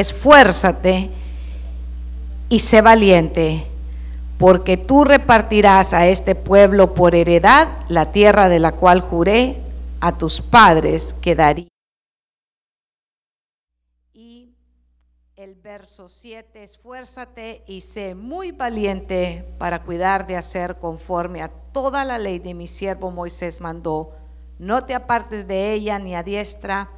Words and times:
esfuérzate 0.00 1.10
y 2.48 2.60
sé 2.60 2.82
valiente, 2.82 3.66
porque 4.38 4.76
tú 4.76 5.02
repartirás 5.02 5.92
a 5.92 6.06
este 6.06 6.36
pueblo 6.36 6.94
por 6.94 7.16
heredad 7.16 7.66
la 7.88 8.12
tierra 8.12 8.48
de 8.48 8.60
la 8.60 8.72
cual 8.72 9.00
juré 9.00 9.56
a 10.00 10.16
tus 10.16 10.40
padres 10.40 11.16
que 11.20 11.34
daría. 11.34 11.66
Y 14.14 14.54
el 15.34 15.56
verso 15.56 16.08
7, 16.08 16.62
esfuérzate 16.62 17.64
y 17.66 17.80
sé 17.80 18.14
muy 18.14 18.52
valiente 18.52 19.52
para 19.58 19.82
cuidar 19.82 20.28
de 20.28 20.36
hacer 20.36 20.76
conforme 20.76 21.42
a 21.42 21.48
toda 21.48 22.04
la 22.04 22.18
ley 22.18 22.38
de 22.38 22.54
mi 22.54 22.68
siervo 22.68 23.10
Moisés 23.10 23.60
mandó. 23.60 24.12
No 24.60 24.84
te 24.84 24.94
apartes 24.94 25.48
de 25.48 25.72
ella 25.72 25.98
ni 25.98 26.14
a 26.14 26.22
diestra 26.22 26.88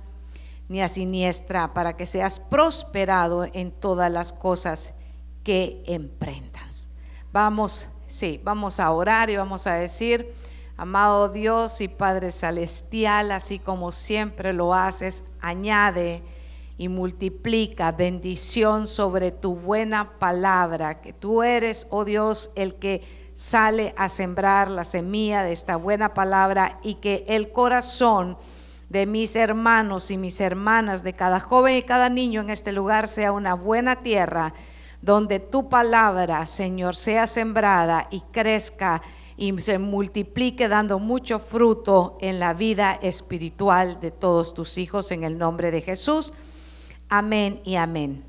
ni 0.71 0.81
a 0.81 0.87
siniestra, 0.87 1.75
para 1.75 1.97
que 1.97 2.07
seas 2.07 2.39
prosperado 2.39 3.45
en 3.45 3.73
todas 3.73 4.09
las 4.09 4.33
cosas 4.33 4.95
que 5.43 5.83
emprendas. 5.85 6.89
Vamos, 7.33 7.89
sí, 8.07 8.41
vamos 8.45 8.79
a 8.79 8.93
orar 8.93 9.31
y 9.31 9.37
vamos 9.37 9.67
a 9.67 9.75
decir, 9.75 10.33
amado 10.77 11.29
Dios 11.29 11.81
y 11.81 11.89
Padre 11.89 12.31
Celestial, 12.31 13.33
así 13.33 13.59
como 13.59 13.91
siempre 13.91 14.53
lo 14.53 14.73
haces, 14.73 15.25
añade 15.41 16.23
y 16.79 16.87
multiplica 16.89 17.91
bendición 17.91 18.87
sobre 18.87 19.33
tu 19.33 19.57
buena 19.57 20.21
palabra, 20.21 21.01
que 21.01 21.13
tú 21.13 21.43
eres, 21.43 21.89
oh 21.91 22.05
Dios, 22.05 22.53
el 22.55 22.77
que 22.77 23.03
sale 23.35 23.93
a 23.97 24.09
sembrar 24.09 24.71
la 24.71 24.85
semilla 24.85 25.43
de 25.43 25.51
esta 25.51 25.75
buena 25.75 26.15
palabra 26.15 26.79
y 26.85 26.95
que 26.95 27.25
el 27.27 27.51
corazón 27.51 28.39
de 28.91 29.07
mis 29.07 29.37
hermanos 29.37 30.11
y 30.11 30.19
mis 30.19 30.41
hermanas, 30.41 31.03
de 31.05 31.13
cada 31.15 31.41
joven 31.41 31.77
y 31.77 31.83
cada 31.83 32.11
niño 32.11 32.41
en 32.43 32.51
este 32.51 32.73
lugar 32.73 33.07
sea 33.09 33.33
una 33.33 33.55
buena 33.55 34.03
tierra 34.03 34.53
donde 35.01 35.39
tu 35.39 35.69
palabra, 35.69 36.45
Señor, 36.45 36.97
sea 36.97 37.27
sembrada 37.27 38.09
y 38.11 38.21
crezca 38.33 39.01
y 39.37 39.59
se 39.61 39.79
multiplique 39.79 40.69
dando 40.69 40.99
mucho 40.99 41.39
fruto 41.39 42.19
en 42.21 42.41
la 42.41 42.53
vida 42.53 42.99
espiritual 43.01 44.01
de 44.01 44.11
todos 44.11 44.53
tus 44.55 44.77
hijos 44.77 45.13
en 45.13 45.23
el 45.25 45.39
nombre 45.39 45.71
de 45.71 45.81
Jesús. 45.83 46.35
Amén 47.09 47.61
y 47.65 47.77
amén. 47.77 48.25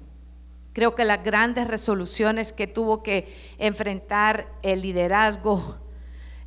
Creo 0.74 0.94
que 0.94 1.04
las 1.06 1.24
grandes 1.24 1.68
resoluciones 1.68 2.54
que 2.54 2.68
tuvo 2.68 3.02
que 3.02 3.36
enfrentar 3.58 4.48
el 4.62 4.84
liderazgo, 4.84 5.78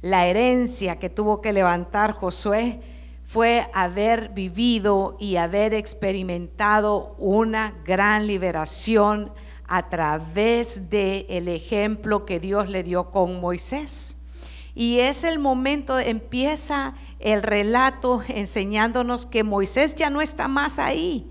la 0.00 0.26
herencia 0.26 1.00
que 1.00 1.10
tuvo 1.10 1.42
que 1.42 1.52
levantar 1.52 2.12
Josué, 2.12 2.80
fue 3.24 3.68
haber 3.72 4.28
vivido 4.28 5.16
y 5.18 5.36
haber 5.36 5.74
experimentado 5.74 7.16
una 7.18 7.74
gran 7.84 8.26
liberación 8.26 9.32
a 9.66 9.88
través 9.88 10.90
del 10.90 11.26
el 11.28 11.48
ejemplo 11.48 12.26
que 12.26 12.38
Dios 12.38 12.68
le 12.68 12.82
dio 12.82 13.10
con 13.10 13.40
Moisés. 13.40 14.18
Y 14.74 14.98
es 14.98 15.24
el 15.24 15.38
momento, 15.38 15.98
empieza 15.98 16.94
el 17.18 17.42
relato 17.42 18.22
enseñándonos 18.28 19.24
que 19.24 19.42
Moisés 19.42 19.94
ya 19.94 20.10
no 20.10 20.20
está 20.20 20.48
más 20.48 20.78
ahí 20.78 21.30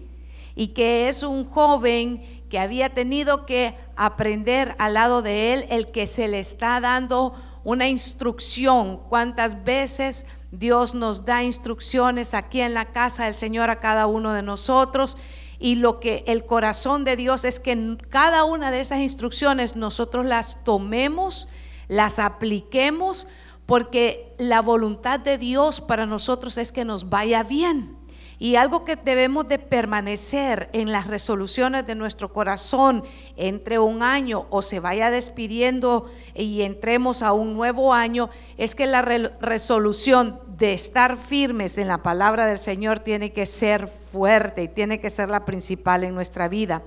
y 0.55 0.67
que 0.69 1.07
es 1.07 1.23
un 1.23 1.45
joven 1.45 2.22
que 2.50 2.59
había 2.59 2.94
tenido 2.94 3.45
que 3.45 3.75
aprender 3.95 4.75
al 4.80 4.94
lado 4.95 5.22
de 5.22 5.53
él 5.53 5.66
el 5.69 5.91
que 5.91 6.07
se 6.07 6.28
le 6.28 6.39
está 6.39 6.80
dando 6.80 7.33
una 7.64 7.88
instrucción. 7.88 9.00
¿Cuántas 9.09 9.64
veces 9.64 10.25
Dios 10.53 10.94
nos 10.94 11.25
da 11.25 11.44
instrucciones 11.44 12.36
aquí 12.36 12.61
en 12.61 12.75
la 12.75 12.92
casa 12.92 13.25
del 13.25 13.33
Señor 13.33 13.72
a 13.72 13.80
cada 13.80 14.06
uno 14.06 14.33
de 14.33 14.44
nosotros. 14.44 15.17
Y 15.58 15.75
lo 15.75 16.00
que 16.00 16.23
el 16.28 16.45
corazón 16.45 17.03
de 17.06 17.16
Dios 17.16 17.44
es 17.44 17.59
que 17.59 17.97
cada 18.09 18.44
una 18.44 18.69
de 18.69 18.80
esas 18.80 19.00
instrucciones 19.00 19.75
nosotros 19.75 20.28
las 20.28 20.64
tomemos, 20.64 21.47
las 21.88 22.19
apliquemos, 22.19 23.25
porque 23.66 24.36
la 24.38 24.61
voluntad 24.61 25.19
de 25.19 25.40
Dios 25.40 25.81
para 25.81 26.06
nosotros 26.06 26.59
es 26.59 26.72
que 26.72 26.85
nos 26.85 27.09
vaya 27.09 27.41
bien. 27.41 27.97
Y 28.43 28.57
algo 28.57 28.83
que 28.83 28.97
debemos 28.97 29.47
de 29.47 29.57
permanecer 29.57 30.67
en 30.73 30.91
las 30.91 31.07
resoluciones 31.07 31.87
de 31.87 31.95
nuestro 31.95 32.33
corazón 32.33 33.05
entre 33.37 33.79
un 33.79 34.03
año 34.03 34.47
o 34.49 34.61
se 34.61 34.81
vaya 34.81 35.09
despidiendo 35.09 36.11
y 36.35 36.63
entremos 36.63 37.23
a 37.23 37.31
un 37.31 37.53
nuevo 37.53 37.93
año, 37.93 38.29
es 38.57 38.75
que 38.75 38.85
la 38.85 39.01
resolución 39.01 40.41
de 40.57 40.73
estar 40.73 41.15
firmes 41.15 41.77
en 41.77 41.87
la 41.87 42.03
palabra 42.03 42.45
del 42.45 42.59
Señor 42.59 42.99
tiene 42.99 43.31
que 43.31 43.45
ser 43.45 43.87
fuerte 43.87 44.63
y 44.63 44.67
tiene 44.67 44.99
que 44.99 45.09
ser 45.09 45.29
la 45.29 45.45
principal 45.45 46.03
en 46.03 46.13
nuestra 46.13 46.49
vida. 46.49 46.81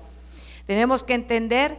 Tenemos 0.66 1.04
que 1.04 1.14
entender 1.14 1.78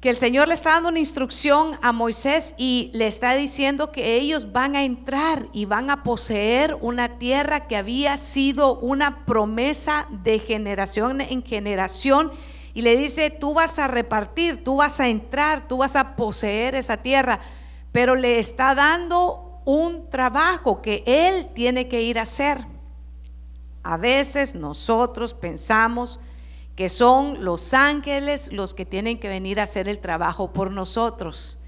que 0.00 0.08
el 0.08 0.16
Señor 0.16 0.48
le 0.48 0.54
está 0.54 0.70
dando 0.70 0.88
una 0.88 0.98
instrucción 0.98 1.76
a 1.82 1.92
Moisés 1.92 2.54
y 2.56 2.90
le 2.94 3.06
está 3.06 3.34
diciendo 3.34 3.92
que 3.92 4.16
ellos 4.16 4.50
van 4.50 4.74
a 4.74 4.82
entrar 4.82 5.46
y 5.52 5.66
van 5.66 5.90
a 5.90 6.02
poseer 6.02 6.74
una 6.80 7.18
tierra 7.18 7.68
que 7.68 7.76
había 7.76 8.16
sido 8.16 8.78
una 8.78 9.26
promesa 9.26 10.06
de 10.10 10.38
generación 10.38 11.20
en 11.20 11.44
generación. 11.44 12.32
Y 12.72 12.80
le 12.80 12.96
dice, 12.96 13.28
tú 13.28 13.52
vas 13.52 13.78
a 13.78 13.88
repartir, 13.88 14.64
tú 14.64 14.76
vas 14.76 15.00
a 15.00 15.08
entrar, 15.08 15.68
tú 15.68 15.76
vas 15.76 15.96
a 15.96 16.16
poseer 16.16 16.76
esa 16.76 16.96
tierra. 16.96 17.38
Pero 17.92 18.14
le 18.14 18.38
está 18.38 18.74
dando 18.74 19.60
un 19.66 20.08
trabajo 20.08 20.80
que 20.80 21.02
él 21.04 21.48
tiene 21.52 21.88
que 21.88 22.00
ir 22.00 22.18
a 22.18 22.22
hacer. 22.22 22.64
A 23.82 23.98
veces 23.98 24.54
nosotros 24.54 25.34
pensamos, 25.34 26.20
que 26.80 26.88
son 26.88 27.44
los 27.44 27.74
ángeles 27.74 28.54
los 28.54 28.72
que 28.72 28.86
tienen 28.86 29.20
que 29.20 29.28
venir 29.28 29.60
a 29.60 29.64
hacer 29.64 29.86
el 29.86 29.98
trabajo 29.98 30.54
por 30.54 30.70
nosotros. 30.70 31.58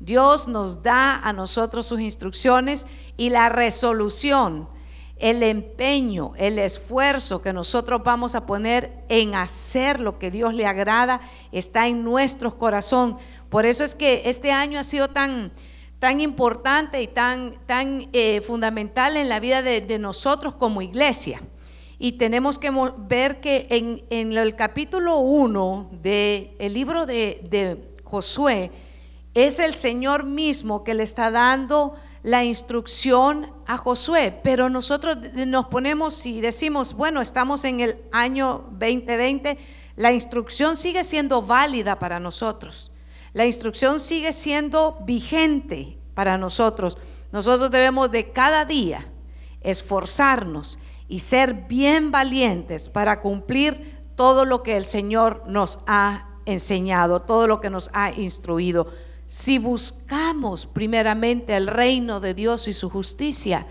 Dios 0.00 0.48
nos 0.48 0.82
da 0.82 1.16
a 1.16 1.34
nosotros 1.34 1.86
sus 1.86 2.00
instrucciones 2.00 2.86
y 3.18 3.28
la 3.28 3.50
resolución, 3.50 4.70
el 5.18 5.42
empeño, 5.42 6.32
el 6.38 6.58
esfuerzo 6.58 7.42
que 7.42 7.52
nosotros 7.52 8.00
vamos 8.02 8.34
a 8.34 8.46
poner 8.46 9.04
en 9.10 9.34
hacer 9.34 10.00
lo 10.00 10.18
que 10.18 10.30
Dios 10.30 10.54
le 10.54 10.64
agrada 10.64 11.20
está 11.52 11.86
en 11.86 12.02
nuestro 12.02 12.56
corazón. 12.56 13.18
Por 13.50 13.66
eso 13.66 13.84
es 13.84 13.94
que 13.94 14.22
este 14.24 14.52
año 14.52 14.80
ha 14.80 14.84
sido 14.84 15.08
tan, 15.08 15.52
tan 15.98 16.22
importante 16.22 17.02
y 17.02 17.08
tan, 17.08 17.56
tan 17.66 18.08
eh, 18.14 18.40
fundamental 18.40 19.18
en 19.18 19.28
la 19.28 19.38
vida 19.38 19.60
de 19.60 19.98
nosotros 19.98 20.54
como 20.54 20.80
iglesia. 20.80 21.42
Y 22.04 22.14
tenemos 22.14 22.58
que 22.58 22.72
ver 23.06 23.40
que 23.40 23.68
en, 23.70 24.36
el 24.36 24.56
capítulo 24.56 25.18
1 25.18 25.90
del 26.02 26.74
libro 26.74 27.06
de, 27.06 27.46
de 27.48 27.94
Josué, 28.02 28.72
es 29.34 29.60
el 29.60 29.72
Señor 29.72 30.24
mismo 30.24 30.82
que 30.82 30.94
le 30.94 31.04
está 31.04 31.30
dando 31.30 31.94
la 32.24 32.42
instrucción 32.42 33.52
a 33.68 33.78
Josué, 33.78 34.36
pero 34.42 34.68
nosotros 34.68 35.16
nos 35.46 35.66
ponemos 35.66 36.26
y 36.26 36.40
decimos, 36.40 36.92
bueno, 36.94 37.20
estamos 37.20 37.64
en 37.64 37.78
el 37.78 38.02
año 38.10 38.64
2020, 38.72 39.56
la 39.94 40.10
instrucción 40.10 40.76
sigue 40.76 41.04
siendo 41.04 41.40
válida 41.40 42.00
para 42.00 42.18
nosotros, 42.18 42.90
la 43.32 43.46
instrucción 43.46 44.00
sigue 44.00 44.32
siendo 44.32 44.98
vigente 45.06 45.98
para 46.14 46.36
nosotros. 46.36 46.98
Nosotros 47.30 47.70
debemos 47.70 48.10
de 48.10 48.32
cada 48.32 48.64
día 48.64 49.08
esforzarnos 49.60 50.80
y 51.08 51.20
ser 51.20 51.66
bien 51.68 52.10
valientes 52.10 52.88
para 52.88 53.20
cumplir 53.20 54.00
todo 54.16 54.44
lo 54.44 54.62
que 54.62 54.76
el 54.76 54.84
Señor 54.84 55.42
nos 55.46 55.80
ha 55.86 56.28
enseñado, 56.46 57.22
todo 57.22 57.46
lo 57.46 57.60
que 57.60 57.70
nos 57.70 57.90
ha 57.92 58.12
instruido. 58.12 58.88
Si 59.26 59.58
buscamos 59.58 60.66
primeramente 60.66 61.56
el 61.56 61.66
reino 61.66 62.20
de 62.20 62.34
Dios 62.34 62.68
y 62.68 62.72
su 62.72 62.90
justicia, 62.90 63.66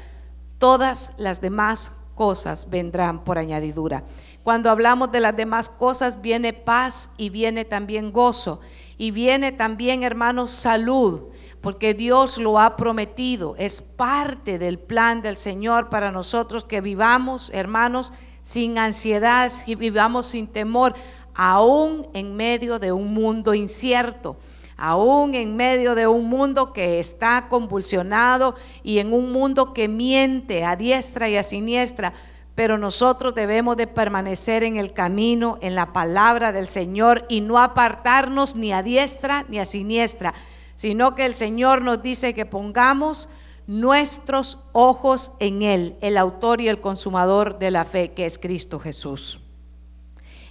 todas 0.57 1.13
las 1.17 1.41
demás 1.41 1.91
cosas 2.15 2.69
vendrán 2.69 3.23
por 3.23 3.37
añadidura. 3.37 4.03
Cuando 4.43 4.69
hablamos 4.69 5.11
de 5.11 5.19
las 5.19 5.35
demás 5.35 5.69
cosas, 5.69 6.21
viene 6.21 6.53
paz 6.53 7.09
y 7.17 7.29
viene 7.29 7.63
también 7.65 8.11
gozo. 8.11 8.59
Y 8.97 9.11
viene 9.11 9.51
también, 9.51 10.03
hermanos, 10.03 10.51
salud 10.51 11.30
porque 11.61 11.93
Dios 11.93 12.37
lo 12.37 12.59
ha 12.59 12.75
prometido. 12.75 13.55
Es 13.57 13.81
parte 13.81 14.57
del 14.57 14.79
plan 14.79 15.21
del 15.21 15.37
Señor 15.37 15.89
para 15.89 16.11
nosotros 16.11 16.63
que 16.63 16.81
vivamos, 16.81 17.51
hermanos, 17.53 18.11
sin 18.41 18.79
ansiedad 18.79 19.51
y 19.67 19.75
vivamos 19.75 20.25
sin 20.25 20.47
temor, 20.47 20.95
aún 21.35 22.07
en 22.13 22.35
medio 22.35 22.79
de 22.79 22.91
un 22.91 23.13
mundo 23.13 23.53
incierto, 23.53 24.37
aún 24.75 25.35
en 25.35 25.55
medio 25.55 25.93
de 25.93 26.07
un 26.07 26.25
mundo 26.25 26.73
que 26.73 26.99
está 26.99 27.47
convulsionado 27.47 28.55
y 28.81 28.97
en 28.97 29.13
un 29.13 29.31
mundo 29.31 29.73
que 29.73 29.87
miente 29.87 30.65
a 30.65 30.75
diestra 30.75 31.29
y 31.29 31.37
a 31.37 31.43
siniestra. 31.43 32.13
Pero 32.55 32.79
nosotros 32.79 33.35
debemos 33.35 33.77
de 33.77 33.87
permanecer 33.87 34.63
en 34.63 34.75
el 34.75 34.91
camino, 34.91 35.59
en 35.61 35.75
la 35.75 35.93
palabra 35.93 36.51
del 36.51 36.67
Señor 36.67 37.25
y 37.29 37.41
no 37.41 37.59
apartarnos 37.59 38.55
ni 38.55 38.73
a 38.73 38.81
diestra 38.81 39.45
ni 39.47 39.59
a 39.59 39.65
siniestra 39.65 40.33
sino 40.81 41.13
que 41.13 41.25
el 41.25 41.35
Señor 41.35 41.83
nos 41.83 42.01
dice 42.01 42.33
que 42.33 42.47
pongamos 42.47 43.29
nuestros 43.67 44.57
ojos 44.71 45.33
en 45.37 45.61
Él, 45.61 45.95
el 46.01 46.17
autor 46.17 46.59
y 46.59 46.69
el 46.69 46.81
consumador 46.81 47.59
de 47.59 47.69
la 47.69 47.85
fe, 47.85 48.13
que 48.13 48.25
es 48.25 48.39
Cristo 48.39 48.79
Jesús. 48.79 49.39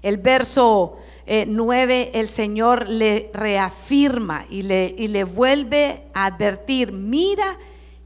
El 0.02 0.18
verso 0.18 0.98
9 1.26 2.12
el 2.14 2.28
Señor 2.28 2.88
le 2.88 3.32
reafirma 3.34 4.46
y 4.48 4.62
le, 4.62 5.24
vuelve 5.24 6.04
a 6.14 6.26
advertir, 6.26 6.92
mira 6.92 7.58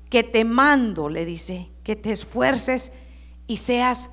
que 0.08 0.22
te 0.22 0.46
mando, 0.46 1.10
le 1.10 1.26
dice, 1.26 1.68
que 1.82 1.94
te 1.94 2.10
esfuerces 2.10 2.94
y 3.46 3.58
seas 3.58 4.08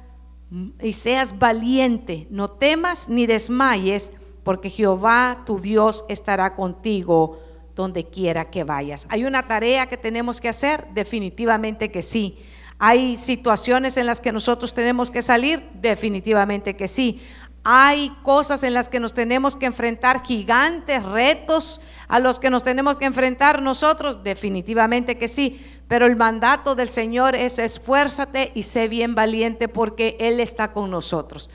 valiente, 1.39 2.27
no 2.29 2.49
temas 2.49 3.07
ni 3.07 3.25
desmayes, 3.25 4.11
porque 4.43 4.69
Jehová 4.69 5.43
tu 5.45 5.61
Dios 5.61 6.03
estará 6.09 6.55
contigo 6.55 7.39
donde 7.81 8.05
quiera 8.05 8.49
que 8.49 8.63
vayas. 8.63 9.07
¿Hay 9.09 9.25
una 9.25 9.47
tarea 9.47 9.87
que 9.87 9.97
tenemos 9.97 10.39
que 10.39 10.49
hacer? 10.49 10.87
Definitivamente 10.93 11.91
que 11.91 12.01
sí. 12.01 12.37
¿Hay 12.79 13.15
situaciones 13.17 13.97
en 13.97 14.05
las 14.05 14.21
que 14.21 14.31
nosotros 14.31 14.73
tenemos 14.73 15.11
que 15.11 15.21
salir? 15.21 15.69
Definitivamente 15.73 16.75
que 16.75 16.87
sí. 16.87 17.21
Hay 17.63 18.09
cosas 18.23 18.63
en 18.63 18.73
las 18.73 18.89
que 18.89 18.99
nos 18.99 19.13
tenemos 19.13 19.55
que 19.55 19.67
enfrentar, 19.67 20.23
gigantes 20.25 21.03
retos 21.03 21.79
a 22.07 22.19
los 22.19 22.39
que 22.39 22.49
nos 22.49 22.63
tenemos 22.63 22.97
que 22.97 23.05
enfrentar 23.05 23.61
nosotros, 23.61 24.23
definitivamente 24.23 25.15
que 25.17 25.27
sí. 25.27 25.63
Pero 25.87 26.07
el 26.07 26.15
mandato 26.15 26.73
del 26.73 26.89
Señor 26.89 27.35
es 27.35 27.59
esfuérzate 27.59 28.51
y 28.55 28.63
sé 28.63 28.87
bien 28.87 29.13
valiente 29.13 29.67
porque 29.67 30.17
Él 30.19 30.39
está 30.39 30.73
con 30.73 30.89
nosotros. 30.89 31.51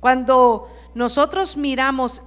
Cuando 0.00 0.66
nosotros 0.94 1.56
miramos 1.56 2.22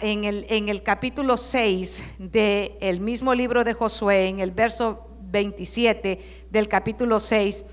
en, 0.00 0.24
el, 0.24 0.82
capítulo 0.82 1.36
6 1.36 2.04
del 2.18 3.00
mismo 3.00 3.34
libro 3.34 3.62
de 3.62 3.74
Josué, 3.74 4.28
en 4.28 4.40
el 4.40 4.52
verso 4.52 5.06
27 5.20 6.46
del 6.50 6.66
capítulo 6.66 7.20
6, 7.20 7.66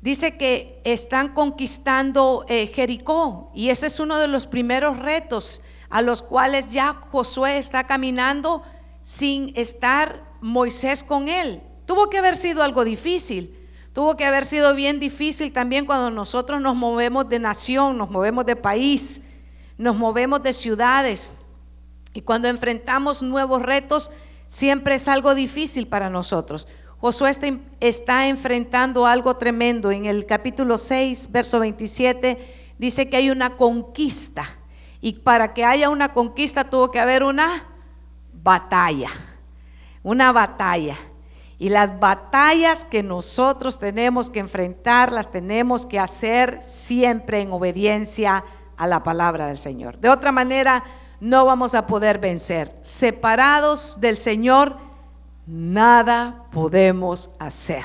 dice 0.00 0.36
que 0.36 0.80
están 0.84 1.34
conquistando 1.34 2.44
eh, 2.48 2.68
Jericó 2.68 3.50
y 3.54 3.70
ese 3.70 3.88
es 3.88 3.98
uno 3.98 4.18
de 4.18 4.28
los 4.28 4.46
primeros 4.46 5.00
retos 5.00 5.60
a 5.90 6.00
los 6.00 6.22
cuales 6.22 6.70
ya 6.70 6.94
Josué 7.10 7.58
está 7.58 7.84
caminando 7.84 8.62
sin 9.00 9.52
estar 9.56 10.22
Moisés 10.40 11.02
con 11.02 11.28
él. 11.28 11.60
Tuvo 11.86 12.08
que 12.08 12.18
haber 12.18 12.36
sido 12.36 12.62
algo 12.62 12.84
difícil. 12.84 13.58
Tuvo 13.92 14.16
que 14.16 14.24
haber 14.24 14.46
sido 14.46 14.74
bien 14.74 15.00
difícil 15.00 15.52
también 15.52 15.84
cuando 15.84 16.10
nosotros 16.10 16.62
nos 16.62 16.74
movemos 16.74 17.28
de 17.28 17.38
nación, 17.38 17.98
nos 17.98 18.10
movemos 18.10 18.46
de 18.46 18.56
país, 18.56 19.22
nos 19.82 19.96
movemos 19.96 20.44
de 20.44 20.52
ciudades. 20.52 21.34
Y 22.14 22.22
cuando 22.22 22.46
enfrentamos 22.46 23.20
nuevos 23.20 23.62
retos, 23.62 24.12
siempre 24.46 24.94
es 24.94 25.08
algo 25.08 25.34
difícil 25.34 25.88
para 25.88 26.08
nosotros. 26.08 26.68
Josué 26.98 27.32
está, 27.80 28.28
enfrentando 28.28 29.06
algo 29.06 29.36
tremendo. 29.38 29.90
En 29.90 30.06
el 30.06 30.24
capítulo 30.24 30.78
6, 30.78 31.32
verso 31.32 31.58
27, 31.58 32.74
dice 32.78 33.10
que 33.10 33.16
hay 33.16 33.30
una 33.30 33.56
conquista. 33.56 34.44
Y 35.00 35.14
para 35.14 35.52
que 35.52 35.64
haya 35.64 35.90
una 35.90 36.12
conquista 36.12 36.62
tuvo 36.62 36.92
que 36.92 37.00
haber 37.00 37.24
una 37.24 37.66
batalla. 38.32 39.08
Una 40.04 40.30
batalla. 40.30 40.96
Y 41.58 41.70
las 41.70 41.98
batallas 41.98 42.84
que 42.84 43.02
nosotros 43.02 43.80
tenemos 43.80 44.30
que 44.30 44.38
enfrentar, 44.38 45.10
las 45.10 45.32
tenemos 45.32 45.86
que 45.86 45.98
hacer 45.98 46.62
siempre 46.62 47.40
en 47.40 47.50
obediencia 47.50 48.36
a 48.36 48.61
la 48.78 49.02
palabra 49.02 49.46
del 49.46 49.58
Señor. 49.58 49.98
De 49.98 50.08
otra 50.08 50.32
manera, 50.32 50.84
no 51.20 51.44
vamos 51.44 51.74
a 51.74 51.86
poder 51.86 52.18
vencer. 52.18 52.76
Separados 52.80 54.00
del 54.00 54.16
Señor, 54.16 54.76
nada 55.46 56.46
podemos 56.52 57.30
hacer. 57.38 57.84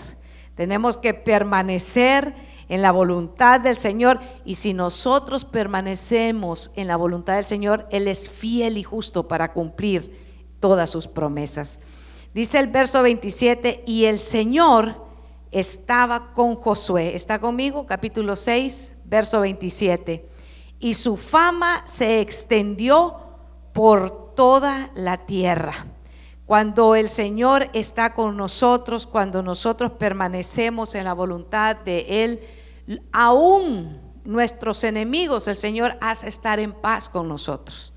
Tenemos 0.56 0.98
que 0.98 1.14
permanecer 1.14 2.34
en 2.70 2.82
la 2.82 2.92
voluntad 2.92 3.60
del 3.60 3.78
Señor 3.78 4.20
y 4.44 4.56
si 4.56 4.74
nosotros 4.74 5.46
permanecemos 5.46 6.72
en 6.76 6.88
la 6.88 6.98
voluntad 6.98 7.36
del 7.36 7.46
Señor, 7.46 7.88
Él 7.92 8.08
es 8.08 8.30
fiel 8.30 8.78
y 8.78 8.84
justo 8.84 9.28
para 9.28 9.54
cumplir 9.54 10.28
todas 10.60 10.90
sus 10.90 11.08
promesas. 11.08 11.80
Dice 12.34 12.60
el 12.60 12.68
verso 12.68 13.02
27, 13.02 13.84
y 13.86 14.06
el 14.06 14.20
Señor 14.20 15.08
estaba 15.52 16.34
con 16.34 16.56
Josué. 16.56 17.16
¿Está 17.16 17.40
conmigo? 17.40 17.86
Capítulo 17.86 18.36
6, 18.36 18.96
verso 19.06 19.42
27. 19.42 20.37
Y 20.80 20.94
su 20.94 21.18
fama 21.18 21.84
se 21.86 22.22
extendió 22.22 23.16
por 23.74 24.36
toda 24.36 24.92
la 24.96 25.26
tierra. 25.26 25.74
Cuando 26.46 26.96
el 26.96 27.10
Señor 27.10 27.70
está 27.74 28.14
con 28.14 28.38
nosotros, 28.38 29.06
cuando 29.06 29.44
nosotros 29.44 29.92
permanecemos 29.92 30.96
en 30.96 31.04
la 31.04 31.14
voluntad 31.14 31.76
de 31.76 32.24
Él, 32.24 32.40
aún 33.12 34.00
nuestros 34.24 34.84
enemigos, 34.84 35.48
el 35.48 35.56
Señor 35.56 35.98
hace 36.00 36.28
estar 36.28 36.60
en 36.60 36.74
paz 36.74 37.10
con 37.10 37.28
nosotros. 37.28 37.94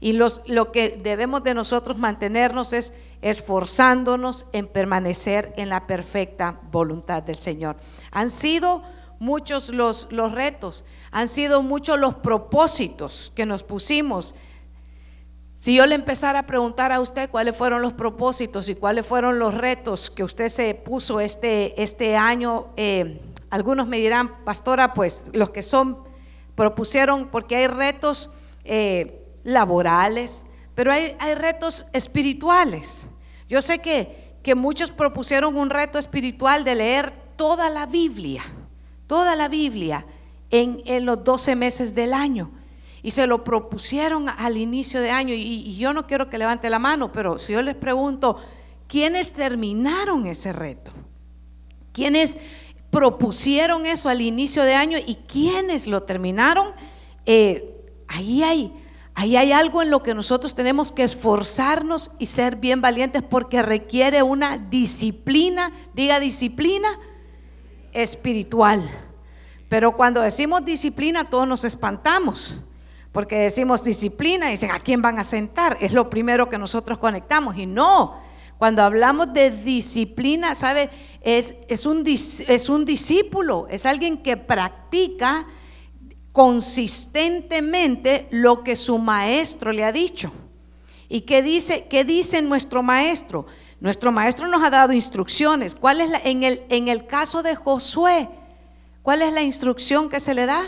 Y 0.00 0.14
los, 0.14 0.42
lo 0.46 0.72
que 0.72 1.00
debemos 1.02 1.44
de 1.44 1.54
nosotros 1.54 1.96
mantenernos 1.96 2.72
es 2.72 2.92
esforzándonos 3.20 4.46
en 4.52 4.66
permanecer 4.66 5.52
en 5.56 5.68
la 5.68 5.86
perfecta 5.86 6.60
voluntad 6.72 7.22
del 7.22 7.38
Señor. 7.38 7.76
Han 8.10 8.28
sido 8.28 8.82
muchos 9.20 9.70
los, 9.70 10.08
los 10.10 10.32
retos, 10.32 10.84
han 11.12 11.28
sido 11.28 11.62
muchos 11.62 11.98
los 11.98 12.16
propósitos 12.16 13.30
que 13.36 13.46
nos 13.46 13.62
pusimos 13.62 14.34
si 15.62 15.76
yo 15.76 15.86
le 15.86 15.94
empezara 15.94 16.40
a 16.40 16.46
preguntar 16.46 16.90
a 16.90 16.98
usted 16.98 17.30
cuáles 17.30 17.56
fueron 17.56 17.82
los 17.82 17.92
propósitos 17.92 18.68
y 18.68 18.74
cuáles 18.74 19.06
fueron 19.06 19.38
los 19.38 19.54
retos 19.54 20.10
que 20.10 20.24
usted 20.24 20.48
se 20.48 20.74
puso 20.74 21.20
este, 21.20 21.80
este 21.80 22.16
año, 22.16 22.70
eh, 22.76 23.20
algunos 23.48 23.86
me 23.86 23.98
dirán, 23.98 24.42
pastora, 24.44 24.92
pues 24.92 25.26
los 25.32 25.50
que 25.50 25.62
son, 25.62 25.98
propusieron, 26.56 27.28
porque 27.28 27.54
hay 27.54 27.68
retos 27.68 28.30
eh, 28.64 29.24
laborales, 29.44 30.46
pero 30.74 30.90
hay, 30.90 31.14
hay, 31.20 31.36
retos 31.36 31.86
espirituales. 31.92 33.06
Yo 33.48 33.62
sé 33.62 33.78
que, 33.78 34.34
que 34.42 34.56
muchos 34.56 34.90
propusieron 34.90 35.56
un 35.56 35.70
reto 35.70 35.96
espiritual 35.96 36.64
de 36.64 36.74
leer 36.74 37.12
toda 37.36 37.70
la 37.70 37.86
Biblia, 37.86 38.42
toda 39.06 39.36
la 39.36 39.46
Biblia 39.46 40.04
en, 40.52 41.06
los 41.06 41.24
12 41.24 41.56
meses 41.56 41.94
del 41.94 42.14
año 42.14 42.50
y 43.02 43.10
se 43.10 43.26
lo 43.26 43.42
propusieron 43.42 44.28
al 44.28 44.56
inicio 44.56 45.00
de 45.00 45.10
año. 45.10 45.34
Y, 45.34 45.76
yo 45.76 45.92
no 45.92 46.06
quiero 46.06 46.30
que 46.30 46.38
levante 46.38 46.70
la 46.70 46.78
mano, 46.78 47.10
pero 47.10 47.38
si 47.38 47.54
yo 47.54 47.62
les 47.62 47.74
pregunto, 47.74 48.36
¿quiénes 48.86 49.32
terminaron 49.32 50.26
ese 50.26 50.52
reto? 50.52 50.92
¿Quiénes 51.92 52.38
propusieron 52.90 53.86
eso 53.86 54.08
al 54.08 54.20
inicio 54.20 54.62
de 54.62 54.74
año 54.74 54.98
y 55.04 55.16
quiénes 55.26 55.86
lo 55.86 56.04
terminaron? 56.04 56.72
Eh, 57.26 57.84
ahí 58.06 58.42
hay. 58.42 58.72
Ahí 59.14 59.36
hay 59.36 59.52
algo 59.52 59.82
en 59.82 59.90
lo 59.90 60.02
que 60.02 60.14
nosotros 60.14 60.54
tenemos 60.54 60.90
que 60.90 61.02
esforzarnos 61.02 62.12
y 62.18 62.26
ser 62.26 62.56
bien 62.56 62.80
valientes 62.80 63.22
porque 63.22 63.60
requiere 63.60 64.22
una 64.22 64.56
disciplina, 64.56 65.70
diga 65.92 66.18
disciplina 66.18 66.98
espiritual. 67.92 68.82
Pero 69.72 69.96
cuando 69.96 70.20
decimos 70.20 70.62
disciplina 70.66 71.30
todos 71.30 71.48
nos 71.48 71.64
espantamos. 71.64 72.56
Porque 73.10 73.36
decimos 73.36 73.82
disciplina 73.82 74.48
y 74.48 74.50
dicen, 74.50 74.70
¿a 74.70 74.78
quién 74.78 75.00
van 75.00 75.18
a 75.18 75.24
sentar? 75.24 75.78
Es 75.80 75.94
lo 75.94 76.10
primero 76.10 76.50
que 76.50 76.58
nosotros 76.58 76.98
conectamos. 76.98 77.56
Y 77.56 77.64
no, 77.64 78.14
cuando 78.58 78.82
hablamos 78.82 79.32
de 79.32 79.50
disciplina, 79.50 80.54
¿sabe? 80.54 80.90
Es, 81.22 81.54
es, 81.70 81.86
un, 81.86 82.06
es 82.06 82.68
un 82.68 82.84
discípulo, 82.84 83.66
es 83.70 83.86
alguien 83.86 84.18
que 84.18 84.36
practica 84.36 85.46
consistentemente 86.32 88.28
lo 88.30 88.64
que 88.64 88.76
su 88.76 88.98
maestro 88.98 89.72
le 89.72 89.84
ha 89.84 89.92
dicho. 89.92 90.30
¿Y 91.08 91.22
qué 91.22 91.40
dice, 91.40 91.86
qué 91.88 92.04
dice 92.04 92.42
nuestro 92.42 92.82
maestro? 92.82 93.46
Nuestro 93.80 94.12
maestro 94.12 94.48
nos 94.48 94.62
ha 94.62 94.68
dado 94.68 94.92
instrucciones. 94.92 95.74
¿Cuál 95.74 96.02
es 96.02 96.10
la, 96.10 96.18
en, 96.18 96.42
el, 96.42 96.60
en 96.68 96.88
el 96.88 97.06
caso 97.06 97.42
de 97.42 97.56
Josué? 97.56 98.28
¿Cuál 99.02 99.22
es 99.22 99.32
la 99.32 99.42
instrucción 99.42 100.08
que 100.08 100.20
se 100.20 100.34
le 100.34 100.46
da? 100.46 100.64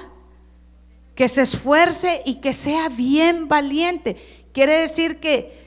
que 1.14 1.28
se 1.28 1.42
esfuerce 1.42 2.22
y 2.24 2.36
que 2.36 2.52
sea 2.52 2.88
bien 2.88 3.48
valiente. 3.48 4.48
Quiere 4.52 4.78
decir 4.78 5.20
que 5.20 5.64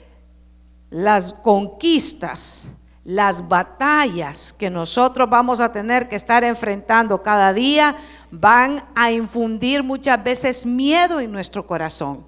las 0.90 1.34
conquistas, 1.34 2.74
las 3.04 3.48
batallas 3.48 4.54
que 4.54 4.70
nosotros 4.70 5.30
vamos 5.30 5.60
a 5.60 5.72
tener 5.72 6.10
que 6.10 6.16
estar 6.16 6.44
enfrentando 6.44 7.24
cada 7.24 7.54
día 7.54 7.96
van 8.30 8.84
a 8.96 9.12
infundir 9.12 9.84
muchas 9.84 10.22
veces 10.22 10.66
miedo 10.66 11.20
en 11.20 11.32
nuestro 11.32 11.66
corazón. 11.66 12.26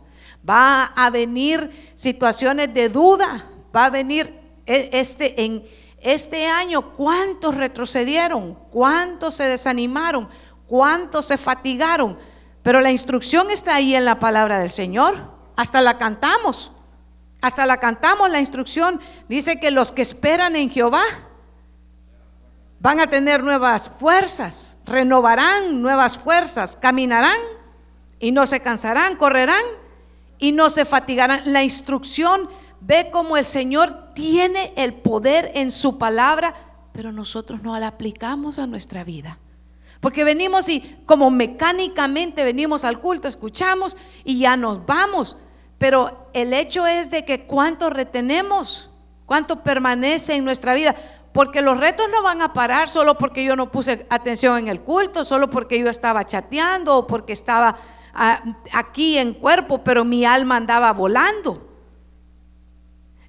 Va 0.49 0.85
a 0.85 1.09
venir 1.09 1.91
situaciones 1.93 2.73
de 2.73 2.87
duda, 2.87 3.45
va 3.75 3.85
a 3.85 3.89
venir 3.89 4.33
e, 4.65 4.89
este 4.93 5.43
en 5.43 5.65
este 6.01 6.47
año 6.47 6.93
cuántos 6.93 7.55
retrocedieron, 7.55 8.55
cuántos 8.71 9.35
se 9.35 9.43
desanimaron, 9.43 10.29
cuántos 10.67 11.25
se 11.25 11.37
fatigaron 11.37 12.17
pero 12.63 12.81
la 12.81 12.91
instrucción 12.91 13.49
está 13.49 13.75
ahí 13.75 13.95
en 13.95 14.05
la 14.05 14.19
palabra 14.19 14.59
del 14.59 14.69
Señor. 14.69 15.15
Hasta 15.55 15.81
la 15.81 15.97
cantamos. 15.97 16.71
Hasta 17.41 17.65
la 17.65 17.77
cantamos 17.77 18.29
la 18.29 18.39
instrucción. 18.39 18.99
Dice 19.27 19.59
que 19.59 19.71
los 19.71 19.91
que 19.91 20.01
esperan 20.01 20.55
en 20.55 20.69
Jehová 20.69 21.03
van 22.79 22.99
a 22.99 23.07
tener 23.07 23.43
nuevas 23.43 23.89
fuerzas, 23.89 24.77
renovarán 24.85 25.81
nuevas 25.81 26.17
fuerzas, 26.17 26.75
caminarán 26.75 27.39
y 28.19 28.31
no 28.31 28.45
se 28.45 28.61
cansarán, 28.61 29.15
correrán 29.15 29.63
y 30.37 30.51
no 30.51 30.69
se 30.69 30.85
fatigarán. 30.85 31.41
La 31.45 31.63
instrucción 31.63 32.49
ve 32.81 33.09
como 33.11 33.37
el 33.37 33.45
Señor 33.45 34.13
tiene 34.13 34.73
el 34.75 34.93
poder 34.93 35.51
en 35.55 35.71
su 35.71 35.97
palabra, 35.97 36.55
pero 36.91 37.11
nosotros 37.11 37.61
no 37.61 37.77
la 37.79 37.87
aplicamos 37.87 38.59
a 38.59 38.67
nuestra 38.67 39.03
vida. 39.03 39.39
Porque 39.99 40.23
venimos 40.23 40.69
y 40.69 40.97
como 41.05 41.29
mecánicamente 41.29 42.43
venimos 42.43 42.85
al 42.85 42.99
culto, 42.99 43.27
escuchamos 43.27 43.97
y 44.23 44.39
ya 44.39 44.55
nos 44.55 44.85
vamos. 44.85 45.37
Pero 45.77 46.29
el 46.33 46.53
hecho 46.53 46.87
es 46.87 47.11
de 47.11 47.25
que 47.25 47.45
cuánto 47.45 47.89
retenemos, 47.89 48.89
cuánto 49.25 49.61
permanece 49.63 50.35
en 50.35 50.45
nuestra 50.45 50.73
vida. 50.73 50.95
Porque 51.33 51.61
los 51.61 51.79
retos 51.79 52.07
no 52.11 52.23
van 52.23 52.41
a 52.41 52.53
parar 52.53 52.89
solo 52.89 53.17
porque 53.17 53.43
yo 53.43 53.55
no 53.55 53.71
puse 53.71 54.05
atención 54.09 54.57
en 54.57 54.67
el 54.67 54.81
culto, 54.81 55.25
solo 55.25 55.49
porque 55.49 55.79
yo 55.79 55.89
estaba 55.89 56.25
chateando 56.25 56.97
o 56.97 57.07
porque 57.07 57.33
estaba 57.33 57.77
ah, 58.13 58.41
aquí 58.73 59.17
en 59.17 59.33
cuerpo, 59.33 59.83
pero 59.83 60.03
mi 60.03 60.25
alma 60.25 60.55
andaba 60.55 60.91
volando. 60.93 61.68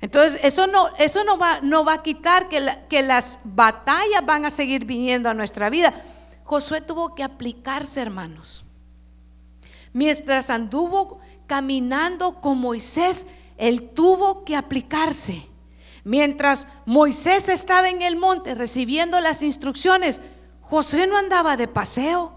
Entonces, 0.01 0.41
eso 0.43 0.67
no, 0.67 0.89
eso 0.97 1.25
no, 1.25 1.37
va, 1.37 1.61
no 1.61 1.85
va 1.85 1.95
a 1.95 2.03
quitar 2.03 2.49
que, 2.49 2.67
que 2.89 3.03
las 3.03 3.41
batallas 3.45 4.25
van 4.25 4.47
a 4.47 4.51
seguir 4.51 4.85
viniendo 4.85 5.29
a 5.29 5.35
nuestra 5.35 5.69
vida. 5.69 6.05
Josué 6.45 6.81
tuvo 6.81 7.15
que 7.15 7.23
aplicarse, 7.23 8.01
hermanos. 8.01 8.65
Mientras 9.93 10.51
anduvo 10.51 11.21
caminando 11.47 12.41
con 12.41 12.59
Moisés, 12.59 13.27
él 13.59 13.91
tuvo 13.91 14.45
que 14.45 14.57
aplicarse. 14.57 15.47
Mientras 16.03 16.67
Moisés 16.87 17.49
estaba 17.49 17.91
en 17.91 18.01
el 18.01 18.17
monte 18.17 18.55
recibiendo 18.55 19.21
las 19.21 19.43
instrucciones, 19.43 20.23
José 20.63 21.07
no 21.07 21.19
andaba 21.19 21.57
de 21.57 21.69
paseo. 21.69 22.33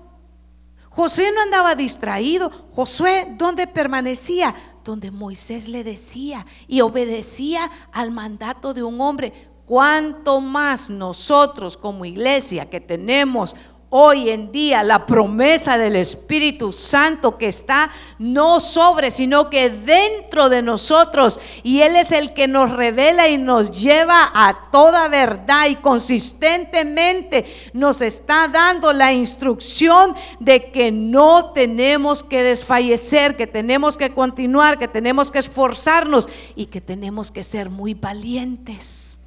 José 0.89 1.31
no 1.33 1.41
andaba 1.41 1.75
distraído. 1.75 2.51
Josué, 2.73 3.27
¿dónde 3.37 3.67
permanecía? 3.67 4.53
Donde 4.83 5.11
Moisés 5.11 5.67
le 5.67 5.83
decía 5.83 6.45
y 6.67 6.81
obedecía 6.81 7.71
al 7.91 8.11
mandato 8.11 8.73
de 8.73 8.83
un 8.83 8.99
hombre. 9.01 9.49
Cuanto 9.65 10.41
más 10.41 10.89
nosotros 10.89 11.77
como 11.77 12.03
iglesia 12.03 12.69
que 12.69 12.81
tenemos 12.81 13.55
hoy 13.95 14.31
en 14.31 14.51
día 14.51 14.81
la 14.81 15.05
promesa 15.05 15.77
del 15.77 15.95
Espíritu 15.95 16.73
Santo 16.73 17.37
que 17.37 17.47
está 17.47 17.91
no 18.17 18.59
sobre, 18.59 19.11
sino 19.11 19.51
que 19.51 19.69
dentro 19.69 20.49
de 20.49 20.63
nosotros. 20.63 21.39
Y 21.61 21.81
Él 21.81 21.95
es 21.95 22.11
el 22.11 22.33
que 22.33 22.47
nos 22.47 22.71
revela 22.71 23.29
y 23.29 23.37
nos 23.37 23.69
lleva 23.69 24.31
a 24.33 24.71
toda 24.71 25.07
verdad 25.09 25.67
y 25.69 25.75
consistentemente 25.75 27.45
nos 27.73 28.01
está 28.01 28.47
dando 28.47 28.93
la 28.93 29.13
instrucción 29.13 30.15
de 30.39 30.71
que 30.71 30.91
no 30.91 31.51
tenemos 31.51 32.23
que 32.23 32.41
desfallecer, 32.41 33.37
que 33.37 33.45
tenemos 33.45 33.95
que 33.95 34.11
continuar, 34.11 34.79
que 34.79 34.87
tenemos 34.87 35.29
que 35.29 35.37
esforzarnos 35.37 36.27
y 36.55 36.65
que 36.65 36.81
tenemos 36.81 37.29
que 37.29 37.43
ser 37.43 37.69
muy 37.69 37.93
valientes. 37.93 39.19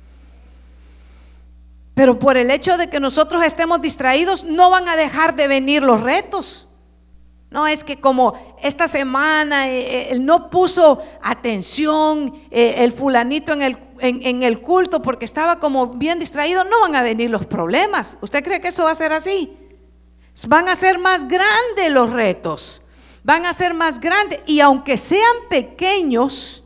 Pero 1.97 2.19
por 2.19 2.37
el 2.37 2.50
hecho 2.50 2.76
de 2.76 2.91
que 2.91 3.00
nosotros 3.00 3.43
estemos 3.43 3.81
distraídos, 3.81 4.45
no 4.45 4.69
van 4.69 4.87
a 4.87 4.97
dejar 4.97 5.35
de 5.35 5.49
venir 5.49 5.83
los 5.83 6.03
retos. 6.03 6.69
No 7.49 7.67
es 7.67 7.85
que 7.85 7.99
como 7.99 8.59
esta 8.62 8.87
semana 8.87 9.71
eh, 9.71 9.81
eh, 9.81 10.09
él 10.11 10.26
no 10.26 10.50
puso 10.50 11.03
atención 11.23 12.35
eh, 12.50 12.85
el 12.85 12.93
fulanito 12.93 13.55
en 13.55 13.62
el, 13.62 13.79
en 14.00 14.43
el 14.43 14.61
culto 14.61 15.00
porque 15.00 15.25
estaba 15.25 15.59
como 15.59 15.87
bien 15.87 16.19
distraído, 16.19 16.65
no 16.65 16.83
van 16.83 16.97
a 16.97 17.03
venir 17.03 17.31
los 17.31 17.47
problemas. 17.47 18.19
¿Usted 18.21 18.45
cree 18.45 18.61
que 18.61 18.69
eso 18.69 18.85
va 18.85 18.91
a 18.91 18.95
ser 18.95 19.15
así? 19.15 19.57
Van 20.49 20.69
a 20.69 20.76
ser 20.76 20.99
más 20.99 21.26
grandes 21.26 21.91
los 21.91 22.12
retos. 22.12 22.83
Van 23.25 23.47
a 23.47 23.55
ser 23.55 23.73
más 23.73 24.00
grandes. 24.00 24.41
Y 24.45 24.61
aunque 24.61 24.99
sean 24.99 25.49
pequeños, 25.49 26.62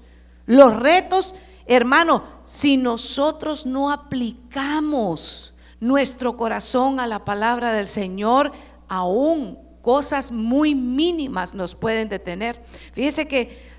los 0.46 0.74
retos, 0.74 1.36
hermano, 1.66 2.39
si 2.50 2.76
nosotros 2.76 3.64
no 3.64 3.92
aplicamos 3.92 5.54
nuestro 5.78 6.36
corazón 6.36 6.98
a 6.98 7.06
la 7.06 7.24
palabra 7.24 7.72
del 7.72 7.86
Señor, 7.86 8.50
aún 8.88 9.56
cosas 9.82 10.32
muy 10.32 10.74
mínimas 10.74 11.54
nos 11.54 11.76
pueden 11.76 12.08
detener. 12.08 12.60
Fíjese 12.92 13.28
que 13.28 13.70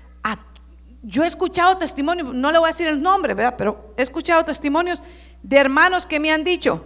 yo 1.02 1.22
he 1.22 1.26
escuchado 1.26 1.76
testimonios, 1.76 2.34
no 2.34 2.50
le 2.50 2.58
voy 2.58 2.68
a 2.68 2.72
decir 2.72 2.86
el 2.86 3.02
nombre, 3.02 3.34
¿verdad? 3.34 3.56
pero 3.58 3.92
he 3.98 4.02
escuchado 4.02 4.42
testimonios 4.42 5.02
de 5.42 5.58
hermanos 5.58 6.06
que 6.06 6.18
me 6.18 6.32
han 6.32 6.42
dicho, 6.42 6.82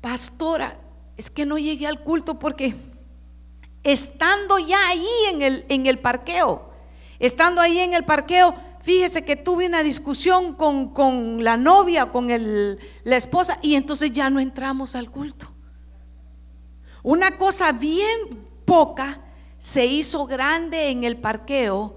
pastora, 0.00 0.78
es 1.18 1.28
que 1.28 1.44
no 1.44 1.58
llegué 1.58 1.88
al 1.88 2.00
culto 2.00 2.38
porque 2.38 2.74
estando 3.82 4.58
ya 4.58 4.88
ahí 4.88 5.06
en 5.28 5.42
el, 5.42 5.66
en 5.68 5.86
el 5.86 5.98
parqueo, 5.98 6.70
estando 7.18 7.60
ahí 7.60 7.80
en 7.80 7.92
el 7.92 8.06
parqueo, 8.06 8.54
fíjese 8.80 9.24
que 9.24 9.36
tuve 9.36 9.66
una 9.66 9.82
discusión 9.82 10.54
con, 10.54 11.42
la 11.42 11.56
novia, 11.56 12.10
con 12.10 12.28
la 12.28 13.16
esposa, 13.16 13.58
y 13.62 13.74
entonces 13.74 14.10
ya 14.12 14.30
no 14.30 14.40
entramos 14.40 14.94
al 14.94 15.10
culto. 15.10 15.52
Una 17.02 17.38
cosa 17.38 17.72
bien 17.72 18.46
poca 18.64 19.20
se 19.58 19.86
hizo 19.86 20.26
grande 20.26 20.90
en 20.90 21.04
el 21.04 21.18
parqueo 21.18 21.96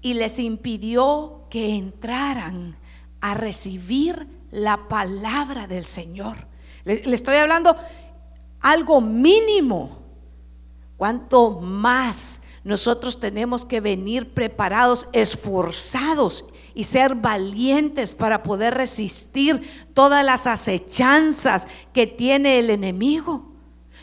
y 0.00 0.14
les 0.14 0.38
impidió 0.38 1.46
que 1.50 1.76
entraran 1.76 2.76
a 3.20 3.34
recibir 3.34 4.28
la 4.50 4.88
palabra 4.88 5.66
del 5.66 5.84
Señor. 5.84 6.48
Le, 6.84 7.02
le 7.04 7.14
estoy 7.14 7.36
hablando 7.36 7.76
algo 8.60 9.00
mínimo. 9.00 9.98
Cuanto 10.96 11.60
más 11.60 12.42
nosotros 12.64 13.20
tenemos 13.20 13.64
que 13.64 13.80
venir 13.80 14.32
preparados, 14.32 15.06
esforzados 15.12 16.46
y 16.74 16.84
ser 16.84 17.14
valientes 17.14 18.12
para 18.12 18.42
poder 18.42 18.74
resistir 18.74 19.86
todas 19.92 20.24
las 20.24 20.46
acechanzas 20.46 21.68
que 21.92 22.06
tiene 22.06 22.58
el 22.58 22.70
enemigo. 22.70 23.52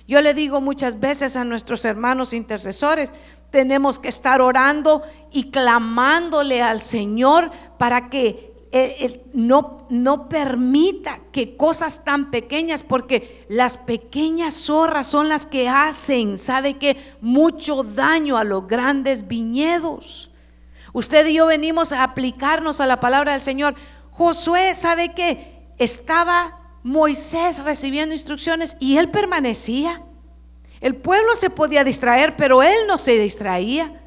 Yo 0.07 0.21
le 0.21 0.33
digo 0.33 0.61
muchas 0.61 0.99
veces 0.99 1.35
a 1.35 1.43
nuestros 1.43 1.83
hermanos 1.85 2.33
intercesores, 2.33 3.11
tenemos 3.49 3.99
que 3.99 4.09
estar 4.09 4.41
orando 4.41 5.01
y 5.31 5.51
clamándole 5.51 6.61
al 6.61 6.81
Señor 6.81 7.51
para 7.77 8.09
que 8.09 8.50
no, 9.33 9.85
no 9.89 10.29
permita 10.29 11.19
que 11.31 11.57
cosas 11.57 12.03
tan 12.03 12.31
pequeñas, 12.31 12.83
porque 12.83 13.45
las 13.49 13.77
pequeñas 13.77 14.53
zorras 14.53 15.07
son 15.07 15.29
las 15.29 15.45
que 15.45 15.67
hacen, 15.67 16.37
sabe 16.37 16.75
que 16.75 16.97
mucho 17.21 17.83
daño 17.83 18.37
a 18.37 18.43
los 18.43 18.67
grandes 18.67 19.27
viñedos. 19.27 20.31
Usted 20.93 21.25
y 21.27 21.35
yo 21.35 21.45
venimos 21.45 21.91
a 21.91 22.03
aplicarnos 22.03 22.81
a 22.81 22.85
la 22.85 22.99
palabra 22.99 23.33
del 23.33 23.41
Señor. 23.41 23.75
Josué, 24.11 24.73
¿sabe 24.75 25.13
que 25.13 25.51
Estaba 25.81 26.59
Moisés 26.83 27.63
recibiendo 27.63 28.13
instrucciones 28.13 28.77
y 28.79 28.97
él 28.97 29.09
permanecía. 29.09 30.03
El 30.79 30.95
pueblo 30.95 31.35
se 31.35 31.49
podía 31.49 31.83
distraer, 31.83 32.35
pero 32.35 32.61
él 32.61 32.85
no 32.87 32.99
se 32.99 33.17
distraía. 33.17 34.00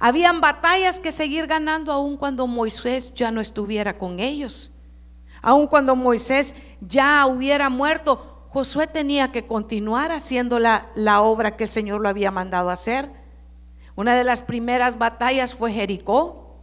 Habían 0.00 0.40
batallas 0.40 1.00
que 1.00 1.10
seguir 1.10 1.48
ganando 1.48 1.92
aun 1.92 2.16
cuando 2.16 2.46
Moisés 2.46 3.12
ya 3.14 3.32
no 3.32 3.40
estuviera 3.40 3.98
con 3.98 4.20
ellos. 4.20 4.72
Aun 5.42 5.66
cuando 5.66 5.96
Moisés 5.96 6.54
ya 6.80 7.26
hubiera 7.26 7.68
muerto, 7.68 8.46
Josué 8.50 8.86
tenía 8.86 9.32
que 9.32 9.46
continuar 9.46 10.12
haciendo 10.12 10.60
la, 10.60 10.86
la 10.94 11.20
obra 11.22 11.56
que 11.56 11.64
el 11.64 11.70
Señor 11.70 12.00
lo 12.00 12.08
había 12.08 12.30
mandado 12.30 12.70
hacer. 12.70 13.10
Una 13.96 14.14
de 14.14 14.22
las 14.22 14.40
primeras 14.40 14.98
batallas 14.98 15.52
fue 15.52 15.72
Jericó. 15.72 16.56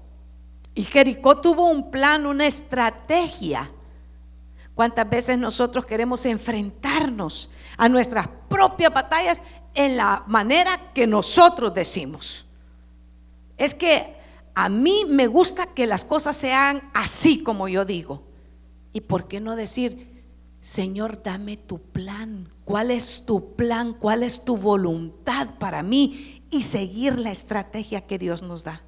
Y 0.74 0.84
Jericó 0.84 1.42
tuvo 1.42 1.66
un 1.66 1.92
plan, 1.92 2.26
una 2.26 2.48
estrategia. 2.48 3.70
¿Cuántas 4.74 5.10
veces 5.10 5.38
nosotros 5.38 5.86
queremos 5.86 6.26
enfrentarnos 6.26 7.50
a 7.76 7.90
nuestras 7.90 8.30
propias 8.48 8.94
batallas 8.94 9.42
en 9.74 9.98
la 9.98 10.24
manera 10.28 10.94
que 10.94 11.06
nosotros 11.06 11.74
decimos? 11.74 12.46
Es 13.58 13.74
que 13.74 14.16
a 14.54 14.70
mí 14.70 15.04
me 15.08 15.28
gusta 15.28 15.68
que 15.68 15.88
las 15.88 16.06
cosas 16.06 16.36
sean 16.36 16.90
así 16.94 17.44
como 17.44 17.68
yo 17.68 17.86
digo. 17.86 18.24
¿Y 18.94 19.02
por 19.02 19.28
qué 19.28 19.40
no 19.40 19.56
decir, 19.56 20.24
Señor, 20.62 21.22
dame 21.22 21.58
tu 21.58 21.80
plan? 21.80 22.50
¿Cuál 22.64 22.92
es 22.92 23.24
tu 23.26 23.56
plan? 23.56 23.94
¿Cuál 23.94 24.24
es 24.24 24.46
tu 24.46 24.58
voluntad 24.58 25.50
para 25.60 25.84
mí? 25.84 26.42
Y 26.50 26.64
seguir 26.64 27.20
la 27.20 27.32
estrategia 27.32 28.08
que 28.08 28.18
Dios 28.18 28.42
nos 28.42 28.64
da. 28.64 28.82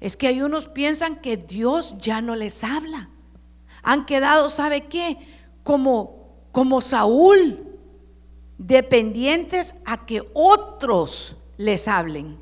Es 0.00 0.16
que 0.16 0.28
hay 0.28 0.42
unos 0.42 0.68
piensan 0.68 1.16
que 1.16 1.36
Dios 1.36 1.96
ya 1.98 2.20
no 2.20 2.36
les 2.36 2.62
habla. 2.62 3.08
Han 3.82 4.06
quedado, 4.06 4.48
¿sabe 4.48 4.82
qué? 4.82 5.16
Como, 5.64 6.36
como 6.52 6.80
Saúl, 6.80 7.66
dependientes 8.58 9.74
a 9.86 10.04
que 10.04 10.28
otros 10.34 11.36
les 11.56 11.88
hablen. 11.88 12.38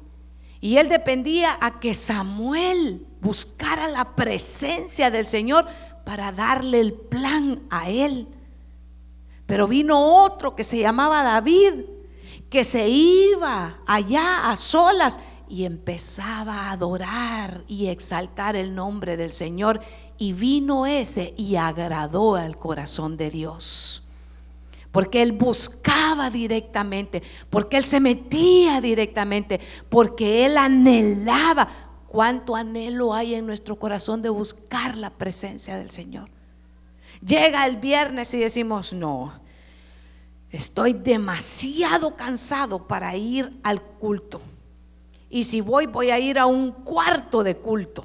Y 0.60 0.78
él 0.78 0.88
dependía 0.88 1.56
a 1.60 1.80
que 1.80 1.94
Samuel 1.94 3.06
buscara 3.20 3.88
la 3.88 4.16
presencia 4.16 5.10
del 5.10 5.26
Señor 5.26 5.66
para 6.04 6.32
darle 6.32 6.80
el 6.80 6.92
plan 6.94 7.62
a 7.70 7.88
él. 7.90 8.28
Pero 9.46 9.68
vino 9.68 10.24
otro 10.24 10.56
que 10.56 10.64
se 10.64 10.78
llamaba 10.78 11.22
David, 11.22 11.84
que 12.50 12.64
se 12.64 12.88
iba 12.88 13.78
allá 13.86 14.50
a 14.50 14.56
solas 14.56 15.20
y 15.48 15.64
empezaba 15.64 16.64
a 16.64 16.72
adorar 16.72 17.62
y 17.68 17.86
exaltar 17.86 18.56
el 18.56 18.74
nombre 18.74 19.16
del 19.16 19.32
Señor. 19.32 19.80
Y 20.18 20.32
vino 20.32 20.86
ese 20.86 21.34
y 21.36 21.56
agradó 21.56 22.36
al 22.36 22.56
corazón 22.56 23.16
de 23.16 23.30
Dios. 23.30 24.05
Porque 24.96 25.20
él 25.20 25.32
buscaba 25.32 26.30
directamente, 26.30 27.22
porque 27.50 27.76
él 27.76 27.84
se 27.84 28.00
metía 28.00 28.80
directamente, 28.80 29.60
porque 29.90 30.46
él 30.46 30.56
anhelaba. 30.56 31.68
¿Cuánto 32.08 32.56
anhelo 32.56 33.12
hay 33.12 33.34
en 33.34 33.44
nuestro 33.44 33.78
corazón 33.78 34.22
de 34.22 34.30
buscar 34.30 34.96
la 34.96 35.10
presencia 35.10 35.76
del 35.76 35.90
Señor? 35.90 36.30
Llega 37.20 37.66
el 37.66 37.76
viernes 37.76 38.32
y 38.32 38.38
decimos, 38.38 38.94
no, 38.94 39.38
estoy 40.50 40.94
demasiado 40.94 42.16
cansado 42.16 42.86
para 42.86 43.14
ir 43.14 43.52
al 43.64 43.82
culto. 43.82 44.40
Y 45.28 45.44
si 45.44 45.60
voy, 45.60 45.84
voy 45.84 46.08
a 46.08 46.18
ir 46.18 46.38
a 46.38 46.46
un 46.46 46.72
cuarto 46.72 47.42
de 47.44 47.58
culto. 47.58 48.02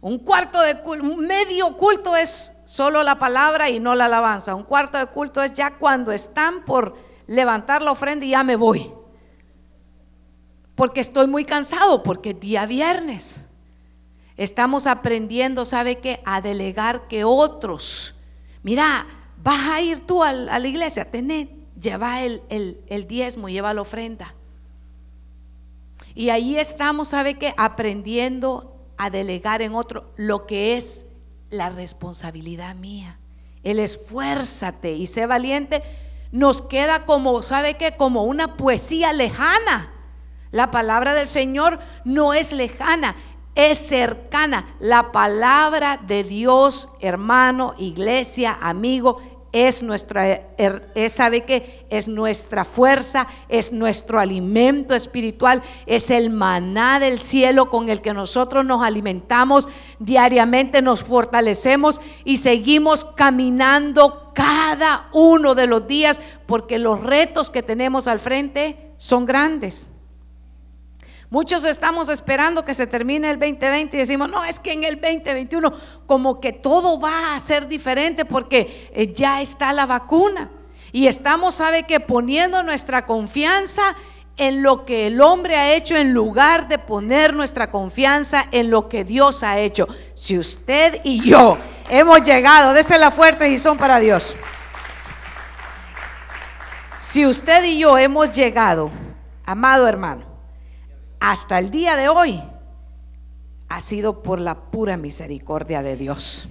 Un 0.00 0.18
cuarto 0.18 0.60
de 0.60 0.80
culto, 0.80 1.16
medio 1.16 1.76
culto 1.76 2.16
es 2.16 2.56
solo 2.64 3.02
la 3.02 3.18
palabra 3.18 3.68
y 3.68 3.80
no 3.80 3.94
la 3.94 4.04
alabanza. 4.04 4.54
Un 4.54 4.62
cuarto 4.62 4.96
de 4.96 5.06
culto 5.06 5.42
es 5.42 5.52
ya 5.52 5.76
cuando 5.76 6.12
están 6.12 6.64
por 6.64 6.96
levantar 7.26 7.82
la 7.82 7.90
ofrenda 7.90 8.24
y 8.24 8.30
ya 8.30 8.44
me 8.44 8.54
voy. 8.54 8.92
Porque 10.76 11.00
estoy 11.00 11.26
muy 11.26 11.44
cansado, 11.44 12.04
porque 12.04 12.32
día 12.32 12.64
viernes. 12.66 13.44
Estamos 14.36 14.86
aprendiendo, 14.86 15.64
¿sabe 15.64 15.98
qué? 15.98 16.22
A 16.24 16.40
delegar 16.40 17.08
que 17.08 17.24
otros. 17.24 18.14
Mira, 18.62 19.04
vas 19.42 19.68
a 19.68 19.80
ir 19.80 20.06
tú 20.06 20.22
a, 20.22 20.32
la 20.32 20.68
iglesia, 20.68 21.10
tené, 21.10 21.56
lleva 21.80 22.22
el, 22.22 22.42
el, 22.48 22.80
el 22.86 23.08
diezmo, 23.08 23.48
lleva 23.48 23.74
la 23.74 23.80
ofrenda. 23.82 24.32
Y 26.14 26.30
ahí 26.30 26.56
estamos, 26.56 27.08
¿sabe 27.08 27.34
qué? 27.34 27.52
Aprendiendo 27.56 28.77
a 28.98 29.10
delegar 29.10 29.62
en 29.62 29.74
otro 29.74 30.12
lo 30.16 30.46
que 30.46 30.76
es 30.76 31.06
la 31.50 31.70
responsabilidad 31.70 32.74
mía. 32.74 33.18
El 33.62 33.78
esfuérzate 33.78 34.92
y 34.92 35.06
sé 35.06 35.26
valiente 35.26 35.82
nos 36.30 36.60
queda 36.60 37.06
como, 37.06 37.42
¿sabe 37.42 37.76
qué? 37.76 37.96
Como 37.96 38.24
una 38.24 38.56
poesía 38.56 39.12
lejana. 39.12 39.92
La 40.50 40.70
palabra 40.70 41.14
del 41.14 41.26
Señor 41.26 41.78
no 42.04 42.34
es 42.34 42.52
lejana, 42.52 43.16
es 43.54 43.78
cercana. 43.78 44.66
La 44.78 45.12
palabra 45.12 45.98
de 46.06 46.24
Dios, 46.24 46.90
hermano, 47.00 47.74
iglesia, 47.78 48.58
amigo, 48.60 49.20
es 49.52 49.82
nuestra, 49.82 50.26
er, 50.58 50.90
es, 50.94 51.12
sabe 51.12 51.44
que 51.44 51.86
es 51.90 52.08
nuestra 52.08 52.64
fuerza, 52.64 53.26
es 53.48 53.72
nuestro 53.72 54.20
alimento 54.20 54.94
espiritual, 54.94 55.62
es 55.86 56.10
el 56.10 56.30
maná 56.30 57.00
del 57.00 57.18
cielo 57.18 57.70
con 57.70 57.88
el 57.88 58.02
que 58.02 58.12
nosotros 58.12 58.64
nos 58.64 58.82
alimentamos 58.82 59.68
diariamente, 59.98 60.82
nos 60.82 61.02
fortalecemos 61.02 62.00
y 62.24 62.38
seguimos 62.38 63.04
caminando 63.04 64.32
cada 64.34 65.08
uno 65.12 65.54
de 65.54 65.66
los 65.66 65.88
días 65.88 66.20
porque 66.46 66.78
los 66.78 67.02
retos 67.02 67.50
que 67.50 67.62
tenemos 67.62 68.06
al 68.06 68.18
frente 68.18 68.92
son 68.96 69.26
grandes. 69.26 69.88
Muchos 71.30 71.64
estamos 71.64 72.08
esperando 72.08 72.64
que 72.64 72.72
se 72.72 72.86
termine 72.86 73.28
el 73.30 73.38
2020 73.38 73.96
y 73.96 74.00
decimos, 74.00 74.30
no, 74.30 74.44
es 74.44 74.58
que 74.58 74.72
en 74.72 74.84
el 74.84 74.98
2021 74.98 75.72
como 76.06 76.40
que 76.40 76.54
todo 76.54 76.98
va 76.98 77.34
a 77.34 77.40
ser 77.40 77.68
diferente 77.68 78.24
porque 78.24 78.90
eh, 78.94 79.12
ya 79.12 79.42
está 79.42 79.74
la 79.74 79.84
vacuna. 79.84 80.50
Y 80.90 81.06
estamos, 81.06 81.56
sabe 81.56 81.82
que 81.82 82.00
poniendo 82.00 82.62
nuestra 82.62 83.04
confianza 83.04 83.82
en 84.38 84.62
lo 84.62 84.86
que 84.86 85.08
el 85.08 85.20
hombre 85.20 85.56
ha 85.56 85.74
hecho 85.74 85.96
en 85.96 86.14
lugar 86.14 86.68
de 86.68 86.78
poner 86.78 87.34
nuestra 87.34 87.70
confianza 87.70 88.46
en 88.50 88.70
lo 88.70 88.88
que 88.88 89.04
Dios 89.04 89.42
ha 89.42 89.58
hecho. 89.58 89.86
Si 90.14 90.38
usted 90.38 91.00
y 91.04 91.20
yo 91.28 91.58
hemos 91.90 92.22
llegado, 92.22 92.72
la 92.72 93.10
fuerte 93.10 93.50
y 93.50 93.58
son 93.58 93.76
para 93.76 93.98
Dios. 93.98 94.34
Si 96.96 97.26
usted 97.26 97.64
y 97.64 97.80
yo 97.80 97.98
hemos 97.98 98.30
llegado, 98.30 98.90
amado 99.44 99.86
hermano, 99.86 100.27
hasta 101.20 101.58
el 101.58 101.70
día 101.70 101.96
de 101.96 102.08
hoy 102.08 102.42
ha 103.68 103.80
sido 103.80 104.22
por 104.22 104.40
la 104.40 104.70
pura 104.70 104.96
misericordia 104.96 105.82
de 105.82 105.96
Dios. 105.96 106.48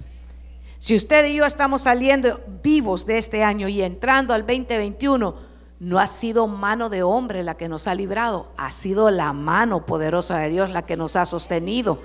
Si 0.78 0.94
usted 0.94 1.26
y 1.26 1.34
yo 1.34 1.44
estamos 1.44 1.82
saliendo 1.82 2.40
vivos 2.62 3.04
de 3.04 3.18
este 3.18 3.42
año 3.42 3.68
y 3.68 3.82
entrando 3.82 4.32
al 4.32 4.46
2021, 4.46 5.34
no 5.80 5.98
ha 5.98 6.06
sido 6.06 6.46
mano 6.46 6.88
de 6.88 7.02
hombre 7.02 7.42
la 7.42 7.56
que 7.56 7.68
nos 7.68 7.86
ha 7.86 7.94
librado, 7.94 8.52
ha 8.56 8.70
sido 8.70 9.10
la 9.10 9.32
mano 9.32 9.86
poderosa 9.86 10.38
de 10.38 10.50
Dios 10.50 10.70
la 10.70 10.86
que 10.86 10.96
nos 10.96 11.16
ha 11.16 11.26
sostenido. 11.26 12.00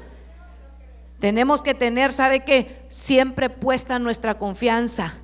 Tenemos 1.20 1.62
que 1.62 1.74
tener, 1.74 2.12
¿sabe 2.12 2.44
qué? 2.44 2.86
Siempre 2.90 3.50
puesta 3.50 4.00
nuestra 4.00 4.38
confianza, 4.38 5.16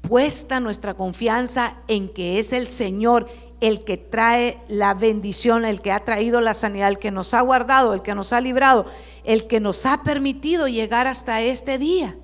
puesta 0.00 0.60
nuestra 0.60 0.94
confianza 0.94 1.74
en 1.88 2.08
que 2.08 2.38
es 2.38 2.52
el 2.52 2.66
Señor 2.68 3.28
el 3.60 3.84
que 3.84 3.96
trae 3.96 4.60
la 4.68 4.94
bendición, 4.94 5.64
el 5.64 5.80
que 5.80 5.92
ha 5.92 6.04
traído 6.04 6.40
la 6.40 6.54
sanidad, 6.54 6.88
el 6.88 6.98
que 6.98 7.10
nos 7.10 7.34
ha 7.34 7.40
guardado, 7.40 7.94
el 7.94 8.02
que 8.02 8.14
nos 8.14 8.32
ha 8.32 8.40
librado, 8.40 8.86
el 9.24 9.46
que 9.46 9.60
nos 9.60 9.86
ha 9.86 10.02
permitido 10.02 10.68
llegar 10.68 11.06
hasta 11.06 11.40
este 11.40 11.78
día. 11.78 12.16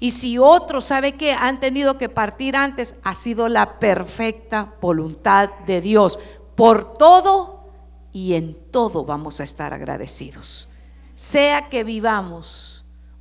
Y 0.00 0.10
si 0.10 0.38
otros 0.38 0.84
sabe 0.84 1.12
que 1.12 1.32
han 1.32 1.60
tenido 1.60 1.96
que 1.96 2.08
partir 2.08 2.56
antes, 2.56 2.94
ha 3.02 3.14
sido 3.14 3.48
la 3.48 3.78
perfecta 3.78 4.74
voluntad 4.80 5.50
de 5.66 5.80
Dios. 5.80 6.18
Por 6.56 6.94
todo 6.94 7.70
y 8.12 8.34
en 8.34 8.56
todo 8.70 9.04
vamos 9.04 9.40
a 9.40 9.44
estar 9.44 9.72
agradecidos. 9.72 10.68
Sea 11.14 11.68
que 11.68 11.84
vivamos 11.84 12.74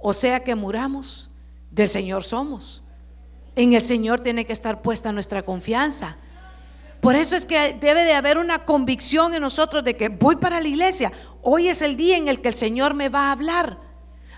o 0.06 0.12
sea 0.12 0.44
que 0.44 0.54
muramos, 0.54 1.30
del 1.72 1.88
Señor 1.88 2.24
somos. 2.24 2.84
En 3.56 3.72
el 3.72 3.82
Señor 3.82 4.20
tiene 4.20 4.46
que 4.46 4.52
estar 4.52 4.82
puesta 4.82 5.14
nuestra 5.14 5.44
confianza. 5.44 6.18
Por 7.04 7.18
eso 7.18 7.36
es 7.36 7.46
que 7.46 7.78
debe 7.82 8.06
de 8.06 8.14
haber 8.14 8.38
una 8.38 8.64
convicción 8.64 9.34
en 9.34 9.42
nosotros 9.42 9.84
de 9.84 9.98
que 9.98 10.08
voy 10.08 10.38
para 10.38 10.62
la 10.62 10.70
iglesia. 10.70 11.12
Hoy 11.42 11.68
es 11.68 11.82
el 11.82 11.98
día 11.98 12.16
en 12.16 12.30
el 12.30 12.40
que 12.40 12.48
el 12.48 12.54
Señor 12.54 12.94
me 12.94 13.10
va 13.10 13.28
a 13.28 13.32
hablar. 13.34 13.78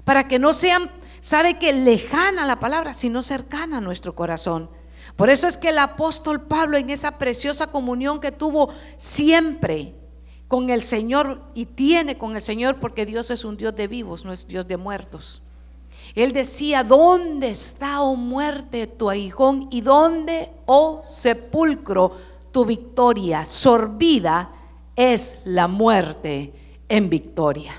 Para 0.04 0.28
que 0.28 0.40
no 0.40 0.52
sean, 0.52 0.90
sabe 1.22 1.60
que 1.60 1.74
lejana 1.74 2.44
la 2.48 2.60
palabra, 2.60 2.96
sino 2.96 3.22
cercana 3.22 3.78
a 3.78 3.82
nuestro 3.82 4.16
corazón. 4.16 4.72
Por 5.16 5.30
eso 5.30 5.48
es 5.48 5.60
que 5.60 5.70
el 5.70 5.78
apóstol 5.78 6.42
Pablo 6.42 6.76
en 6.76 6.90
esa 6.90 7.20
preciosa 7.20 7.68
comunión 7.68 8.20
que 8.20 8.32
tuvo 8.32 8.70
siempre 8.98 9.94
con 10.48 10.72
el 10.72 10.82
Señor 10.82 11.44
y 11.54 11.68
tiene 11.68 12.18
con 12.18 12.34
el 12.34 12.42
Señor 12.42 12.80
porque 12.80 13.06
Dios 13.06 13.30
es 13.30 13.46
un 13.46 13.58
Dios 13.58 13.76
de 13.76 13.88
vivos, 13.88 14.26
no 14.26 14.34
es 14.34 14.48
Dios 14.48 14.68
de 14.68 14.78
muertos. 14.78 15.44
Él 16.16 16.34
decía, 16.34 16.84
¿dónde 16.84 17.50
está, 17.50 18.02
oh 18.02 18.16
muerte, 18.16 18.88
tu 18.88 19.12
aguijón? 19.12 19.68
¿Y 19.70 19.82
dónde, 19.82 20.50
oh 20.66 21.02
sepulcro, 21.04 22.35
tu 22.56 22.64
victoria 22.64 23.46
sorbida 23.46 24.50
es 24.96 25.40
la 25.44 25.68
muerte 25.68 26.54
en 26.88 27.10
victoria. 27.10 27.74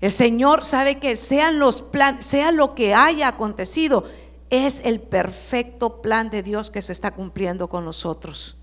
El 0.00 0.10
Señor 0.10 0.64
sabe 0.64 0.98
que 0.98 1.14
sean 1.14 1.60
los 1.60 1.80
planes, 1.80 2.26
sea 2.26 2.50
lo 2.50 2.74
que 2.74 2.92
haya 2.92 3.28
acontecido, 3.28 4.02
es 4.50 4.82
el 4.84 4.98
perfecto 4.98 6.02
plan 6.02 6.28
de 6.28 6.42
Dios 6.42 6.72
que 6.72 6.82
se 6.82 6.90
está 6.90 7.12
cumpliendo 7.12 7.68
con 7.68 7.84
nosotros. 7.84 8.56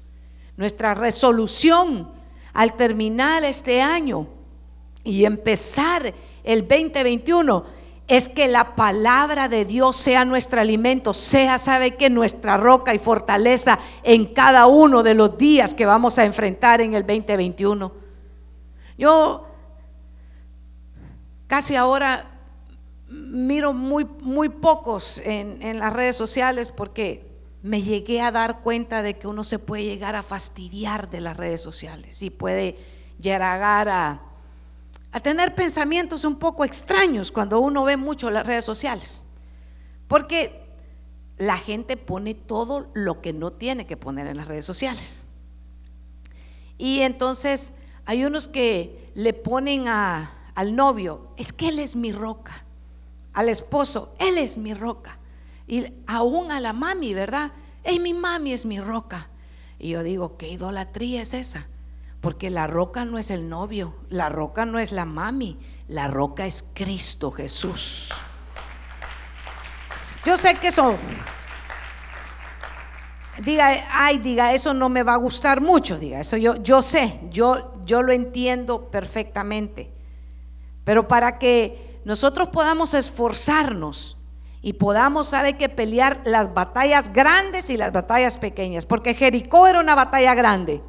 Nuestra 0.58 0.94
resolución 0.96 2.12
al 2.52 2.76
terminar 2.76 3.46
este 3.46 3.82
año 3.82 4.28
y 5.06 5.24
empezar 5.24 6.14
el 6.44 6.68
2021 6.68 7.64
es 8.10 8.28
que 8.28 8.48
la 8.48 8.76
palabra 8.76 9.48
de 9.50 9.66
Dios 9.66 9.96
sea 9.96 10.26
nuestro 10.26 10.60
alimento, 10.60 11.14
sea, 11.14 11.60
sabe 11.60 11.96
que 11.96 12.10
nuestra 12.10 12.58
roca 12.58 12.96
y 12.96 13.00
fortaleza 13.00 13.78
en 14.02 14.34
cada 14.34 14.66
uno 14.66 15.04
de 15.04 15.14
los 15.14 15.38
días 15.38 15.76
que 15.76 15.86
vamos 15.86 16.18
a 16.18 16.26
enfrentar 16.26 16.82
en 16.82 16.96
el 16.96 17.06
2021. 17.06 17.94
Yo 18.98 19.46
casi 21.46 21.76
ahora 21.76 22.32
miro 23.08 23.74
muy, 23.74 24.06
muy 24.22 24.50
pocos 24.50 25.20
en, 25.24 25.62
en 25.62 25.78
las 25.78 25.94
redes 25.94 26.16
sociales 26.16 26.72
porque 26.72 27.30
me 27.62 27.84
llegué 27.84 28.22
a 28.22 28.32
dar 28.32 28.62
cuenta 28.62 29.04
de 29.04 29.14
que 29.14 29.28
uno 29.28 29.44
se 29.44 29.60
puede 29.60 29.84
llegar 29.84 30.16
a 30.16 30.24
fastidiar 30.24 31.12
de 31.12 31.22
las 31.22 31.38
redes 31.38 31.62
sociales 31.62 32.24
y 32.24 32.32
puede 32.32 32.76
llegar 33.20 33.88
a 33.88 34.29
a 35.12 35.20
tener 35.20 35.56
pensamientos 35.56 36.24
un 36.26 36.38
poco 36.38 36.64
extraños 36.64 37.32
cuando 37.32 37.60
uno 37.60 37.84
ve 37.84 37.98
mucho 37.98 38.30
las 38.30 38.46
redes 38.46 38.66
sociales. 38.66 39.24
Porque 40.08 40.68
la 41.38 41.58
gente 41.58 41.98
pone 41.98 42.36
todo 42.36 42.90
lo 42.94 43.22
que 43.22 43.34
no 43.34 43.52
tiene 43.52 43.88
que 43.88 43.98
poner 43.98 44.28
en 44.28 44.38
las 44.38 44.48
redes 44.48 44.66
sociales. 44.66 45.28
Y 46.78 47.02
entonces 47.02 47.74
hay 48.06 48.26
unos 48.26 48.48
que 48.48 49.12
le 49.16 49.34
ponen 49.34 49.88
al 49.88 50.76
novio, 50.76 51.28
es 51.38 51.54
que 51.54 51.70
él 51.70 51.80
es 51.80 51.96
mi 51.96 52.12
roca. 52.12 52.66
Al 53.34 53.50
esposo, 53.50 54.16
él 54.20 54.38
es 54.38 54.58
mi 54.58 54.74
roca. 54.74 55.20
Y 55.68 55.94
aún 56.08 56.52
a 56.52 56.60
la 56.60 56.74
mami, 56.74 57.14
¿verdad? 57.14 57.52
Hey, 57.84 58.00
mi 58.00 58.14
mami 58.14 58.54
es 58.54 58.66
mi 58.66 58.80
roca. 58.80 59.30
Y 59.78 59.90
yo 59.90 60.04
digo, 60.04 60.38
¿qué 60.38 60.50
idolatría 60.50 61.22
es 61.22 61.34
esa? 61.34 61.68
Porque 62.22 62.50
la 62.50 62.68
roca 62.68 63.06
no 63.06 63.18
es 63.18 63.32
el 63.32 63.48
novio, 63.48 63.96
la 64.10 64.30
roca 64.30 64.66
no 64.66 64.80
es 64.80 64.92
la 64.92 65.06
mami, 65.06 65.58
la 65.88 66.08
roca 66.08 66.46
es 66.46 66.66
Cristo 66.74 67.32
Jesús. 67.32 68.12
Yo 70.26 70.36
sé 70.36 70.56
que 70.56 70.68
eso, 70.68 70.98
diga, 73.44 73.88
ay, 73.92 74.18
diga, 74.18 74.54
eso 74.54 74.74
no 74.74 74.90
me 74.90 75.04
va 75.04 75.14
a 75.14 75.18
gustar 75.18 75.62
mucho, 75.62 75.98
diga, 75.98 76.20
eso 76.20 76.36
yo, 76.36 76.58
yo 76.58 76.82
sé, 76.82 77.22
yo, 77.30 77.74
yo 77.86 78.02
lo 78.02 78.12
entiendo 78.12 78.92
perfectamente. 78.92 79.94
Pero 80.84 81.08
para 81.08 81.38
que 81.40 82.02
nosotros 82.04 82.50
podamos 82.50 82.94
esforzarnos 82.94 84.18
y 84.62 84.74
podamos, 84.74 85.30
sabe 85.30 85.56
que 85.58 85.70
pelear 85.70 86.22
las 86.26 86.54
batallas 86.54 87.14
grandes 87.14 87.70
y 87.70 87.78
las 87.78 87.94
batallas 87.94 88.38
pequeñas, 88.38 88.86
porque 88.86 89.14
Jericó 89.14 89.68
era 89.68 89.80
una 89.80 89.96
batalla 89.96 90.34
grande. 90.34 90.84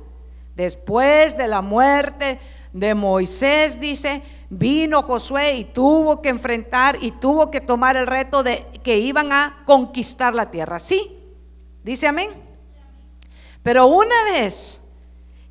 Después 0.61 1.39
de 1.39 1.49
la 1.49 1.63
muerte 1.63 2.39
de 2.75 2.95
Moisés, 2.95 3.81
dice, 3.81 4.23
vino 4.51 5.01
Josué 5.01 5.55
y 5.55 5.65
tuvo 5.65 6.21
que 6.21 6.29
enfrentar 6.29 6.99
y 7.01 7.13
tuvo 7.13 7.51
que 7.51 7.63
tomar 7.63 7.97
el 7.97 8.07
reto 8.07 8.43
de 8.43 8.67
que 8.85 8.99
iban 8.99 9.33
a 9.33 9.63
conquistar 9.65 10.35
la 10.35 10.51
tierra. 10.51 10.79
Sí, 10.79 11.17
dice 11.83 12.09
amén. 12.09 12.29
Pero 13.63 13.87
una 13.87 14.23
vez 14.25 14.83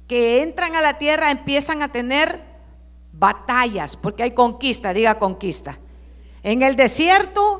que 0.08 0.43
entran 0.43 0.76
a 0.76 0.82
la 0.82 1.00
tierra 1.00 1.32
empiezan 1.32 1.82
a 1.82 1.91
tener 1.91 2.43
batallas, 3.12 3.95
porque 3.95 4.22
hay 4.22 4.32
conquista, 4.36 4.93
diga 4.93 5.17
conquista. 5.17 5.80
En 6.43 6.62
el 6.62 6.76
desierto 6.76 7.59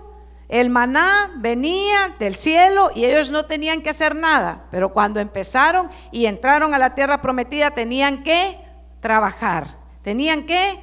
el 0.50 0.72
maná 0.72 1.32
venía 1.38 2.16
del 2.18 2.36
cielo 2.36 2.90
y 2.96 3.06
ellos 3.06 3.30
no 3.30 3.46
tenían 3.46 3.84
que 3.84 3.92
hacer 3.92 4.16
nada, 4.16 4.66
pero 4.72 4.92
cuando 4.92 5.20
empezaron 5.20 5.90
y 6.12 6.26
entraron 6.26 6.74
a 6.74 6.80
la 6.80 6.96
tierra 6.96 7.22
prometida 7.22 7.72
tenían 7.72 8.24
que 8.24 8.60
trabajar, 9.00 9.78
tenían 10.02 10.48
que 10.48 10.80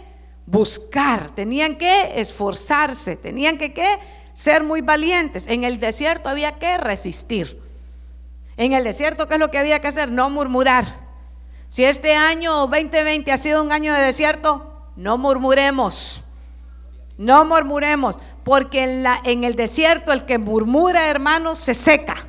buscar, 0.46 1.30
tenían 1.30 1.76
que 1.76 2.20
esforzarse, 2.20 3.16
tenían 3.16 3.58
que 3.58 3.74
¿qué? 3.74 3.98
ser 4.32 4.62
muy 4.62 4.82
valientes. 4.82 5.48
En 5.48 5.64
el 5.64 5.80
desierto 5.80 6.28
había 6.28 6.52
que 6.52 6.78
resistir. 6.78 7.60
En 8.56 8.72
el 8.72 8.84
desierto, 8.84 9.26
¿qué 9.26 9.34
es 9.34 9.40
lo 9.40 9.50
que 9.50 9.58
había 9.58 9.80
que 9.80 9.88
hacer? 9.88 10.12
No 10.12 10.30
murmurar. 10.30 11.00
Si 11.66 11.84
este 11.84 12.14
año 12.14 12.68
2020 12.68 13.32
ha 13.32 13.36
sido 13.36 13.62
un 13.62 13.72
año 13.72 13.92
de 13.92 14.00
desierto, 14.00 14.90
no 14.94 15.18
murmuremos. 15.18 16.22
No 17.18 17.44
murmuremos, 17.44 18.18
porque 18.44 18.84
en, 18.84 19.02
la, 19.02 19.20
en 19.24 19.44
el 19.44 19.56
desierto 19.56 20.12
el 20.12 20.24
que 20.24 20.38
murmura, 20.38 21.08
hermanos, 21.08 21.58
se 21.58 21.74
seca. 21.74 22.26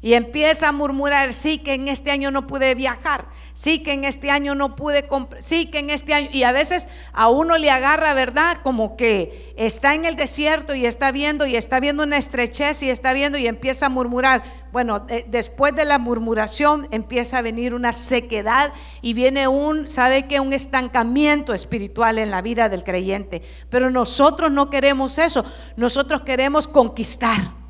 Y 0.00 0.14
empieza 0.14 0.68
a 0.68 0.72
murmurar, 0.72 1.32
sí 1.32 1.58
que 1.58 1.74
en 1.74 1.88
este 1.88 2.10
año 2.10 2.30
no 2.30 2.46
pude 2.46 2.74
viajar, 2.74 3.26
sí 3.54 3.82
que 3.82 3.92
en 3.92 4.04
este 4.04 4.30
año 4.30 4.54
no 4.54 4.76
pude 4.76 5.06
comprar, 5.06 5.42
sí 5.42 5.70
que 5.70 5.78
en 5.78 5.88
este 5.88 6.12
año, 6.12 6.28
y 6.30 6.42
a 6.42 6.52
veces 6.52 6.88
a 7.12 7.28
uno 7.28 7.56
le 7.56 7.70
agarra, 7.70 8.12
¿verdad? 8.12 8.58
Como 8.62 8.96
que 8.96 9.54
está 9.56 9.94
en 9.94 10.04
el 10.04 10.16
desierto 10.16 10.74
y 10.74 10.84
está 10.84 11.12
viendo 11.12 11.46
y 11.46 11.56
está 11.56 11.80
viendo 11.80 12.02
una 12.02 12.18
estrechez 12.18 12.82
y 12.82 12.90
está 12.90 13.12
viendo 13.12 13.38
y 13.38 13.46
empieza 13.46 13.86
a 13.86 13.88
murmurar. 13.88 14.42
Bueno, 14.72 15.06
eh, 15.08 15.24
después 15.28 15.74
de 15.74 15.84
la 15.84 15.98
murmuración 15.98 16.88
empieza 16.90 17.38
a 17.38 17.42
venir 17.42 17.74
una 17.74 17.92
sequedad 17.92 18.72
y 19.00 19.14
viene 19.14 19.46
un, 19.46 19.86
¿sabe 19.86 20.26
qué? 20.26 20.40
Un 20.40 20.52
estancamiento 20.52 21.54
espiritual 21.54 22.18
en 22.18 22.32
la 22.32 22.42
vida 22.42 22.68
del 22.68 22.82
creyente. 22.82 23.40
Pero 23.70 23.88
nosotros 23.88 24.50
no 24.50 24.68
queremos 24.68 25.16
eso, 25.18 25.44
nosotros 25.76 26.22
queremos 26.22 26.66
conquistar. 26.66 27.63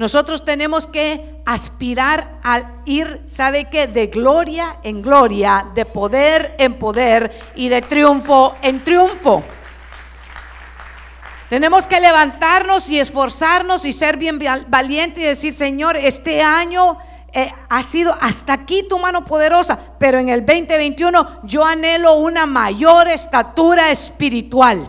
Nosotros 0.00 0.46
tenemos 0.46 0.86
que 0.86 1.42
aspirar 1.44 2.38
a 2.42 2.62
ir, 2.86 3.20
¿sabe 3.26 3.66
qué? 3.66 3.86
De 3.86 4.06
gloria 4.06 4.78
en 4.82 5.02
gloria, 5.02 5.66
de 5.74 5.84
poder 5.84 6.54
en 6.56 6.78
poder 6.78 7.38
y 7.54 7.68
de 7.68 7.82
triunfo 7.82 8.56
en 8.62 8.82
triunfo. 8.82 9.44
Tenemos 11.50 11.86
que 11.86 12.00
levantarnos 12.00 12.88
y 12.88 12.98
esforzarnos 12.98 13.84
y 13.84 13.92
ser 13.92 14.16
bien 14.16 14.38
valientes 14.68 15.22
y 15.22 15.26
decir, 15.26 15.52
Señor, 15.52 15.98
este 15.98 16.40
año 16.40 16.96
eh, 17.34 17.52
ha 17.68 17.82
sido 17.82 18.16
hasta 18.22 18.54
aquí 18.54 18.86
tu 18.88 18.98
mano 18.98 19.26
poderosa, 19.26 19.78
pero 19.98 20.18
en 20.18 20.30
el 20.30 20.46
2021 20.46 21.40
yo 21.42 21.62
anhelo 21.62 22.14
una 22.14 22.46
mayor 22.46 23.06
estatura 23.06 23.90
espiritual. 23.90 24.88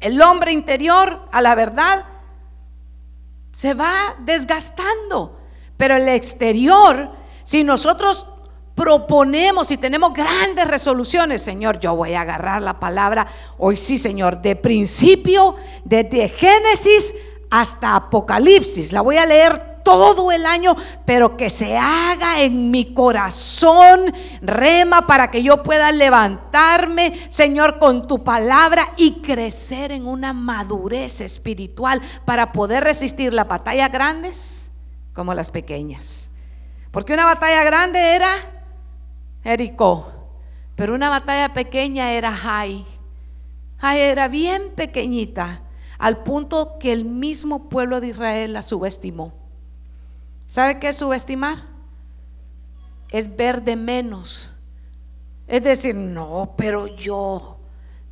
El 0.00 0.20
hombre 0.20 0.50
interior, 0.50 1.28
a 1.30 1.40
la 1.40 1.54
verdad, 1.54 2.09
se 3.60 3.74
va 3.74 4.16
desgastando. 4.20 5.38
Pero 5.76 5.96
el 5.96 6.08
exterior, 6.08 7.10
si 7.42 7.62
nosotros 7.62 8.26
proponemos 8.74 9.70
y 9.70 9.76
tenemos 9.76 10.14
grandes 10.14 10.66
resoluciones, 10.66 11.42
Señor, 11.42 11.78
yo 11.78 11.94
voy 11.94 12.14
a 12.14 12.22
agarrar 12.22 12.62
la 12.62 12.80
palabra 12.80 13.26
hoy 13.58 13.76
sí, 13.76 13.98
Señor, 13.98 14.40
de 14.40 14.56
principio, 14.56 15.56
desde 15.84 16.30
Génesis 16.30 17.14
hasta 17.50 17.96
Apocalipsis. 17.96 18.92
La 18.92 19.02
voy 19.02 19.18
a 19.18 19.26
leer 19.26 19.69
todo 19.82 20.32
el 20.32 20.46
año, 20.46 20.74
pero 21.04 21.36
que 21.36 21.50
se 21.50 21.76
haga 21.76 22.40
en 22.40 22.70
mi 22.70 22.94
corazón 22.94 24.12
rema 24.42 25.06
para 25.06 25.30
que 25.30 25.42
yo 25.42 25.62
pueda 25.62 25.92
levantarme, 25.92 27.18
Señor, 27.28 27.78
con 27.78 28.06
tu 28.06 28.22
palabra 28.24 28.92
y 28.96 29.20
crecer 29.20 29.92
en 29.92 30.06
una 30.06 30.32
madurez 30.32 31.20
espiritual 31.20 32.00
para 32.24 32.52
poder 32.52 32.84
resistir 32.84 33.32
las 33.32 33.48
batallas 33.48 33.90
grandes 33.90 34.72
como 35.12 35.34
las 35.34 35.50
pequeñas. 35.50 36.30
Porque 36.90 37.12
una 37.12 37.24
batalla 37.24 37.62
grande 37.62 38.14
era 38.14 38.30
Jericó, 39.42 40.10
pero 40.76 40.94
una 40.94 41.08
batalla 41.08 41.52
pequeña 41.52 42.12
era 42.12 42.32
Jai. 42.32 42.84
Jai 43.78 44.00
era 44.00 44.28
bien 44.28 44.74
pequeñita, 44.74 45.62
al 45.98 46.22
punto 46.22 46.78
que 46.78 46.92
el 46.92 47.04
mismo 47.04 47.68
pueblo 47.68 48.00
de 48.00 48.08
Israel 48.08 48.52
la 48.52 48.62
subestimó. 48.62 49.39
¿Sabe 50.50 50.80
qué 50.80 50.88
es 50.88 50.96
subestimar? 50.96 51.58
Es 53.08 53.36
ver 53.36 53.62
de 53.62 53.76
menos. 53.76 54.50
Es 55.46 55.62
decir, 55.62 55.94
no, 55.94 56.54
pero 56.56 56.88
yo, 56.88 57.60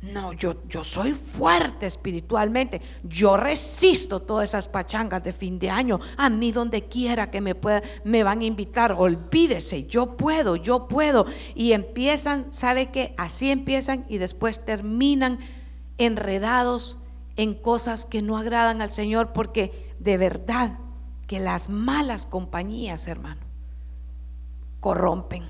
no, 0.03 0.31
yo, 0.31 0.63
yo 0.65 0.85
soy 0.85 1.11
fuerte 1.11 1.85
espiritualmente. 1.85 2.81
Yo 3.03 3.35
resisto 3.35 4.21
todas 4.21 4.51
esas 4.51 4.69
pachangas 4.69 5.21
de 5.21 5.33
fin 5.33 5.59
de 5.59 5.69
año. 5.69 5.99
A 6.15 6.29
mí 6.29 6.53
donde 6.53 6.85
quiera 6.85 7.29
que 7.29 7.41
me 7.41 7.55
pueda, 7.55 7.83
me 8.05 8.23
van 8.23 8.39
a 8.39 8.45
invitar. 8.45 8.93
Olvídese, 8.93 9.87
yo 9.87 10.15
puedo, 10.15 10.55
yo 10.55 10.87
puedo. 10.87 11.25
Y 11.55 11.73
empiezan, 11.73 12.53
¿sabe 12.53 12.89
qué? 12.89 13.15
Así 13.17 13.51
empiezan 13.51 14.05
y 14.07 14.17
después 14.17 14.63
terminan 14.63 15.39
enredados 15.97 16.99
en 17.35 17.53
cosas 17.53 18.05
que 18.05 18.21
no 18.21 18.37
agradan 18.37 18.81
al 18.81 18.91
Señor 18.91 19.33
porque 19.33 19.93
de 19.99 20.17
verdad 20.17 20.79
que 21.29 21.39
las 21.39 21.69
malas 21.69 22.25
compañías, 22.25 23.07
hermano, 23.07 23.41
corrompen, 24.79 25.45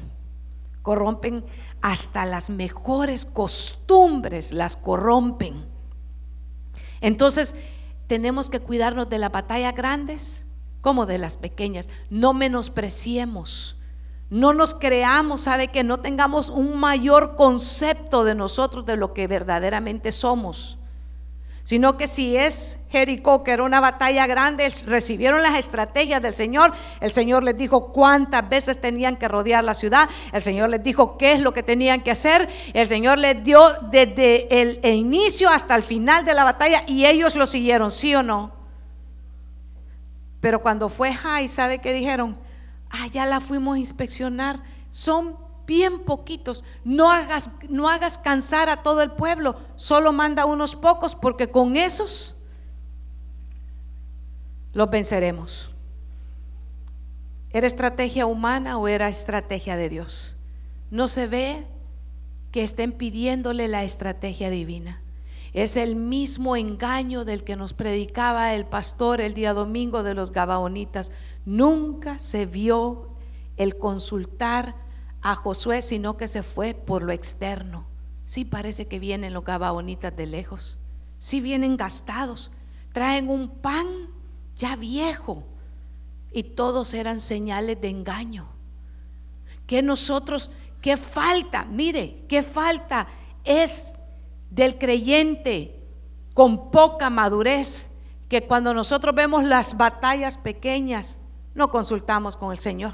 corrompen 0.82 1.46
hasta 1.82 2.26
las 2.26 2.50
mejores 2.50 3.26
costumbres, 3.26 4.52
las 4.52 4.76
corrompen. 4.76 5.66
Entonces, 7.00 7.56
tenemos 8.08 8.50
que 8.50 8.60
cuidarnos 8.60 9.10
de 9.10 9.20
las 9.20 9.32
batallas 9.32 9.74
grandes 9.74 10.46
como 10.82 11.06
de 11.06 11.18
las 11.18 11.38
pequeñas. 11.38 11.88
No 12.10 12.34
menospreciemos. 12.34 13.78
No 14.30 14.54
nos 14.54 14.74
creamos, 14.76 15.40
sabe 15.40 15.70
que 15.70 15.86
no 15.86 16.02
tengamos 16.02 16.50
un 16.50 16.78
mayor 16.78 17.38
concepto 17.38 18.26
de 18.26 18.36
nosotros, 18.36 18.86
de 18.86 18.98
lo 18.98 19.14
que 19.14 19.28
verdaderamente 19.28 20.12
somos 20.12 20.79
sino 21.70 21.98
que 21.98 22.08
si 22.08 22.36
es 22.36 22.80
Jericó, 22.90 23.44
que 23.44 23.52
era 23.52 23.62
una 23.62 23.80
batalla 23.80 24.26
grande, 24.26 24.74
recibieron 24.88 25.44
las 25.44 25.56
estrategias 25.56 26.20
del 26.20 26.34
Señor, 26.34 26.74
el 27.00 27.12
Señor 27.12 27.44
les 27.44 27.56
dijo 27.60 27.94
cuántas 27.94 28.50
veces 28.50 28.82
tenían 28.82 29.18
que 29.18 29.28
rodear 29.28 29.64
la 29.64 29.76
ciudad, 29.76 30.10
el 30.34 30.42
Señor 30.42 30.72
les 30.72 30.82
dijo 30.82 31.16
qué 31.16 31.34
es 31.34 31.42
lo 31.42 31.54
que 31.54 31.62
tenían 31.62 32.02
que 32.02 32.10
hacer, 32.10 32.50
el 32.74 32.88
Señor 32.88 33.20
les 33.20 33.44
dio 33.44 33.62
desde 33.92 34.62
el, 34.64 34.80
inicio 34.84 35.48
hasta 35.48 35.76
el 35.76 35.84
final 35.84 36.26
de 36.26 36.34
la 36.34 36.44
batalla 36.44 36.82
y 36.88 37.06
ellos 37.06 37.36
lo 37.36 37.46
siguieron, 37.46 37.92
¿sí 37.92 38.16
o 38.16 38.24
no? 38.24 38.52
Pero 40.42 40.64
cuando 40.64 40.90
fue 40.90 41.14
Jai, 41.14 41.48
¿sabe 41.48 41.78
qué 41.78 41.94
dijeron? 41.94 42.36
Ah, 42.90 43.06
ya 43.12 43.28
la 43.28 43.40
fuimos 43.40 43.76
a 43.76 43.78
inspeccionar, 43.78 44.60
son 44.90 45.38
bien 45.70 46.00
poquitos. 46.00 46.64
No 46.84 47.12
hagas, 47.12 47.52
no 47.70 47.88
hagas 47.88 48.18
cansar 48.18 48.70
a 48.70 48.82
todo 48.82 49.04
el 49.04 49.12
pueblo, 49.12 49.56
solo 49.76 50.12
manda 50.12 50.46
unos 50.46 50.76
pocos 50.76 51.14
porque 51.14 51.52
con 51.52 51.78
esos 51.78 52.36
los 54.74 54.90
venceremos. 54.90 55.70
¿Era 57.52 57.68
estrategia 57.68 58.26
humana 58.26 58.80
o 58.80 58.88
era 58.88 59.08
estrategia 59.08 59.78
de 59.78 59.90
Dios? 59.90 60.36
No 60.90 61.08
se 61.08 61.28
ve 61.28 61.68
que 62.52 62.64
estén 62.64 62.92
pidiéndole 62.92 63.68
la 63.68 63.84
estrategia 63.84 64.50
divina. 64.50 65.02
Es 65.54 65.78
el 65.78 65.96
mismo 65.96 66.56
engaño 66.56 67.26
del 67.26 67.44
que 67.44 67.56
nos 67.56 67.74
predicaba 67.74 68.56
el 68.56 68.66
pastor 68.66 69.22
el 69.22 69.36
día 69.36 69.54
domingo 69.54 70.02
de 70.02 70.16
los 70.16 70.32
Gabaonitas. 70.32 71.12
Nunca 71.46 72.18
se 72.18 72.48
vio 72.48 73.10
el 73.58 73.78
consultar 73.78 74.89
a 75.22 75.36
Josué, 75.36 75.82
sino 75.82 76.18
que 76.18 76.28
se 76.28 76.44
fue 76.44 76.74
por 76.74 77.04
lo 77.04 77.12
externo. 77.12 77.86
Sí 78.26 78.46
parece 78.46 78.88
que 78.88 79.00
vienen 79.00 79.34
los 79.34 79.44
gabaonitas 79.44 80.16
de 80.16 80.26
lejos. 80.26 80.78
Sí 81.18 81.42
vienen 81.42 81.78
gastados. 81.78 82.52
Traen 82.94 83.30
un 83.30 83.50
pan 83.50 83.88
ya 84.56 84.76
viejo. 84.76 85.44
Y 86.32 86.44
todos 86.44 86.94
eran 86.94 87.20
señales 87.20 87.82
de 87.82 87.90
engaño. 87.90 88.48
Que 89.66 89.82
nosotros, 89.82 90.52
qué 90.82 90.96
falta, 90.96 91.66
mire, 91.66 92.26
qué 92.28 92.44
falta 92.44 93.08
es 93.44 93.96
del 94.50 94.78
creyente 94.78 95.76
con 96.34 96.72
poca 96.72 97.10
madurez, 97.10 97.90
que 98.30 98.46
cuando 98.46 98.74
nosotros 98.74 99.14
vemos 99.16 99.44
las 99.44 99.76
batallas 99.76 100.38
pequeñas, 100.38 101.20
no 101.56 101.70
consultamos 101.72 102.36
con 102.36 102.52
el 102.52 102.60
Señor. 102.60 102.94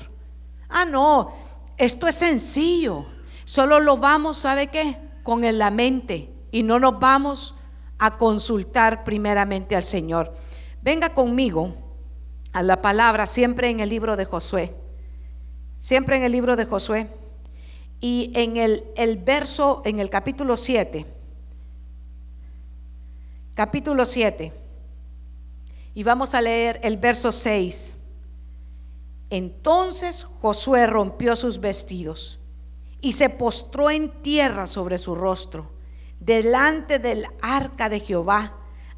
Ah, 0.70 0.86
no, 0.86 1.32
esto 1.78 2.08
es 2.08 2.16
sencillo. 2.16 3.06
Solo 3.46 3.80
lo 3.80 3.98
vamos, 3.98 4.38
¿sabe 4.38 4.68
qué? 4.68 4.98
Con 5.24 5.42
la 5.58 5.72
mente 5.72 6.30
y 6.52 6.64
no 6.64 6.80
nos 6.80 7.00
vamos 7.00 7.56
a 8.00 8.18
consultar 8.18 9.04
primeramente 9.04 9.76
al 9.76 9.84
Señor. 9.84 10.34
Venga 10.82 11.10
conmigo 11.10 11.76
a 12.54 12.64
la 12.64 12.82
palabra, 12.82 13.26
siempre 13.26 13.70
en 13.70 13.82
el 13.82 13.90
libro 13.90 14.16
de 14.16 14.26
Josué. 14.26 14.76
Siempre 15.78 16.16
en 16.16 16.24
el 16.24 16.32
libro 16.32 16.56
de 16.56 16.66
Josué. 16.66 17.10
Y 18.00 18.32
en 18.36 18.58
el, 18.58 18.84
el 18.96 19.18
verso, 19.18 19.82
en 19.86 20.00
el 20.00 20.10
capítulo 20.10 20.58
7. 20.58 21.06
Capítulo 23.54 24.06
7. 24.06 24.54
Y 25.94 26.04
vamos 26.04 26.36
a 26.36 26.42
leer 26.42 26.80
el 26.84 26.98
verso 26.98 27.32
6. 27.32 27.98
Entonces 29.30 30.24
Josué 30.24 30.88
rompió 30.88 31.36
sus 31.36 31.60
vestidos 31.60 32.40
y 33.02 33.14
se 33.14 33.30
postró 33.30 33.90
en 33.90 34.22
tierra 34.22 34.66
sobre 34.66 34.98
su 34.98 35.16
rostro, 35.16 35.72
delante 36.20 37.00
del 37.00 37.26
arca 37.42 37.90
de 37.90 38.00
Jehová, 38.00 38.54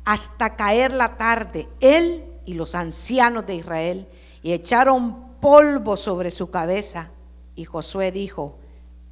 hasta 0.05 0.55
caer 0.55 0.93
la 0.93 1.17
tarde, 1.17 1.67
él 1.81 2.25
y 2.45 2.53
los 2.53 2.75
ancianos 2.75 3.45
de 3.45 3.55
Israel, 3.55 4.07
y 4.41 4.53
echaron 4.53 5.39
polvo 5.41 5.97
sobre 5.97 6.31
su 6.31 6.49
cabeza. 6.49 7.09
Y 7.55 7.65
Josué 7.65 8.11
dijo, 8.11 8.57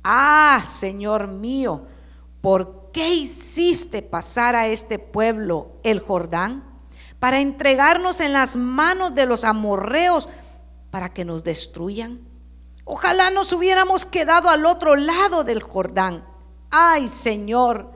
ah, 0.03 0.63
Señor 0.65 1.27
mío, 1.27 1.87
¿por 2.39 2.91
qué 2.93 3.09
hiciste 3.09 4.01
pasar 4.01 4.55
a 4.55 4.67
este 4.67 4.99
pueblo 4.99 5.73
el 5.83 5.99
Jordán? 5.99 6.63
Para 7.19 7.41
entregarnos 7.41 8.21
en 8.21 8.31
las 8.31 8.55
manos 8.55 9.15
de 9.15 9.25
los 9.25 9.43
amorreos 9.43 10.29
para 10.95 11.09
que 11.09 11.25
nos 11.25 11.43
destruyan. 11.43 12.21
Ojalá 12.85 13.29
nos 13.29 13.51
hubiéramos 13.51 14.05
quedado 14.05 14.47
al 14.47 14.65
otro 14.65 14.95
lado 14.95 15.43
del 15.43 15.61
Jordán. 15.61 16.25
Ay, 16.71 17.09
Señor, 17.09 17.91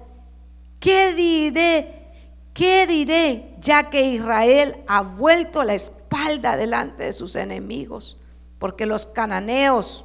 ¿qué 0.82 1.14
diré? 1.14 2.12
¿Qué 2.54 2.86
diré 2.88 3.56
ya 3.62 3.90
que 3.90 4.02
Israel 4.02 4.84
ha 4.86 5.00
vuelto 5.00 5.64
la 5.64 5.76
espalda 5.76 6.58
delante 6.58 7.04
de 7.04 7.14
sus 7.14 7.38
enemigos? 7.38 8.18
Porque 8.60 8.86
los 8.86 9.06
cananeos 9.06 10.04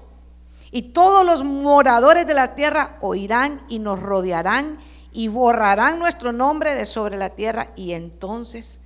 y 0.70 0.92
todos 0.92 1.26
los 1.26 1.42
moradores 1.42 2.28
de 2.28 2.35
la 2.35 2.54
tierra 2.54 2.98
oirán 3.00 3.64
y 3.68 3.80
nos 3.80 3.98
rodearán 3.98 4.78
y 5.11 5.26
borrarán 5.26 5.98
nuestro 5.98 6.30
nombre 6.30 6.76
de 6.76 6.87
sobre 6.87 7.16
la 7.16 7.30
tierra. 7.30 7.72
Y 7.74 7.90
entonces, 7.90 8.80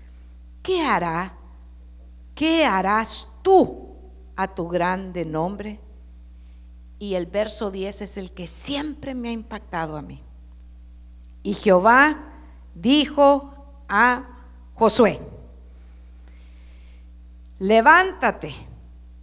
¿qué 0.63 0.83
hará? 0.83 1.37
¿Qué 2.35 2.65
harás 2.65 3.29
tú? 3.43 3.88
A 4.39 4.47
tu 4.47 4.69
grande 4.69 5.25
nombre. 5.25 5.81
Y 7.01 7.15
el 7.15 7.27
verso 7.27 7.73
10 7.73 8.03
es 8.03 8.17
el 8.17 8.31
que 8.31 8.47
siempre 8.47 9.13
me 9.15 9.29
ha 9.29 9.33
impactado 9.33 9.97
a 9.97 10.03
mí. 10.03 10.23
Y 11.43 11.55
Jehová 11.55 12.19
dijo 12.73 13.53
a 13.89 14.25
Josué, 14.75 15.21
levántate, 17.59 18.55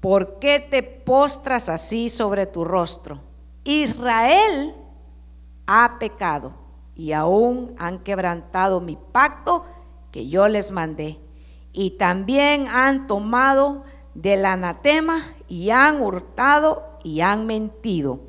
¿por 0.01 0.37
qué 0.39 0.59
te 0.59 0.83
postras 0.83 1.69
así 1.69 2.09
sobre 2.09 2.45
tu 2.45 2.65
rostro? 2.65 3.21
Israel 3.63 4.75
ha 5.65 5.97
pecado 5.97 6.53
y 6.93 7.13
aún 7.13 7.73
han 7.77 7.99
quebrantado 7.99 8.81
mi 8.81 8.97
pacto 9.13 9.65
que 10.11 10.27
yo 10.27 10.49
les 10.49 10.71
mandé. 10.71 11.19
Y 11.71 11.91
también 11.91 12.67
han 12.67 13.07
tomado 13.07 13.83
del 14.15 14.45
anatema 14.45 15.35
y 15.47 15.69
han 15.69 16.01
hurtado 16.01 16.83
y 17.03 17.21
han 17.21 17.45
mentido 17.45 18.21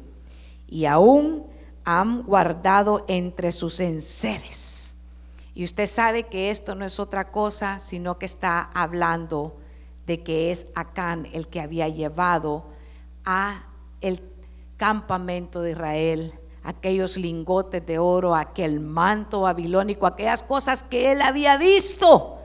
y 0.68 0.84
aún 0.84 1.46
han 1.84 2.24
guardado 2.24 3.04
entre 3.08 3.52
sus 3.52 3.80
enseres. 3.80 4.96
Y 5.54 5.64
usted 5.64 5.86
sabe 5.86 6.24
que 6.24 6.50
esto 6.50 6.74
no 6.74 6.84
es 6.84 7.00
otra 7.00 7.30
cosa, 7.30 7.78
sino 7.78 8.18
que 8.18 8.26
está 8.26 8.60
hablando 8.74 9.56
de 10.04 10.22
que 10.22 10.50
es 10.50 10.66
Acán 10.74 11.26
el 11.32 11.48
que 11.48 11.60
había 11.60 11.88
llevado 11.88 12.66
a 13.24 13.64
el 14.00 14.22
campamento 14.76 15.62
de 15.62 15.70
Israel 15.70 16.34
aquellos 16.66 17.16
lingotes 17.16 17.86
de 17.86 18.00
oro, 18.00 18.34
aquel 18.34 18.80
manto 18.80 19.42
babilónico, 19.42 20.04
aquellas 20.04 20.42
cosas 20.42 20.82
que 20.82 21.12
él 21.12 21.22
había 21.22 21.56
visto 21.56 22.35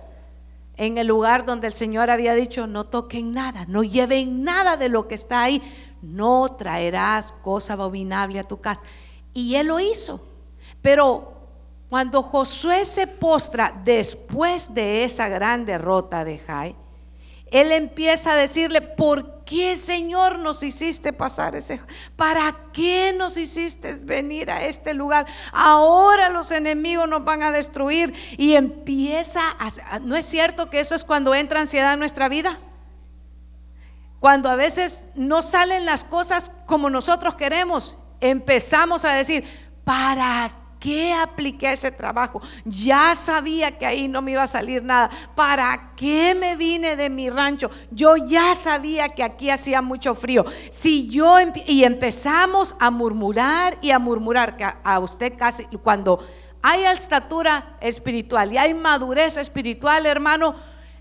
en 0.82 0.98
el 0.98 1.06
lugar 1.06 1.46
donde 1.46 1.67
el 1.67 1.74
Señor 1.74 2.10
había 2.10 2.34
dicho, 2.34 2.65
no 2.65 2.86
toquen 2.86 3.34
nada, 3.34 3.65
no 3.67 3.84
lleven 3.84 4.44
nada 4.44 4.78
de 4.78 4.89
lo 4.89 5.08
que 5.08 5.13
está 5.13 5.44
ahí, 5.44 5.62
no 6.02 6.56
traerás 6.58 7.34
cosa 7.34 7.74
abominable 7.74 8.39
a 8.39 8.44
tu 8.44 8.60
casa. 8.60 8.82
Y 9.32 9.54
él 9.58 9.67
lo 9.67 9.80
hizo. 9.80 10.26
Pero 10.82 11.34
cuando 11.88 12.24
Josué 12.24 12.84
se 12.86 13.06
postra 13.06 13.80
después 13.86 14.74
de 14.74 15.04
esa 15.04 15.30
gran 15.30 15.67
derrota 15.67 16.26
de 16.26 16.39
Jai, 16.39 16.76
él 17.52 17.74
empieza 17.74 18.32
a 18.32 18.36
decirle, 18.36 18.80
¿por 18.82 19.44
qué 19.44 19.76
Señor 19.76 20.40
nos 20.40 20.64
hiciste 20.64 21.12
pasar 21.12 21.58
ese? 21.58 21.82
¿Para 22.16 22.56
qué 22.72 23.14
nos 23.16 23.36
hiciste 23.36 23.94
venir 24.06 24.50
a 24.50 24.64
este 24.64 24.94
lugar? 24.94 25.26
Ahora 25.52 26.30
los 26.30 26.52
enemigos 26.52 27.10
nos 27.10 27.26
van 27.26 27.44
a 27.44 27.52
destruir 27.52 28.14
y 28.38 28.54
empieza 28.54 29.42
a... 29.60 30.00
¿No 30.00 30.16
es 30.16 30.26
cierto 30.26 30.70
que 30.70 30.80
eso 30.80 30.96
es 30.96 31.04
cuando 31.04 31.36
entra 31.36 31.60
ansiedad 31.60 31.94
en 31.94 32.00
nuestra 32.00 32.30
vida? 32.30 32.58
Cuando 34.22 34.50
a 34.50 34.56
veces 34.56 35.10
no 35.16 35.42
salen 35.42 35.86
las 35.86 36.06
cosas 36.06 36.54
como 36.66 36.90
nosotros 36.90 37.36
queremos, 37.36 37.98
empezamos 38.22 39.04
a 39.04 39.14
decir, 39.14 39.44
¿para 39.84 40.52
qué 40.82 41.13
apliqué 41.13 41.72
ese 41.72 41.91
trabajo? 41.91 42.41
Ya 42.65 43.15
sabía 43.15 43.78
que 43.78 43.86
ahí 43.86 44.10
no 44.10 44.22
me 44.22 44.32
iba 44.32 44.44
a 44.44 44.48
salir 44.48 44.84
nada. 44.84 45.10
¿Para 45.36 45.94
qué 45.96 46.36
me 46.36 46.58
vine 46.58 46.98
de 46.98 47.10
mi 47.10 47.30
rancho? 47.30 47.70
Yo 47.91 48.17
ya 48.17 48.54
sabía 48.56 49.08
que 49.08 49.24
aquí 49.24 49.50
hacía 49.50 49.82
mucho 49.82 50.15
frío. 50.15 50.44
Si 50.72 51.08
yo 51.08 51.38
y 51.67 51.84
empezamos 51.84 52.76
a 52.80 52.89
murmurar 52.91 53.78
y 53.82 53.91
a 53.91 54.00
murmurar 54.00 54.58
que 54.58 54.65
a, 54.65 55.00
usted 55.00 55.38
casi 55.38 55.65
cuando 55.78 56.20
hay 56.62 56.84
estatura 56.84 57.78
espiritual 57.80 58.52
y 58.52 58.58
hay 58.58 58.74
madurez 58.74 59.38
espiritual, 59.38 60.06
hermano, 60.06 60.56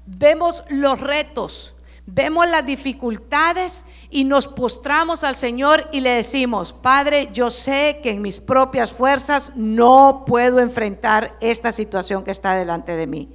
vemos 0.07 0.63
los 0.69 1.01
retos 1.01 1.75
vemos 2.13 2.49
las 2.49 2.67
dificultades 2.67 3.87
y 4.11 4.25
nos 4.25 4.47
postramos 4.49 5.25
al 5.25 5.37
Señor 5.37 5.89
y 5.93 6.01
le 6.01 6.11
decimos, 6.11 6.73
Padre, 6.73 7.31
yo 7.33 7.51
sé 7.51 8.01
que 8.03 8.11
en 8.11 8.23
mis 8.23 8.41
propias 8.41 8.93
fuerzas 8.93 9.53
no 9.57 10.25
puedo 10.27 10.61
enfrentar 10.61 11.37
esta 11.41 11.73
situación 11.73 12.25
que 12.25 12.31
está 12.31 12.55
delante 12.55 12.97
de 12.97 13.07
mí, 13.07 13.29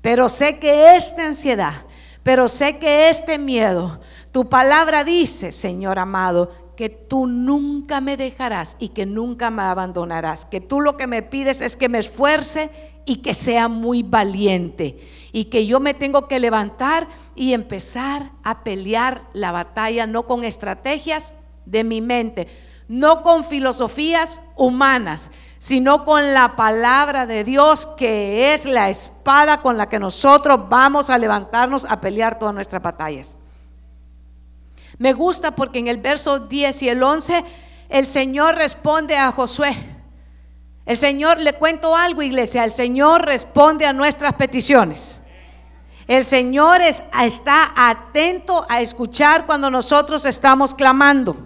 pero 0.00 0.28
sé 0.28 0.58
que 0.58 0.96
esta 0.96 1.26
ansiedad, 1.26 1.74
pero 2.22 2.48
sé 2.48 2.78
que 2.78 3.08
este 3.08 3.38
miedo, 3.38 4.00
tu 4.32 4.48
palabra 4.48 5.04
dice, 5.04 5.52
Señor 5.52 5.98
amado, 5.98 6.50
que 6.76 6.88
tú 6.88 7.26
nunca 7.26 8.00
me 8.00 8.16
dejarás 8.16 8.76
y 8.78 8.88
que 8.88 9.06
nunca 9.06 9.50
me 9.50 9.62
abandonarás, 9.62 10.44
que 10.44 10.60
tú 10.60 10.80
lo 10.80 10.96
que 10.96 11.06
me 11.06 11.22
pides 11.22 11.60
es 11.60 11.76
que 11.76 11.88
me 11.88 11.98
esfuerce 11.98 12.93
y 13.04 13.16
que 13.16 13.34
sea 13.34 13.68
muy 13.68 14.02
valiente 14.02 14.98
y 15.32 15.46
que 15.46 15.66
yo 15.66 15.80
me 15.80 15.94
tengo 15.94 16.28
que 16.28 16.38
levantar 16.38 17.08
y 17.34 17.52
empezar 17.52 18.30
a 18.44 18.62
pelear 18.62 19.22
la 19.32 19.52
batalla 19.52 20.06
no 20.06 20.26
con 20.26 20.44
estrategias 20.44 21.34
de 21.66 21.82
mi 21.82 22.00
mente, 22.00 22.46
no 22.88 23.22
con 23.22 23.42
filosofías 23.42 24.42
humanas, 24.56 25.30
sino 25.58 26.04
con 26.04 26.32
la 26.32 26.56
palabra 26.56 27.26
de 27.26 27.42
Dios 27.42 27.86
que 27.96 28.54
es 28.54 28.64
la 28.64 28.90
espada 28.90 29.60
con 29.60 29.76
la 29.76 29.88
que 29.88 29.98
nosotros 29.98 30.68
vamos 30.68 31.10
a 31.10 31.18
levantarnos 31.18 31.84
a 31.84 32.00
pelear 32.00 32.38
todas 32.38 32.54
nuestras 32.54 32.82
batallas. 32.82 33.36
Me 34.98 35.12
gusta 35.12 35.50
porque 35.50 35.80
en 35.80 35.88
el 35.88 35.98
verso 35.98 36.38
10 36.38 36.82
y 36.82 36.88
el 36.88 37.02
11 37.02 37.44
el 37.88 38.06
Señor 38.06 38.54
responde 38.54 39.16
a 39.16 39.32
Josué, 39.32 39.76
el 40.86 40.96
Señor, 40.96 41.40
le 41.40 41.54
cuento 41.54 41.96
algo, 41.96 42.22
iglesia, 42.22 42.64
el 42.64 42.72
Señor 42.72 43.24
responde 43.24 43.86
a 43.86 43.92
nuestras 43.92 44.34
peticiones. 44.34 45.20
El 46.06 46.24
Señor 46.26 46.82
está 46.82 47.72
atento 47.74 48.66
a 48.68 48.82
escuchar 48.82 49.46
cuando 49.46 49.70
nosotros 49.70 50.26
estamos 50.26 50.74
clamando. 50.74 51.36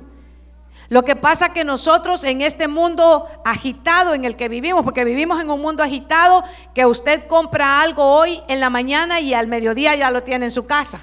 Lo 0.88 1.04
que 1.04 1.14
pasa 1.14 1.52
que 1.52 1.64
nosotros 1.64 2.24
en 2.24 2.40
este 2.40 2.66
mundo 2.66 3.28
agitado 3.44 4.14
en 4.14 4.24
el 4.24 4.36
que 4.36 4.48
vivimos, 4.48 4.82
porque 4.82 5.04
vivimos 5.04 5.40
en 5.40 5.50
un 5.50 5.60
mundo 5.60 5.82
agitado, 5.82 6.42
que 6.74 6.86
usted 6.86 7.26
compra 7.26 7.82
algo 7.82 8.02
hoy 8.02 8.42
en 8.48 8.58
la 8.58 8.70
mañana 8.70 9.20
y 9.20 9.34
al 9.34 9.46
mediodía 9.46 9.94
ya 9.94 10.10
lo 10.10 10.22
tiene 10.22 10.46
en 10.46 10.50
su 10.50 10.66
casa. 10.66 11.00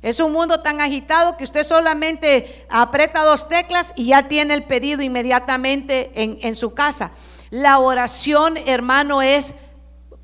Es 0.00 0.20
un 0.20 0.32
mundo 0.32 0.60
tan 0.60 0.80
agitado 0.80 1.36
que 1.36 1.44
usted 1.44 1.64
solamente 1.64 2.66
aprieta 2.68 3.24
dos 3.24 3.48
teclas 3.48 3.92
y 3.96 4.06
ya 4.06 4.28
tiene 4.28 4.54
el 4.54 4.64
pedido 4.64 5.02
inmediatamente 5.02 6.12
en, 6.14 6.38
en 6.40 6.54
su 6.54 6.72
casa. 6.72 7.10
La 7.50 7.78
oración, 7.78 8.56
hermano, 8.66 9.22
es 9.22 9.54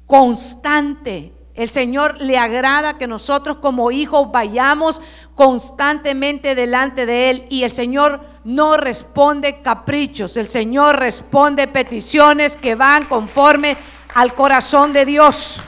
constante. 0.07 1.33
El 1.55 1.69
Señor 1.69 2.21
le 2.21 2.37
agrada 2.37 2.99
que 2.99 3.07
nosotros 3.07 3.59
como 3.59 3.91
hijos 3.91 4.31
vayamos 4.31 5.01
constantemente 5.35 6.55
delante 6.55 7.07
de 7.07 7.31
Él 7.31 7.47
y 7.49 7.63
el 7.63 7.73
Señor 7.73 8.21
no 8.45 8.77
responde 8.77 9.63
caprichos, 9.63 10.37
el 10.37 10.49
Señor 10.49 10.99
responde 10.99 11.67
peticiones 11.67 12.57
que 12.57 12.75
van 12.75 13.05
conforme 13.07 13.77
al 14.15 14.35
corazón 14.35 14.93
de 14.93 15.07
Dios. 15.07 15.61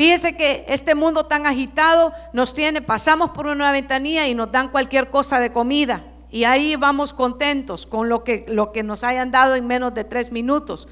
Fíjese 0.00 0.34
que 0.34 0.64
este 0.66 0.94
mundo 0.94 1.26
tan 1.26 1.44
agitado 1.44 2.14
nos 2.32 2.54
tiene, 2.54 2.80
pasamos 2.80 3.32
por 3.32 3.46
una 3.46 3.70
ventanilla 3.70 4.26
y 4.26 4.34
nos 4.34 4.50
dan 4.50 4.70
cualquier 4.70 5.10
cosa 5.10 5.38
de 5.38 5.52
comida 5.52 6.06
y 6.30 6.44
ahí 6.44 6.74
vamos 6.76 7.12
contentos 7.12 7.84
con 7.84 8.08
lo 8.08 8.24
que, 8.24 8.46
lo 8.48 8.72
que 8.72 8.82
nos 8.82 9.04
hayan 9.04 9.30
dado 9.30 9.56
en 9.56 9.66
menos 9.66 9.92
de 9.92 10.04
tres 10.04 10.32
minutos. 10.32 10.88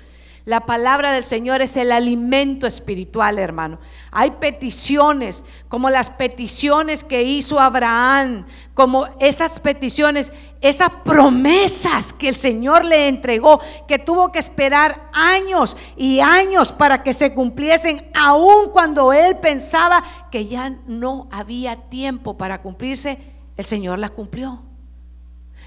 La 0.49 0.61
palabra 0.61 1.13
del 1.13 1.25
Señor 1.25 1.61
es 1.61 1.77
el 1.77 1.93
alimento 1.93 2.67
espiritual, 2.67 3.39
hermano. 3.39 3.79
Hay 4.11 4.31
peticiones, 4.31 5.45
como 5.69 5.91
las 5.91 6.09
peticiones 6.09 7.05
que 7.05 7.23
hizo 7.23 7.61
Abraham, 7.61 8.47
como 8.73 9.07
esas 9.21 9.61
peticiones, 9.61 10.33
esas 10.63 10.89
promesas 11.05 12.15
que 12.15 12.31
el 12.31 12.35
Señor 12.35 12.87
le 12.87 13.09
entregó, 13.09 13.61
que 13.87 13.99
tuvo 13.99 14.33
que 14.33 14.39
esperar 14.39 15.11
años 15.13 15.77
y 15.99 16.21
años 16.21 16.73
para 16.73 17.03
que 17.03 17.13
se 17.13 17.35
cumpliesen, 17.35 18.11
aun 18.15 18.71
cuando 18.71 19.13
él 19.13 19.37
pensaba 19.37 20.03
que 20.31 20.47
ya 20.47 20.71
no 20.87 21.29
había 21.31 21.77
tiempo 21.77 22.39
para 22.39 22.63
cumplirse, 22.63 23.19
el 23.55 23.67
Señor 23.67 23.99
las 23.99 24.13
cumplió. 24.13 24.63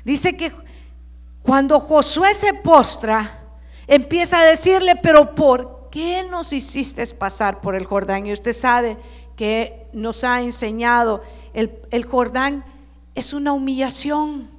Dice 0.03 0.35
que 0.35 0.51
cuando 1.43 1.79
Josué 1.79 2.33
se 2.33 2.55
postra, 2.55 3.40
empieza 3.91 4.39
a 4.39 4.45
decirle, 4.45 4.95
pero 4.95 5.35
¿por 5.35 5.89
qué 5.91 6.23
nos 6.23 6.53
hiciste 6.53 7.05
pasar 7.07 7.59
por 7.59 7.75
el 7.75 7.85
Jordán? 7.85 8.25
Y 8.25 8.31
usted 8.31 8.53
sabe 8.53 8.97
que 9.35 9.85
nos 9.91 10.23
ha 10.23 10.39
enseñado, 10.39 11.21
el, 11.53 12.05
Jordán 12.05 12.63
es 13.15 13.33
una 13.33 13.51
humillación. 13.51 14.49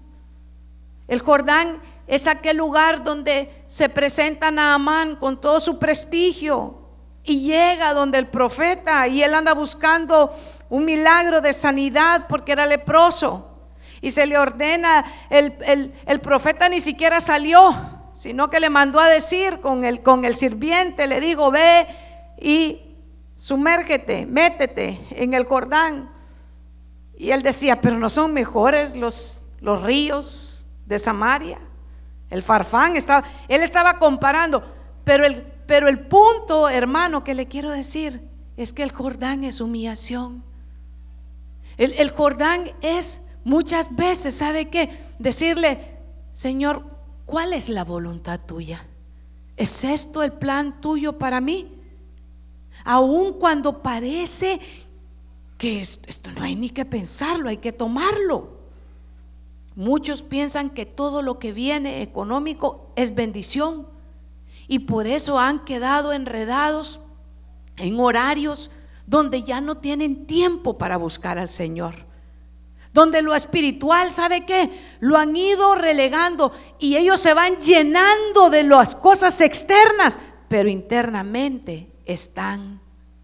El 1.09 1.21
Jordán 1.21 1.81
es 2.07 2.27
aquel 2.27 2.59
lugar 2.59 3.05
donde 3.05 3.65
se 3.69 3.89
presenta 3.89 4.51
Naamán 4.51 5.17
con 5.17 5.41
todo 5.41 5.61
su 5.61 5.79
prestigio 5.79 6.81
y 7.25 7.41
llega 7.41 7.95
donde 7.95 8.19
el 8.19 8.27
profeta 8.27 9.09
y 9.09 9.23
él 9.23 9.33
anda 9.33 9.55
buscando 9.55 10.31
un 10.69 10.85
milagro 10.85 11.41
de 11.41 11.55
sanidad 11.55 12.27
porque 12.29 12.53
era 12.53 12.67
leproso. 12.67 13.49
Y 14.03 14.11
se 14.11 14.27
le 14.27 14.37
ordena, 14.37 15.07
el, 15.31 15.95
el 16.05 16.21
profeta 16.21 16.69
ni 16.69 16.81
siquiera 16.81 17.19
salió 17.19 18.02
sino 18.23 18.51
que 18.51 18.61
le 18.61 18.71
mandó 18.71 19.01
a 19.01 19.09
decir 19.09 19.59
con 19.59 19.83
el, 19.83 20.01
con 20.01 20.25
el 20.25 20.37
sirviente, 20.37 21.09
le 21.09 21.21
digo, 21.21 21.51
ve 21.51 21.89
y 22.41 22.81
sumérgete, 23.37 24.27
métete 24.27 25.01
en 25.11 25.35
el 25.35 25.45
Jordán. 25.45 26.09
Y 27.19 27.33
él 27.33 27.43
decía, 27.43 27.81
pero 27.81 27.99
no 27.99 28.09
son 28.09 28.33
mejores 28.33 28.95
los, 28.95 29.45
los 29.61 29.83
ríos 29.83 30.69
de 30.87 31.01
Samaria. 31.01 31.59
El 32.31 32.45
farfán 32.45 32.95
estaba, 32.97 33.27
él 33.49 33.61
estaba 33.61 33.99
comparando, 33.99 34.63
pero 35.03 35.27
el, 35.27 35.43
pero 35.67 35.89
el 35.89 36.07
punto, 36.07 36.69
hermano, 36.69 37.25
que 37.25 37.35
le 37.35 37.47
quiero 37.47 37.73
decir 37.73 38.29
es 38.57 38.73
que 38.73 38.85
el 38.85 38.93
Jordán 38.93 39.43
es 39.43 39.61
humillación. 39.61 40.45
El, 41.77 41.93
el 41.95 42.13
Jordán 42.13 42.71
es 42.83 43.21
muchas 43.43 43.93
veces, 43.97 44.37
¿sabe 44.37 44.71
qué? 44.71 44.97
Decirle, 45.19 45.99
Señor, 46.31 46.93
¿Cuál 47.27 47.53
es 47.53 47.69
la 47.69 47.85
voluntad 47.85 48.41
tuya? 48.41 48.87
¿Es 49.57 49.85
esto 49.85 50.23
el 50.23 50.33
plan 50.33 50.81
tuyo 50.81 51.19
para 51.19 51.41
mí? 51.41 51.69
Aun 52.85 53.35
cuando 53.35 53.83
parece 53.83 54.61
que 55.59 55.81
esto 55.81 56.31
no 56.33 56.43
hay 56.43 56.57
ni 56.57 56.71
que 56.71 56.85
pensarlo, 56.85 57.49
hay 57.49 57.59
que 57.59 57.73
tomarlo. 57.73 58.63
Muchos 59.75 60.23
piensan 60.23 60.71
que 60.71 60.85
todo 60.85 61.23
lo 61.23 61.39
que 61.39 61.53
viene 61.53 62.03
económico 62.03 62.91
es 62.97 63.15
bendición 63.15 63.87
y 64.69 64.81
por 64.81 65.07
eso 65.07 65.39
han 65.39 65.65
quedado 65.65 66.13
enredados 66.13 67.01
en 67.77 67.99
horarios 67.99 68.71
donde 69.07 69.43
ya 69.43 69.61
no 69.61 69.77
tienen 69.77 70.27
tiempo 70.27 70.79
para 70.79 70.97
buscar 70.97 71.39
al 71.39 71.49
Señor 71.49 72.12
donde 72.93 73.23
lo 73.23 73.35
espiritual, 73.35 74.11
¿sabe 74.11 74.45
qué? 74.45 74.71
Lo 75.01 75.17
han 75.17 75.35
ido 75.35 75.75
relegando 75.75 76.53
y 76.79 76.97
ellos 76.97 77.21
se 77.21 77.35
van 77.35 77.57
llenando 77.57 78.51
de 78.51 78.63
las 78.65 78.95
cosas 78.95 79.41
externas, 79.41 80.19
pero 80.49 80.69
internamente 80.69 81.91
están 82.05 82.81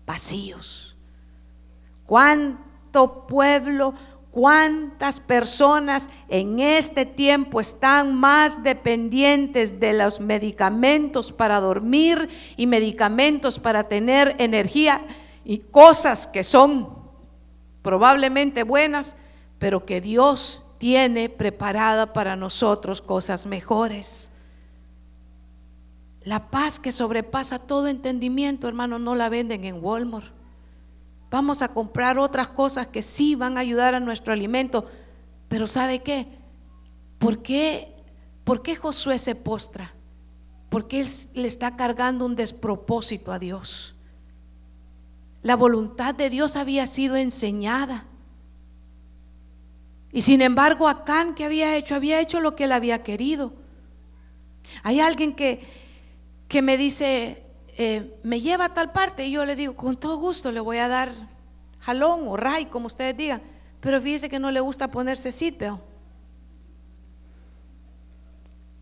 vacíos. 0.07 0.97
¿Cuánto 2.07 3.27
pueblo, 3.27 3.93
cuántas 4.31 5.21
personas 5.21 6.09
en 6.29 6.61
este 6.61 7.05
tiempo 7.05 7.61
están 7.61 8.15
más 8.15 8.63
dependientes 8.63 9.79
de 9.79 9.93
los 9.93 10.19
medicamentos 10.19 11.31
para 11.31 11.61
dormir 11.61 12.31
y 12.57 12.67
medicamentos 12.67 13.59
para 13.59 13.85
tener 13.85 14.35
energía 14.39 15.03
y 15.45 15.59
cosas 15.59 16.27
que 16.27 16.43
son 16.43 16.89
probablemente 17.83 18.63
buenas? 18.63 19.15
Pero 19.59 19.85
que 19.85 20.01
Dios 20.01 20.63
tiene 20.79 21.29
preparada 21.29 22.13
para 22.13 22.37
nosotros 22.37 23.03
cosas 23.03 23.47
mejores. 23.47 24.33
La 26.23 26.51
paz 26.51 26.79
que 26.79 26.93
sobrepasa 26.93 27.59
todo 27.59 27.89
entendimiento, 27.89 28.69
hermano, 28.69 28.99
no 28.99 29.15
la 29.15 29.29
venden 29.29 29.65
en 29.65 29.83
Walmart. 29.83 30.33
Vamos 31.31 31.63
a 31.63 31.69
comprar 31.75 32.19
otras 32.19 32.49
cosas 32.49 32.87
que 32.87 33.03
sí 33.03 33.35
van 33.35 33.57
a 33.57 33.61
ayudar 33.61 33.95
a 33.95 34.01
nuestro 34.01 34.33
alimento. 34.33 34.87
Pero 35.49 35.67
¿sabe 35.67 36.03
qué? 36.03 36.27
¿Por 37.19 37.43
qué, 37.43 37.95
¿Por 38.45 38.63
qué 38.63 38.77
Josué 38.77 39.19
se 39.19 39.35
postra? 39.35 39.95
Porque 40.71 41.01
él 41.01 41.09
le 41.35 41.49
está 41.49 41.77
cargando 41.77 42.25
un 42.25 42.37
despropósito 42.37 43.33
a 43.33 43.39
Dios. 43.39 43.95
La 45.43 45.57
voluntad 45.57 46.15
de 46.15 46.31
Dios 46.31 46.57
había 46.57 46.87
sido 46.87 47.17
enseñada. 47.17 48.05
Y 50.13 50.23
sin 50.23 50.43
embargo, 50.43 50.89
Acán, 50.89 51.35
¿qué 51.35 51.45
había 51.45 51.77
hecho? 51.77 51.95
Había 51.95 52.21
hecho 52.21 52.41
lo 52.41 52.57
que 52.57 52.65
él 52.65 52.73
había 52.73 53.03
querido. 53.03 53.53
Hay 54.83 55.01
alguien 55.01 55.35
que, 55.35 55.61
que 56.49 56.63
me 56.63 56.77
dice, 56.77 57.43
eh, 57.77 58.19
me 58.23 58.41
lleva 58.41 58.67
a 58.67 58.75
tal 58.75 58.93
parte, 58.93 59.27
y 59.27 59.33
yo 59.33 59.45
le 59.45 59.57
digo, 59.57 59.77
con 59.77 59.97
todo 59.97 60.17
gusto 60.17 60.51
le 60.51 60.61
voy 60.61 60.79
a 60.79 60.89
dar 60.89 61.13
jalón 61.81 62.27
o 62.27 62.37
ray, 62.37 62.67
como 62.67 62.87
ustedes 62.87 63.17
digan, 63.17 63.43
pero 63.81 64.01
fíjese 64.01 64.29
que 64.29 64.39
no 64.39 64.51
le 64.51 64.61
gusta 64.61 64.91
ponerse 64.91 65.33
seatbelt. 65.33 65.81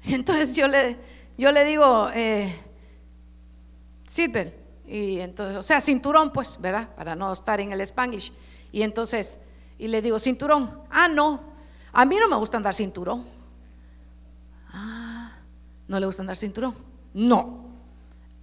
Entonces 0.05 0.55
yo 0.55 0.69
le, 0.69 0.97
yo 1.37 1.51
le 1.51 1.65
digo, 1.65 2.09
eh, 2.15 2.55
y 4.87 5.21
entonces, 5.21 5.57
o 5.57 5.63
sea, 5.63 5.81
cinturón, 5.81 6.33
pues, 6.33 6.59
¿verdad? 6.61 6.89
Para 6.97 7.15
no 7.15 7.33
estar 7.33 7.61
en 7.61 7.73
el 7.73 7.81
spanglish. 7.83 8.33
Y 8.73 8.83
entonces 8.83 9.41
y 9.79 9.89
le 9.89 10.03
digo, 10.03 10.19
cinturón. 10.19 10.83
Ah, 10.91 11.09
no. 11.09 11.41
A 11.93 12.05
mí 12.05 12.17
no 12.17 12.29
me 12.29 12.37
gusta 12.37 12.57
andar 12.57 12.75
cinturón. 12.75 13.25
Ah, 14.73 15.33
¿no 15.89 16.01
le 16.01 16.07
gusta 16.07 16.23
andar 16.23 16.37
cinturón? 16.37 16.75
No. 17.15 17.67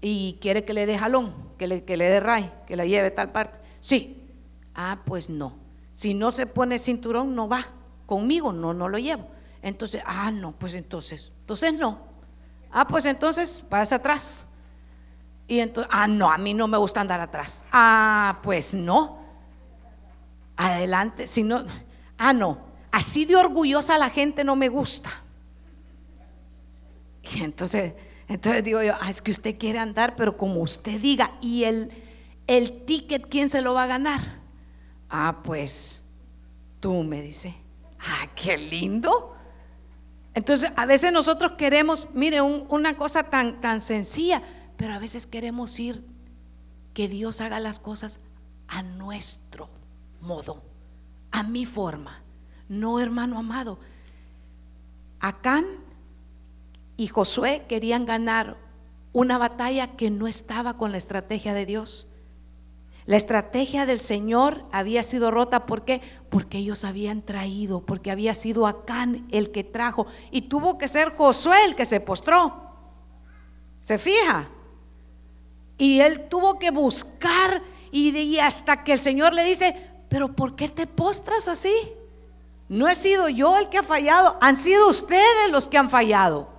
¿Y 0.02 0.38
quiere 0.42 0.64
que 0.64 0.74
le 0.74 0.86
dé 0.86 0.98
jalón? 0.98 1.34
Que 1.58 1.68
le, 1.68 1.84
que 1.84 1.98
le 1.98 2.06
dé 2.06 2.20
ray, 2.20 2.52
que 2.68 2.76
la 2.76 2.86
lleve 2.86 3.12
tal 3.12 3.32
parte. 3.32 3.60
Sí. 3.80 4.30
Ah, 4.76 5.00
pues 5.06 5.30
no. 5.30 5.56
Si 5.92 6.14
no 6.14 6.32
se 6.32 6.46
pone 6.46 6.80
cinturón, 6.80 7.36
no 7.36 7.48
va. 7.48 7.66
Conmigo 8.06 8.52
no, 8.52 8.74
no 8.74 8.90
lo 8.90 8.98
llevo. 8.98 9.28
Entonces, 9.62 10.04
ah, 10.06 10.30
no, 10.30 10.52
pues 10.52 10.76
entonces, 10.76 11.32
entonces 11.42 11.74
no. 11.74 12.00
Ah, 12.72 12.86
pues 12.86 13.06
entonces 13.06 13.64
vas 13.70 13.92
atrás. 13.92 14.48
Y 15.48 15.60
entonces, 15.60 15.92
ah, 15.94 16.08
no, 16.08 16.32
a 16.32 16.38
mí 16.38 16.54
no 16.54 16.68
me 16.68 16.78
gusta 16.78 17.02
andar 17.02 17.22
atrás. 17.22 17.66
Ah, 17.72 18.40
pues 18.44 18.74
no 18.74 19.23
adelante, 20.58 21.28
si 21.28 21.44
no, 21.44 21.66
ah, 22.18 22.34
no, 22.34 22.60
así 22.92 23.26
de 23.26 23.36
orgullosa 23.36 23.98
la 23.98 24.10
gente 24.10 24.44
no 24.44 24.56
me 24.56 24.70
gusta. 24.70 25.10
Y 27.24 27.42
entonces, 27.42 27.94
entonces 28.28 28.64
digo 28.64 28.82
yo, 28.82 28.94
ah, 29.00 29.10
es 29.10 29.22
que 29.22 29.32
usted 29.32 29.58
quiere 29.58 29.80
andar, 29.80 30.16
pero 30.16 30.38
como 30.38 30.62
usted 30.62 31.00
diga, 31.00 31.38
y 31.42 31.64
el, 31.64 31.92
el 32.48 32.84
ticket, 32.86 33.28
¿quién 33.28 33.50
se 33.50 33.62
lo 33.62 33.74
va 33.74 33.84
a 33.84 33.88
ganar? 33.88 34.42
Ah, 35.10 35.42
pues 35.44 36.02
tú 36.80 37.04
me 37.04 37.22
dice. 37.22 37.56
Ah, 38.00 38.28
qué 38.36 38.58
lindo. 38.58 39.36
Entonces, 40.34 40.72
a 40.76 40.86
veces 40.86 41.14
nosotros 41.14 41.54
queremos, 41.58 42.10
mire, 42.14 42.42
una 42.42 42.98
cosa 42.98 43.24
tan, 43.24 43.62
tan 43.62 43.80
sencilla, 43.82 44.42
pero 44.78 44.94
a 44.94 45.00
veces 45.00 45.28
queremos 45.28 45.80
ir 45.80 46.04
que 46.94 47.08
Dios 47.08 47.40
haga 47.42 47.60
las 47.60 47.80
cosas 47.80 48.20
a 48.68 48.82
nuestro 48.82 49.70
modo, 50.24 50.64
a 51.32 51.44
mi 51.44 51.66
forma. 51.66 52.24
No, 52.68 53.00
hermano 53.00 53.38
amado. 53.38 53.78
Acán 55.20 55.66
y 56.98 57.08
Josué 57.08 57.66
querían 57.68 58.06
ganar 58.06 58.58
una 59.12 59.38
batalla 59.38 59.96
que 59.96 60.10
no 60.10 60.28
estaba 60.28 60.78
con 60.78 60.92
la 60.92 60.98
estrategia 60.98 61.54
de 61.54 61.66
Dios. 61.66 62.08
La 63.06 63.18
estrategia 63.18 63.86
del 63.86 64.00
Señor 64.00 64.66
había 64.72 65.04
sido 65.04 65.30
rota. 65.30 65.66
¿Por 65.66 65.84
qué? 65.84 66.02
Porque 66.30 66.58
ellos 66.58 66.86
habían 66.86 67.22
traído, 67.22 67.82
porque 67.86 68.12
había 68.12 68.34
sido 68.34 68.66
Acán 68.66 69.28
el 69.30 69.52
que 69.52 69.64
trajo. 69.64 70.08
Y 70.32 70.44
tuvo 70.44 70.78
que 70.78 70.88
ser 70.88 71.16
Josué 71.16 71.66
el 71.66 71.76
que 71.76 71.86
se 71.86 72.00
postró. 72.00 72.64
¿Se 73.82 73.98
fija? 73.98 74.50
Y 75.78 76.00
él 76.00 76.30
tuvo 76.30 76.58
que 76.58 76.72
buscar 76.72 77.62
y, 77.92 78.40
hasta 78.40 78.84
que 78.84 78.94
el 78.94 79.00
Señor 79.00 79.34
le 79.34 79.44
dice, 79.44 79.76
pero 80.14 80.32
¿por 80.32 80.56
qué 80.56 80.70
te 80.70 80.86
postras 80.86 81.48
así? 81.48 81.74
No 82.70 82.88
he 82.88 82.94
sido 82.94 83.30
yo 83.30 83.58
el 83.58 83.70
que 83.70 83.80
ha 83.80 83.84
fallado, 83.84 84.38
han 84.42 84.58
sido 84.58 84.88
ustedes 84.88 85.50
los 85.50 85.68
que 85.68 85.80
han 85.80 85.90
fallado. 85.90 86.53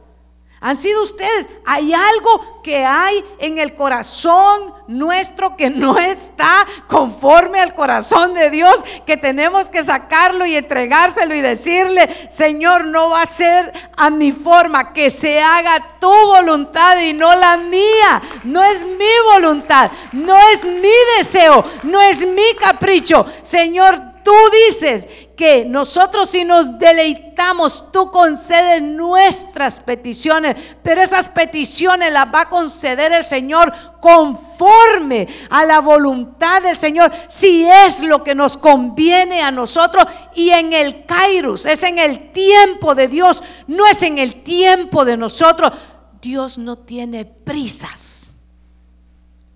Han 0.64 0.78
sido 0.78 1.02
ustedes. 1.02 1.46
Hay 1.66 1.92
algo 1.92 2.62
que 2.62 2.86
hay 2.86 3.22
en 3.38 3.58
el 3.58 3.74
corazón 3.74 4.72
nuestro 4.86 5.58
que 5.58 5.68
no 5.68 5.98
está 5.98 6.66
conforme 6.88 7.60
al 7.60 7.74
corazón 7.74 8.32
de 8.32 8.48
Dios, 8.48 8.82
que 9.04 9.18
tenemos 9.18 9.68
que 9.68 9.84
sacarlo 9.84 10.46
y 10.46 10.56
entregárselo 10.56 11.34
y 11.34 11.42
decirle, 11.42 12.08
Señor, 12.30 12.86
no 12.86 13.10
va 13.10 13.20
a 13.20 13.26
ser 13.26 13.74
a 13.94 14.08
mi 14.08 14.32
forma, 14.32 14.94
que 14.94 15.10
se 15.10 15.38
haga 15.38 15.86
tu 16.00 16.08
voluntad 16.08 16.98
y 16.98 17.12
no 17.12 17.36
la 17.36 17.58
mía. 17.58 18.22
No 18.44 18.64
es 18.64 18.86
mi 18.86 19.34
voluntad, 19.34 19.90
no 20.12 20.34
es 20.50 20.64
mi 20.64 20.94
deseo, 21.18 21.62
no 21.82 22.00
es 22.00 22.26
mi 22.26 22.54
capricho. 22.58 23.26
Señor, 23.42 24.13
tú 24.24 24.32
dices 24.66 25.08
que 25.36 25.64
nosotros 25.64 26.30
si 26.30 26.44
nos 26.44 26.78
deleitamos, 26.78 27.92
tú 27.92 28.10
concedes 28.10 28.82
nuestras 28.82 29.80
peticiones, 29.80 30.56
pero 30.82 31.02
esas 31.02 31.28
peticiones 31.28 32.12
las 32.12 32.26
va 32.34 32.42
a 32.42 32.48
conceder 32.48 33.12
el 33.12 33.22
Señor 33.22 33.72
conforme 34.00 35.28
a 35.50 35.64
la 35.64 35.80
voluntad 35.80 36.62
del 36.62 36.76
Señor, 36.76 37.12
si 37.28 37.64
es 37.64 38.02
lo 38.02 38.24
que 38.24 38.34
nos 38.34 38.56
conviene 38.56 39.42
a 39.42 39.50
nosotros 39.50 40.04
y 40.34 40.50
en 40.50 40.72
el 40.72 41.04
Kairos, 41.04 41.66
es 41.66 41.82
en 41.82 41.98
el 41.98 42.32
tiempo 42.32 42.94
de 42.94 43.08
Dios, 43.08 43.42
no 43.66 43.86
es 43.86 44.02
en 44.02 44.18
el 44.18 44.42
tiempo 44.42 45.04
de 45.04 45.16
nosotros. 45.16 45.72
Dios 46.20 46.56
no 46.56 46.78
tiene 46.78 47.26
prisas. 47.26 48.34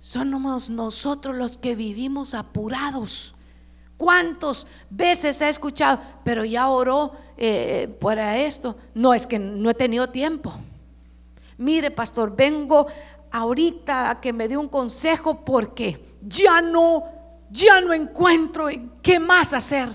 Somos 0.00 0.70
nosotros 0.70 1.36
los 1.36 1.56
que 1.56 1.74
vivimos 1.74 2.34
apurados. 2.34 3.34
¿Cuántas 3.98 4.64
veces 4.88 5.42
he 5.42 5.48
escuchado? 5.48 6.00
Pero 6.24 6.44
ya 6.44 6.68
oró 6.68 7.12
eh, 7.36 7.94
para 8.00 8.38
esto. 8.38 8.76
No, 8.94 9.12
es 9.12 9.26
que 9.26 9.40
no 9.40 9.68
he 9.68 9.74
tenido 9.74 10.08
tiempo. 10.08 10.54
Mire, 11.58 11.90
pastor, 11.90 12.34
vengo 12.34 12.86
ahorita 13.32 14.08
a 14.08 14.20
que 14.20 14.32
me 14.32 14.46
dé 14.46 14.56
un 14.56 14.68
consejo 14.68 15.44
porque 15.44 16.16
ya 16.22 16.62
no, 16.62 17.04
ya 17.50 17.80
no 17.80 17.92
encuentro 17.92 18.68
qué 19.02 19.18
más 19.18 19.52
hacer. 19.52 19.88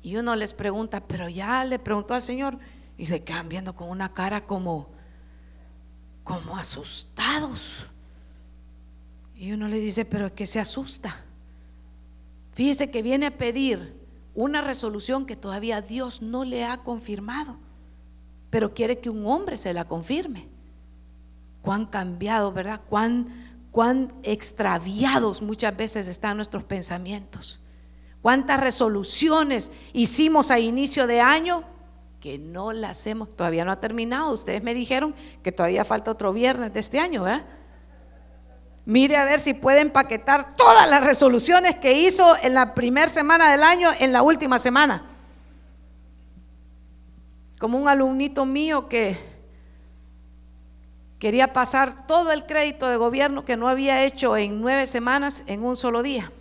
Y 0.00 0.14
uno 0.16 0.36
les 0.36 0.54
pregunta, 0.54 1.00
pero 1.00 1.28
ya 1.28 1.64
le 1.64 1.80
preguntó 1.80 2.14
al 2.14 2.22
Señor 2.22 2.56
y 2.96 3.06
le 3.06 3.24
quedan 3.24 3.48
viendo 3.48 3.74
con 3.74 3.88
una 3.88 4.14
cara 4.14 4.46
como, 4.46 4.90
como 6.22 6.56
asustados. 6.56 7.88
Y 9.34 9.50
uno 9.50 9.66
le 9.66 9.80
dice, 9.80 10.04
pero 10.04 10.26
es 10.26 10.32
que 10.32 10.46
se 10.46 10.60
asusta. 10.60 11.24
Fíjese 12.52 12.90
que 12.90 13.02
viene 13.02 13.26
a 13.26 13.36
pedir 13.36 14.00
una 14.34 14.60
resolución 14.60 15.26
que 15.26 15.36
todavía 15.36 15.80
Dios 15.80 16.22
no 16.22 16.44
le 16.44 16.64
ha 16.64 16.78
confirmado, 16.78 17.56
pero 18.50 18.74
quiere 18.74 18.98
que 18.98 19.10
un 19.10 19.26
hombre 19.26 19.56
se 19.56 19.72
la 19.72 19.86
confirme. 19.86 20.48
Cuán 21.62 21.86
cambiado, 21.86 22.52
¿verdad? 22.52 22.80
Cuán, 22.88 23.66
cuán 23.70 24.12
extraviados 24.22 25.42
muchas 25.42 25.76
veces 25.76 26.08
están 26.08 26.36
nuestros 26.36 26.64
pensamientos. 26.64 27.60
Cuántas 28.20 28.60
resoluciones 28.60 29.70
hicimos 29.92 30.50
a 30.50 30.58
inicio 30.58 31.06
de 31.06 31.20
año 31.20 31.64
que 32.20 32.38
no 32.38 32.72
las 32.72 32.92
hacemos, 32.92 33.34
todavía 33.34 33.64
no 33.64 33.72
ha 33.72 33.80
terminado. 33.80 34.32
Ustedes 34.32 34.62
me 34.62 34.74
dijeron 34.74 35.14
que 35.42 35.50
todavía 35.50 35.84
falta 35.84 36.12
otro 36.12 36.32
viernes 36.32 36.72
de 36.72 36.80
este 36.80 37.00
año, 37.00 37.24
¿verdad? 37.24 37.44
Mire 38.84 39.16
a 39.16 39.24
ver 39.24 39.38
si 39.38 39.54
puede 39.54 39.80
empaquetar 39.80 40.56
todas 40.56 40.90
las 40.90 41.04
resoluciones 41.04 41.76
que 41.76 42.00
hizo 42.00 42.36
en 42.42 42.54
la 42.54 42.74
primera 42.74 43.08
semana 43.08 43.50
del 43.50 43.62
año, 43.62 43.90
en 43.98 44.12
la 44.12 44.22
última 44.22 44.58
semana. 44.58 45.04
Como 47.60 47.78
un 47.78 47.88
alumnito 47.88 48.44
mío 48.44 48.88
que 48.88 49.16
quería 51.20 51.52
pasar 51.52 52.08
todo 52.08 52.32
el 52.32 52.44
crédito 52.44 52.88
de 52.88 52.96
gobierno 52.96 53.44
que 53.44 53.56
no 53.56 53.68
había 53.68 54.02
hecho 54.02 54.36
en 54.36 54.60
nueve 54.60 54.88
semanas 54.88 55.44
en 55.46 55.62
un 55.62 55.76
solo 55.76 56.02
día. 56.02 56.32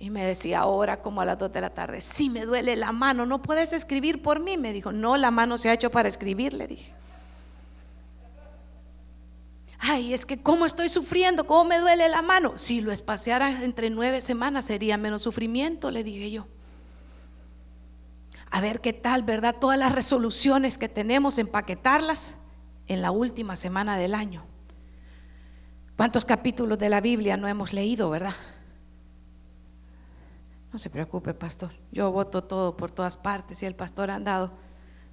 Y 0.00 0.10
me 0.10 0.24
decía 0.24 0.58
ahora 0.58 1.00
como 1.00 1.20
a 1.20 1.24
las 1.24 1.38
dos 1.38 1.52
de 1.52 1.60
la 1.60 1.70
tarde, 1.70 2.00
si 2.00 2.28
me 2.28 2.44
duele 2.44 2.74
la 2.74 2.90
mano, 2.90 3.24
¿no 3.24 3.40
puedes 3.40 3.72
escribir 3.72 4.20
por 4.20 4.40
mí? 4.40 4.58
Me 4.58 4.72
dijo, 4.72 4.90
no, 4.90 5.16
la 5.16 5.30
mano 5.30 5.58
se 5.58 5.70
ha 5.70 5.74
hecho 5.74 5.92
para 5.92 6.08
escribir, 6.08 6.54
le 6.54 6.66
dije 6.66 6.92
ay, 9.82 10.14
es 10.14 10.24
que 10.24 10.40
cómo 10.40 10.64
estoy 10.64 10.88
sufriendo, 10.88 11.44
cómo 11.44 11.64
me 11.64 11.78
duele 11.78 12.08
la 12.08 12.22
mano. 12.22 12.56
Si 12.56 12.80
lo 12.80 12.92
espaciara 12.92 13.64
entre 13.64 13.90
nueve 13.90 14.20
semanas 14.20 14.66
sería 14.66 14.96
menos 14.96 15.22
sufrimiento, 15.22 15.90
le 15.90 16.04
dije 16.04 16.30
yo. 16.30 16.46
A 18.52 18.60
ver 18.60 18.80
qué 18.80 18.92
tal, 18.92 19.24
¿verdad? 19.24 19.56
Todas 19.60 19.78
las 19.78 19.92
resoluciones 19.92 20.78
que 20.78 20.88
tenemos, 20.88 21.38
empaquetarlas 21.38 22.38
en 22.86 23.02
la 23.02 23.10
última 23.10 23.56
semana 23.56 23.96
del 23.96 24.14
año. 24.14 24.44
¿Cuántos 25.96 26.24
capítulos 26.24 26.78
de 26.78 26.88
la 26.88 27.00
Biblia 27.00 27.36
no 27.36 27.48
hemos 27.48 27.72
leído, 27.72 28.08
verdad? 28.08 28.34
No 30.72 30.78
se 30.78 30.90
preocupe, 30.90 31.34
pastor. 31.34 31.72
Yo 31.90 32.12
voto 32.12 32.44
todo 32.44 32.76
por 32.76 32.92
todas 32.92 33.16
partes 33.16 33.62
y 33.62 33.66
el 33.66 33.74
pastor 33.74 34.12
ha 34.12 34.14
andado 34.14 34.52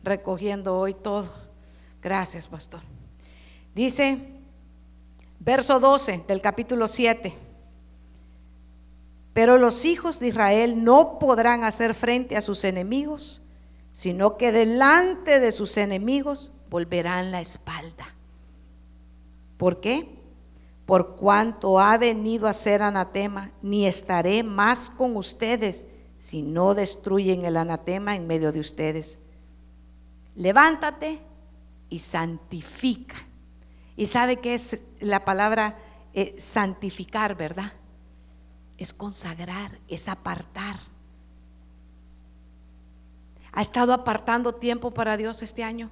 recogiendo 0.03 0.77
hoy 0.77 0.93
todo. 0.93 1.27
Gracias, 2.01 2.47
pastor. 2.47 2.81
Dice 3.73 4.38
Verso 5.39 5.79
12 5.79 6.25
del 6.27 6.41
capítulo 6.41 6.87
7. 6.87 7.33
Pero 9.33 9.57
los 9.57 9.85
hijos 9.85 10.19
de 10.19 10.27
Israel 10.27 10.83
no 10.83 11.17
podrán 11.17 11.63
hacer 11.63 11.93
frente 11.93 12.35
a 12.35 12.41
sus 12.41 12.65
enemigos, 12.65 13.41
sino 13.93 14.37
que 14.37 14.51
delante 14.51 15.39
de 15.39 15.51
sus 15.53 15.77
enemigos 15.77 16.51
volverán 16.69 17.31
la 17.31 17.39
espalda. 17.39 18.15
¿Por 19.57 19.79
qué? 19.79 20.19
Por 20.85 21.15
cuanto 21.15 21.79
ha 21.79 21.97
venido 21.97 22.47
a 22.47 22.53
ser 22.53 22.81
anatema, 22.81 23.51
ni 23.61 23.85
estaré 23.85 24.43
más 24.43 24.89
con 24.89 25.15
ustedes 25.15 25.85
si 26.17 26.41
no 26.41 26.73
destruyen 26.73 27.45
el 27.45 27.55
anatema 27.55 28.15
en 28.15 28.27
medio 28.27 28.51
de 28.51 28.59
ustedes. 28.59 29.19
Levántate 30.35 31.21
y 31.89 31.99
santifica 31.99 33.28
y 33.99 34.05
sabe 34.05 34.37
que 34.37 34.53
es 34.53 34.85
la 35.01 35.25
palabra 35.25 35.77
eh, 36.13 36.33
santificar, 36.37 37.35
¿verdad? 37.35 37.73
Es 38.77 38.93
consagrar, 38.93 39.77
es 39.89 40.07
apartar. 40.07 40.77
¿Ha 43.51 43.59
estado 43.59 43.91
apartando 43.91 44.55
tiempo 44.55 44.91
para 44.91 45.17
Dios 45.17 45.43
este 45.43 45.65
año? 45.65 45.91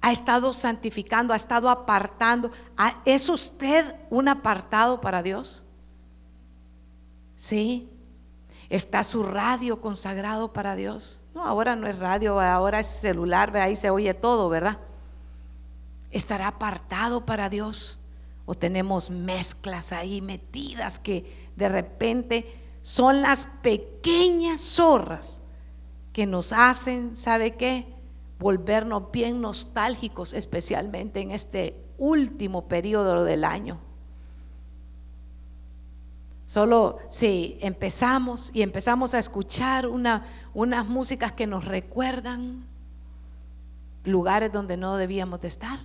¿Ha 0.00 0.10
estado 0.10 0.52
santificando? 0.52 1.32
¿Ha 1.32 1.36
estado 1.36 1.70
apartando? 1.70 2.50
¿Es 3.04 3.28
usted 3.28 3.94
un 4.10 4.26
apartado 4.26 5.00
para 5.00 5.22
Dios? 5.22 5.62
Sí. 7.36 7.88
¿Está 8.68 9.04
su 9.04 9.22
radio 9.22 9.80
consagrado 9.80 10.52
para 10.52 10.74
Dios? 10.74 11.22
No, 11.36 11.46
ahora 11.46 11.76
no 11.76 11.86
es 11.86 12.00
radio, 12.00 12.40
ahora 12.40 12.80
es 12.80 12.88
celular, 12.88 13.56
ahí 13.58 13.76
se 13.76 13.90
oye 13.90 14.12
todo, 14.12 14.48
¿verdad? 14.48 14.80
¿Estará 16.10 16.48
apartado 16.48 17.24
para 17.24 17.48
Dios? 17.48 17.98
¿O 18.46 18.54
tenemos 18.54 19.10
mezclas 19.10 19.92
ahí 19.92 20.20
metidas 20.20 20.98
que 20.98 21.50
de 21.56 21.68
repente 21.68 22.60
son 22.82 23.22
las 23.22 23.46
pequeñas 23.46 24.60
zorras 24.60 25.42
que 26.12 26.26
nos 26.26 26.52
hacen, 26.52 27.14
¿sabe 27.14 27.56
qué? 27.56 27.86
Volvernos 28.38 29.12
bien 29.12 29.40
nostálgicos, 29.40 30.32
especialmente 30.32 31.20
en 31.20 31.30
este 31.30 31.84
último 31.98 32.66
periodo 32.66 33.24
del 33.24 33.44
año. 33.44 33.78
Solo 36.46 36.98
si 37.08 37.58
empezamos 37.60 38.50
y 38.52 38.62
empezamos 38.62 39.14
a 39.14 39.20
escuchar 39.20 39.86
una, 39.86 40.26
unas 40.52 40.84
músicas 40.86 41.32
que 41.32 41.46
nos 41.46 41.64
recuerdan 41.64 42.66
lugares 44.04 44.50
donde 44.50 44.76
no 44.76 44.96
debíamos 44.96 45.40
de 45.42 45.48
estar. 45.48 45.78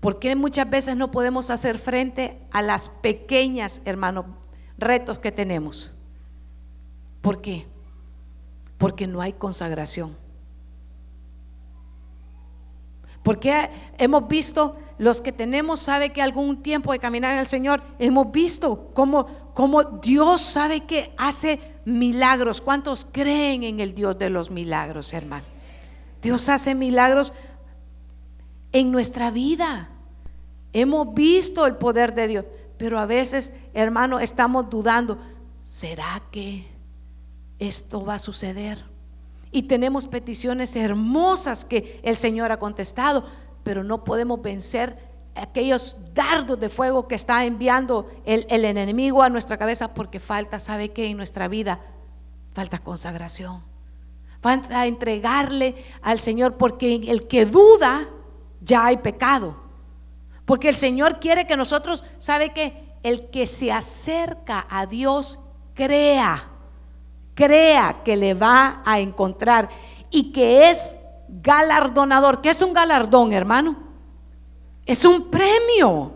¿Por 0.00 0.18
qué 0.18 0.34
muchas 0.34 0.68
veces 0.68 0.96
no 0.96 1.10
podemos 1.10 1.50
hacer 1.50 1.78
frente 1.78 2.40
a 2.50 2.62
las 2.62 2.88
pequeñas, 2.88 3.82
hermanos, 3.84 4.24
retos 4.78 5.18
que 5.18 5.30
tenemos? 5.30 5.92
¿Por 7.20 7.42
qué? 7.42 7.66
Porque 8.78 9.06
no 9.06 9.20
hay 9.20 9.34
consagración. 9.34 10.16
Porque 13.22 13.68
hemos 13.98 14.26
visto, 14.26 14.78
los 14.96 15.20
que 15.20 15.32
tenemos, 15.32 15.80
sabe 15.80 16.10
que 16.10 16.22
algún 16.22 16.62
tiempo 16.62 16.92
de 16.92 16.98
caminar 16.98 17.36
el 17.36 17.46
Señor, 17.46 17.82
hemos 17.98 18.32
visto 18.32 18.90
cómo, 18.94 19.52
cómo 19.52 19.82
Dios 19.82 20.40
sabe 20.40 20.80
que 20.86 21.12
hace 21.18 21.60
milagros. 21.84 22.62
¿Cuántos 22.62 23.04
creen 23.04 23.64
en 23.64 23.80
el 23.80 23.94
Dios 23.94 24.18
de 24.18 24.30
los 24.30 24.50
milagros, 24.50 25.12
hermano? 25.12 25.44
Dios 26.22 26.48
hace 26.48 26.74
milagros 26.74 27.34
en 28.72 28.90
nuestra 28.90 29.30
vida. 29.30 29.88
Hemos 30.72 31.14
visto 31.14 31.66
el 31.66 31.76
poder 31.76 32.14
de 32.14 32.28
Dios, 32.28 32.44
pero 32.76 32.98
a 32.98 33.06
veces, 33.06 33.52
hermano, 33.74 34.20
estamos 34.20 34.70
dudando, 34.70 35.18
¿será 35.62 36.22
que 36.30 36.66
esto 37.58 38.04
va 38.04 38.14
a 38.14 38.18
suceder? 38.18 38.84
Y 39.52 39.62
tenemos 39.62 40.06
peticiones 40.06 40.76
hermosas 40.76 41.64
que 41.64 42.00
el 42.04 42.16
Señor 42.16 42.52
ha 42.52 42.58
contestado, 42.58 43.24
pero 43.64 43.82
no 43.82 44.04
podemos 44.04 44.40
vencer 44.40 45.10
aquellos 45.34 45.96
dardos 46.14 46.58
de 46.60 46.68
fuego 46.68 47.08
que 47.08 47.14
está 47.14 47.44
enviando 47.44 48.10
el, 48.24 48.64
enemigo 48.64 49.22
a 49.22 49.28
nuestra 49.28 49.56
cabeza 49.56 49.92
porque 49.92 50.20
falta, 50.20 50.58
¿sabe 50.58 50.90
qué? 50.90 51.06
En 51.06 51.16
nuestra 51.16 51.48
vida 51.48 51.80
falta 52.52 52.78
consagración. 52.78 53.62
Falta 54.40 54.86
entregarle 54.86 55.84
al 56.02 56.18
Señor 56.18 56.56
porque 56.56 56.94
el 56.94 57.28
que 57.28 57.44
duda 57.44 58.08
ya 58.60 58.86
hay 58.86 58.98
pecado. 58.98 59.56
Porque 60.44 60.68
el 60.68 60.74
Señor 60.74 61.20
quiere 61.20 61.46
que 61.46 61.56
nosotros, 61.56 62.04
¿sabe 62.18 62.52
qué? 62.52 62.94
El 63.02 63.30
que 63.30 63.46
se 63.46 63.72
acerca 63.72 64.66
a 64.68 64.86
Dios 64.86 65.38
crea 65.74 66.50
crea 67.40 68.02
que 68.04 68.16
le 68.16 68.34
va 68.34 68.82
a 68.84 69.00
encontrar 69.00 69.70
y 70.10 70.30
que 70.30 70.68
es 70.68 70.96
galardonador. 71.28 72.42
¿Qué 72.42 72.50
es 72.50 72.60
un 72.60 72.74
galardón, 72.74 73.32
hermano? 73.32 73.78
Es 74.84 75.06
un 75.06 75.30
premio. 75.30 76.12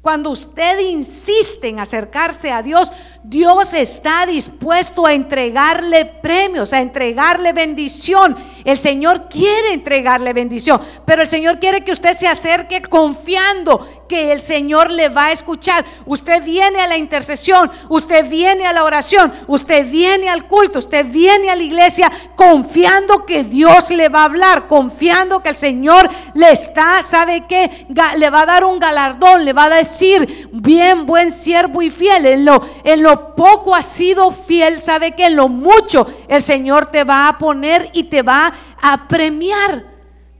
Cuando 0.00 0.30
usted 0.30 0.80
insiste 0.80 1.68
en 1.68 1.78
acercarse 1.78 2.50
a 2.50 2.62
Dios, 2.62 2.90
Dios 3.22 3.72
está 3.74 4.26
dispuesto 4.26 5.06
a 5.06 5.14
entregarle 5.14 6.04
premios, 6.04 6.72
a 6.72 6.80
entregarle 6.80 7.52
bendición. 7.52 8.36
El 8.64 8.78
Señor 8.78 9.28
quiere 9.28 9.74
entregarle 9.74 10.32
bendición, 10.32 10.80
pero 11.04 11.22
el 11.22 11.28
Señor 11.28 11.58
quiere 11.58 11.84
que 11.84 11.92
usted 11.92 12.14
se 12.14 12.26
acerque 12.26 12.80
confiando 12.82 14.03
que 14.08 14.32
el 14.32 14.40
Señor 14.40 14.90
le 14.90 15.08
va 15.08 15.26
a 15.26 15.32
escuchar. 15.32 15.84
Usted 16.06 16.42
viene 16.42 16.80
a 16.80 16.86
la 16.86 16.96
intercesión, 16.96 17.70
usted 17.88 18.28
viene 18.28 18.66
a 18.66 18.72
la 18.72 18.84
oración, 18.84 19.32
usted 19.46 19.88
viene 19.90 20.28
al 20.28 20.46
culto, 20.46 20.78
usted 20.78 21.06
viene 21.06 21.50
a 21.50 21.56
la 21.56 21.62
iglesia 21.62 22.10
confiando 22.36 23.24
que 23.24 23.44
Dios 23.44 23.90
le 23.90 24.08
va 24.08 24.22
a 24.22 24.24
hablar, 24.24 24.66
confiando 24.68 25.42
que 25.42 25.50
el 25.50 25.56
Señor 25.56 26.08
le 26.34 26.52
está, 26.52 27.02
¿sabe 27.02 27.46
qué? 27.48 27.86
Le 28.16 28.30
va 28.30 28.42
a 28.42 28.46
dar 28.46 28.64
un 28.64 28.78
galardón, 28.78 29.44
le 29.44 29.52
va 29.52 29.64
a 29.64 29.76
decir, 29.76 30.48
bien, 30.52 31.06
buen 31.06 31.30
siervo 31.30 31.82
y 31.82 31.90
fiel. 31.90 32.26
En 32.26 32.44
lo, 32.44 32.62
en 32.84 33.02
lo 33.02 33.34
poco 33.34 33.74
has 33.74 33.86
sido 33.86 34.30
fiel, 34.30 34.80
sabe 34.80 35.12
que 35.12 35.26
en 35.26 35.36
lo 35.36 35.48
mucho 35.48 36.06
el 36.28 36.42
Señor 36.42 36.86
te 36.90 37.04
va 37.04 37.28
a 37.28 37.38
poner 37.38 37.90
y 37.92 38.04
te 38.04 38.22
va 38.22 38.52
a 38.80 39.08
premiar. 39.08 39.84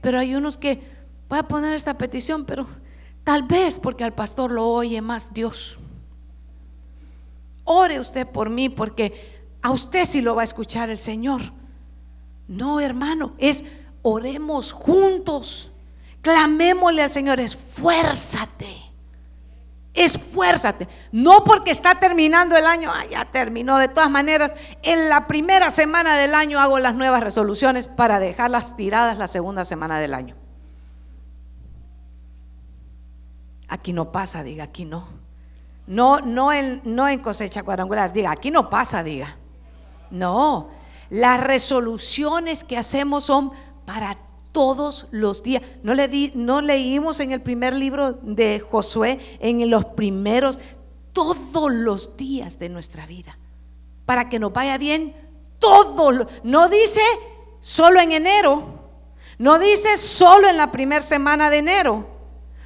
Pero 0.01 0.19
hay 0.19 0.35
unos 0.35 0.57
que 0.57 0.81
voy 1.27 1.39
a 1.39 1.43
poner 1.43 1.73
esta 1.73 1.95
petición, 1.95 2.45
pero 2.45 2.67
tal 3.25 3.43
vez 3.43 3.77
porque 3.77 4.05
al 4.05 4.13
pastor 4.13 4.51
lo 4.51 4.65
oye 4.65 5.01
más 5.01 5.33
Dios. 5.33 5.77
Ore 7.65 7.99
usted 7.99 8.25
por 8.25 8.49
mí 8.49 8.69
porque 8.69 9.43
a 9.61 9.71
usted 9.71 10.05
sí 10.05 10.21
lo 10.21 10.35
va 10.35 10.43
a 10.43 10.45
escuchar 10.45 10.89
el 10.89 10.99
Señor. 10.99 11.41
No, 12.47 12.79
hermano, 12.79 13.33
es 13.39 13.65
oremos 14.03 14.71
juntos. 14.71 15.71
Clamémosle 16.21 17.01
al 17.01 17.09
Señor, 17.09 17.39
esfuérzate. 17.39 18.85
Esfuérzate. 19.95 20.87
No 21.11 21.43
porque 21.43 21.71
está 21.71 21.99
terminando 21.99 22.55
el 22.55 22.67
año, 22.67 22.91
ah, 22.93 23.05
ya 23.09 23.25
terminó. 23.25 23.77
De 23.79 23.87
todas 23.87 24.09
maneras, 24.09 24.53
en 24.83 25.09
la 25.09 25.25
primera 25.25 25.71
semana 25.71 26.15
del 26.15 26.35
año 26.35 26.59
hago 26.59 26.77
las 26.77 26.93
nuevas 26.93 27.23
resoluciones 27.23 27.87
para 27.87 28.19
dejarlas 28.19 28.75
tiradas 28.75 29.17
la 29.17 29.27
segunda 29.27 29.65
semana 29.65 29.99
del 29.99 30.13
año. 30.13 30.44
Aquí 33.67 33.93
no 33.93 34.11
pasa, 34.11 34.43
diga, 34.43 34.65
aquí 34.65 34.85
no. 34.85 35.07
No, 35.87 36.19
no 36.19 36.51
en, 36.51 36.81
no 36.83 37.07
en 37.07 37.19
cosecha 37.19 37.63
cuadrangular, 37.63 38.11
diga, 38.11 38.31
aquí 38.31 38.51
no 38.51 38.69
pasa, 38.69 39.03
diga. 39.03 39.37
No, 40.09 40.69
las 41.09 41.41
resoluciones 41.41 42.63
que 42.63 42.77
hacemos 42.77 43.25
son 43.25 43.51
para 43.85 44.17
todos 44.51 45.07
los 45.11 45.43
días. 45.43 45.61
No, 45.83 45.93
le 45.93 46.07
di, 46.07 46.31
no 46.33 46.61
leímos 46.61 47.19
en 47.19 47.31
el 47.31 47.41
primer 47.41 47.73
libro 47.73 48.13
de 48.13 48.59
Josué, 48.59 49.19
en 49.39 49.69
los 49.69 49.85
primeros, 49.85 50.59
todos 51.13 51.71
los 51.71 52.17
días 52.17 52.57
de 52.57 52.69
nuestra 52.69 53.05
vida. 53.05 53.37
Para 54.05 54.29
que 54.29 54.39
nos 54.39 54.53
vaya 54.53 54.77
bien 54.77 55.15
todo. 55.59 56.27
No 56.43 56.69
dice 56.69 57.01
solo 57.59 57.99
en 57.99 58.11
enero. 58.11 58.63
No 59.37 59.59
dice 59.59 59.97
solo 59.97 60.47
en 60.47 60.57
la 60.57 60.71
primera 60.71 61.01
semana 61.01 61.49
de 61.49 61.57
enero. 61.57 62.14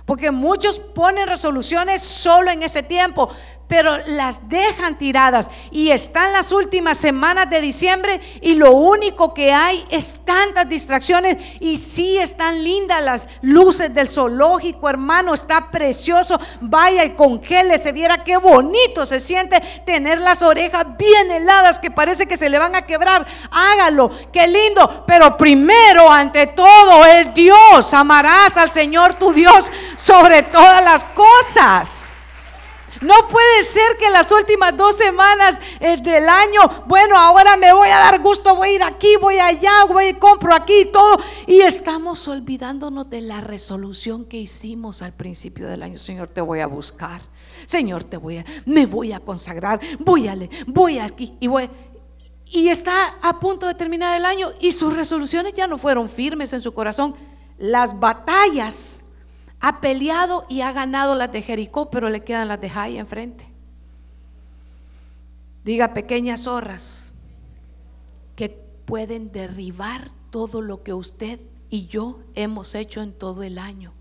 Porque 0.09 0.31
muchos 0.31 0.79
ponen 0.79 1.27
resoluciones 1.27 2.01
solo 2.01 2.49
en 2.49 2.63
ese 2.63 2.81
tiempo 2.81 3.29
pero 3.69 3.95
las 4.07 4.49
dejan 4.49 4.97
tiradas 4.97 5.49
y 5.69 5.91
están 5.91 6.33
las 6.33 6.51
últimas 6.51 6.97
semanas 6.97 7.49
de 7.51 7.61
diciembre 7.61 8.19
y 8.41 8.55
lo 8.55 8.71
único 8.71 9.33
que 9.33 9.53
hay 9.53 9.85
es 9.91 10.25
tantas 10.25 10.67
distracciones 10.67 11.37
y 11.59 11.77
sí 11.77 12.17
están 12.17 12.63
lindas 12.63 13.03
las 13.03 13.29
luces 13.41 13.93
del 13.93 14.09
zoológico, 14.09 14.89
hermano, 14.89 15.35
está 15.35 15.69
precioso, 15.69 16.39
vaya 16.61 17.05
y 17.05 17.11
congele, 17.11 17.77
se 17.77 17.91
viera 17.91 18.23
qué 18.23 18.37
bonito 18.37 19.05
se 19.05 19.19
siente 19.19 19.61
tener 19.85 20.19
las 20.19 20.41
orejas 20.41 20.85
bien 20.97 21.29
heladas 21.29 21.77
que 21.77 21.91
parece 21.91 22.25
que 22.25 22.37
se 22.37 22.49
le 22.49 22.57
van 22.57 22.75
a 22.75 22.87
quebrar, 22.87 23.25
hágalo, 23.51 24.09
qué 24.33 24.47
lindo, 24.47 25.03
pero 25.05 25.37
primero 25.37 26.11
ante 26.11 26.47
todo 26.47 27.05
es 27.05 27.31
Dios, 27.35 27.93
amarás 27.93 28.57
al 28.57 28.71
Señor 28.71 29.13
tu 29.13 29.31
Dios 29.31 29.71
sobre 29.95 30.41
todas 30.41 30.83
las 30.83 31.03
cosas. 31.03 32.15
No 33.01 33.27
puede 33.29 33.63
ser 33.63 33.97
que 33.97 34.09
las 34.09 34.31
últimas 34.31 34.75
dos 34.75 34.95
semanas 34.95 35.59
eh, 35.79 35.97
del 35.97 36.27
año, 36.27 36.59
bueno, 36.85 37.17
ahora 37.17 37.55
me 37.55 37.71
voy 37.71 37.87
a 37.89 37.97
dar 37.97 38.21
gusto, 38.21 38.55
voy 38.55 38.69
a 38.69 38.73
ir 38.73 38.83
aquí, 38.83 39.15
voy 39.21 39.39
allá, 39.39 39.85
voy 39.87 40.13
compro 40.15 40.53
aquí 40.53 40.81
y 40.81 40.85
todo. 40.91 41.17
Y 41.47 41.61
estamos 41.61 42.27
olvidándonos 42.27 43.09
de 43.09 43.21
la 43.21 43.39
resolución 43.39 44.25
que 44.25 44.37
hicimos 44.37 45.01
al 45.01 45.13
principio 45.13 45.67
del 45.67 45.83
año. 45.83 45.97
Señor, 45.97 46.29
te 46.29 46.41
voy 46.41 46.59
a 46.59 46.67
buscar. 46.67 47.21
Señor, 47.65 48.03
te 48.03 48.17
voy 48.17 48.39
a, 48.39 48.45
me 48.65 48.85
voy 48.85 49.13
a 49.13 49.19
consagrar. 49.19 49.79
Voy 49.99 50.27
a, 50.27 50.37
voy 50.67 50.99
aquí 50.99 51.37
y 51.39 51.47
voy. 51.47 51.69
Y 52.51 52.67
está 52.69 53.17
a 53.21 53.39
punto 53.39 53.67
de 53.67 53.75
terminar 53.75 54.17
el 54.17 54.25
año 54.25 54.49
y 54.59 54.71
sus 54.71 54.95
resoluciones 54.95 55.53
ya 55.53 55.67
no 55.67 55.77
fueron 55.77 56.09
firmes 56.09 56.51
en 56.51 56.61
su 56.61 56.73
corazón. 56.73 57.15
Las 57.57 57.97
batallas 57.97 59.01
ha 59.61 59.81
peleado 59.81 60.45
y 60.47 60.61
ha 60.61 60.71
ganado 60.71 61.15
las 61.15 61.31
de 61.31 61.41
Jericó, 61.41 61.89
pero 61.89 62.09
le 62.09 62.23
quedan 62.23 62.47
las 62.47 62.61
de 62.61 62.69
Jai 62.69 62.97
enfrente. 62.97 63.49
Diga 65.63 65.93
pequeñas 65.93 66.43
zorras 66.43 67.13
que 68.35 68.49
pueden 68.49 69.31
derribar 69.31 70.11
todo 70.31 70.61
lo 70.61 70.83
que 70.83 70.93
usted 70.93 71.39
y 71.69 71.87
yo 71.87 72.19
hemos 72.35 72.73
hecho 72.73 73.01
en 73.01 73.11
todo 73.11 73.43
el 73.43 73.57
año. 73.57 73.93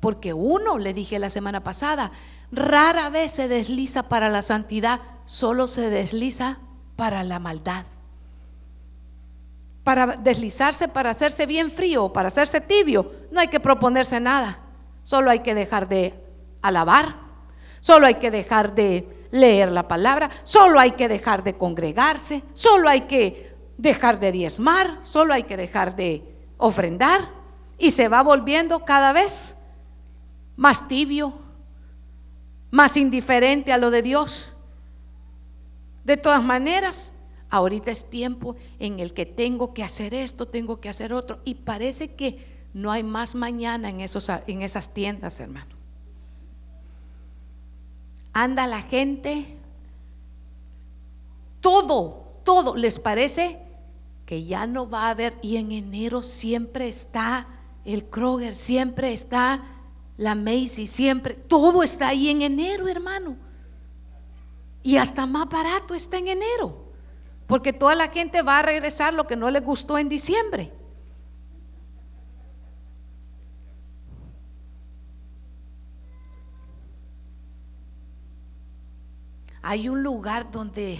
Porque 0.00 0.32
uno, 0.32 0.78
le 0.78 0.92
dije 0.92 1.20
la 1.20 1.30
semana 1.30 1.62
pasada, 1.62 2.10
rara 2.50 3.08
vez 3.08 3.30
se 3.30 3.46
desliza 3.46 4.08
para 4.08 4.28
la 4.28 4.42
santidad, 4.42 5.00
solo 5.24 5.68
se 5.68 5.90
desliza 5.90 6.58
para 6.96 7.22
la 7.22 7.38
maldad. 7.38 7.86
Para 9.84 10.16
deslizarse, 10.16 10.88
para 10.88 11.10
hacerse 11.10 11.46
bien 11.46 11.70
frío, 11.70 12.12
para 12.12 12.28
hacerse 12.28 12.60
tibio, 12.60 13.12
no 13.30 13.40
hay 13.40 13.48
que 13.48 13.60
proponerse 13.60 14.18
nada. 14.18 14.58
Solo 15.02 15.30
hay 15.30 15.40
que 15.40 15.54
dejar 15.54 15.88
de 15.88 16.14
alabar, 16.60 17.16
solo 17.80 18.06
hay 18.06 18.14
que 18.14 18.30
dejar 18.30 18.74
de 18.74 19.26
leer 19.30 19.72
la 19.72 19.88
palabra, 19.88 20.30
solo 20.44 20.78
hay 20.78 20.92
que 20.92 21.08
dejar 21.08 21.42
de 21.42 21.54
congregarse, 21.54 22.42
solo 22.52 22.88
hay 22.88 23.02
que 23.02 23.54
dejar 23.78 24.20
de 24.20 24.30
diezmar, 24.30 25.00
solo 25.02 25.34
hay 25.34 25.42
que 25.42 25.56
dejar 25.56 25.96
de 25.96 26.22
ofrendar. 26.58 27.30
Y 27.78 27.90
se 27.90 28.08
va 28.08 28.22
volviendo 28.22 28.84
cada 28.84 29.12
vez 29.12 29.56
más 30.54 30.86
tibio, 30.86 31.32
más 32.70 32.96
indiferente 32.96 33.72
a 33.72 33.78
lo 33.78 33.90
de 33.90 34.02
Dios. 34.02 34.52
De 36.04 36.16
todas 36.16 36.42
maneras, 36.42 37.12
ahorita 37.50 37.90
es 37.90 38.08
tiempo 38.08 38.56
en 38.78 39.00
el 39.00 39.12
que 39.12 39.26
tengo 39.26 39.74
que 39.74 39.82
hacer 39.82 40.14
esto, 40.14 40.46
tengo 40.46 40.80
que 40.80 40.88
hacer 40.88 41.12
otro. 41.12 41.40
Y 41.44 41.56
parece 41.56 42.14
que 42.14 42.51
no 42.74 42.90
hay 42.90 43.02
más 43.02 43.34
mañana 43.34 43.90
en, 43.90 44.00
esos, 44.00 44.30
en 44.46 44.62
esas 44.62 44.94
tiendas, 44.94 45.40
hermano. 45.40 45.74
Anda 48.32 48.66
la 48.66 48.80
gente, 48.80 49.58
todo, 51.60 52.32
todo, 52.44 52.74
les 52.76 52.98
parece 52.98 53.60
que 54.24 54.44
ya 54.44 54.66
no 54.66 54.88
va 54.88 55.08
a 55.08 55.10
haber. 55.10 55.38
Y 55.42 55.58
en 55.58 55.72
enero 55.72 56.22
siempre 56.22 56.88
está 56.88 57.46
el 57.84 58.06
Kroger, 58.06 58.54
siempre 58.54 59.12
está 59.12 59.62
la 60.16 60.34
Macy, 60.34 60.86
siempre, 60.86 61.34
todo 61.34 61.82
está 61.82 62.08
ahí 62.08 62.30
en 62.30 62.42
enero, 62.42 62.88
hermano. 62.88 63.36
Y 64.82 64.96
hasta 64.96 65.26
más 65.26 65.48
barato 65.48 65.94
está 65.94 66.16
en 66.16 66.28
enero, 66.28 66.92
porque 67.46 67.72
toda 67.72 67.94
la 67.94 68.08
gente 68.08 68.42
va 68.42 68.60
a 68.60 68.62
regresar 68.62 69.12
lo 69.12 69.26
que 69.26 69.36
no 69.36 69.50
le 69.50 69.60
gustó 69.60 69.98
en 69.98 70.08
diciembre. 70.08 70.72
Hay 79.72 79.88
un 79.88 80.02
lugar 80.02 80.50
donde 80.50 80.98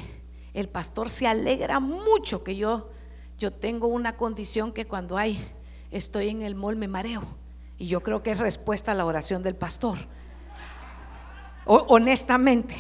el 0.55 0.67
pastor 0.67 1.11
se 1.11 1.27
alegra 1.27 1.79
mucho 1.79 2.43
que 2.43 2.57
yo 2.57 2.89
yo 3.37 3.53
tengo 3.53 3.87
una 3.87 4.17
condición 4.17 4.73
que 4.73 4.87
cuando 4.87 5.19
hay 5.19 5.47
estoy 5.91 6.31
en 6.31 6.41
el 6.41 6.55
mall 6.55 6.77
me 6.77 6.89
mareo 6.89 7.23
y 7.77 7.87
yo 7.87 8.03
creo 8.03 8.23
que 8.23 8.31
es 8.31 8.39
respuesta 8.39 8.93
a 8.93 8.95
la 8.95 9.05
oración 9.05 9.43
del 9.43 9.57
pastor. 9.57 9.99
honestamente. 11.67 12.75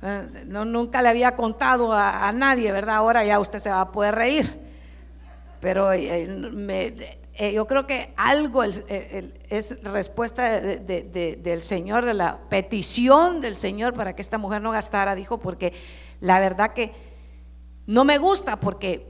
Eh, 0.00 0.44
no, 0.46 0.64
nunca 0.64 1.02
le 1.02 1.10
había 1.10 1.36
contado 1.36 1.92
a, 1.92 2.32
nadie, 2.32 2.72
¿verdad? 2.72 2.96
Ahora 2.96 3.22
ya 3.22 3.38
usted 3.38 3.58
se 3.58 3.68
va 3.68 3.82
a 3.82 3.92
poder 3.92 4.14
reír. 4.14 4.58
Pero 5.60 5.92
eh, 5.92 7.18
eh, 7.34 7.52
yo 7.52 7.66
creo 7.66 7.86
que 7.86 8.12
algo 8.16 8.62
es 8.62 9.82
respuesta 9.82 10.60
del 10.60 11.60
Señor, 11.60 12.04
de 12.04 12.14
la 12.14 12.38
petición 12.48 13.40
del 13.40 13.56
Señor 13.56 13.94
para 13.94 14.14
que 14.14 14.22
esta 14.22 14.38
mujer 14.38 14.62
no 14.62 14.70
gastara, 14.70 15.14
dijo, 15.14 15.38
porque 15.38 15.72
la 16.20 16.40
verdad 16.40 16.72
que 16.72 16.92
no 17.86 18.04
me 18.04 18.18
gusta 18.18 18.60
porque 18.60 19.08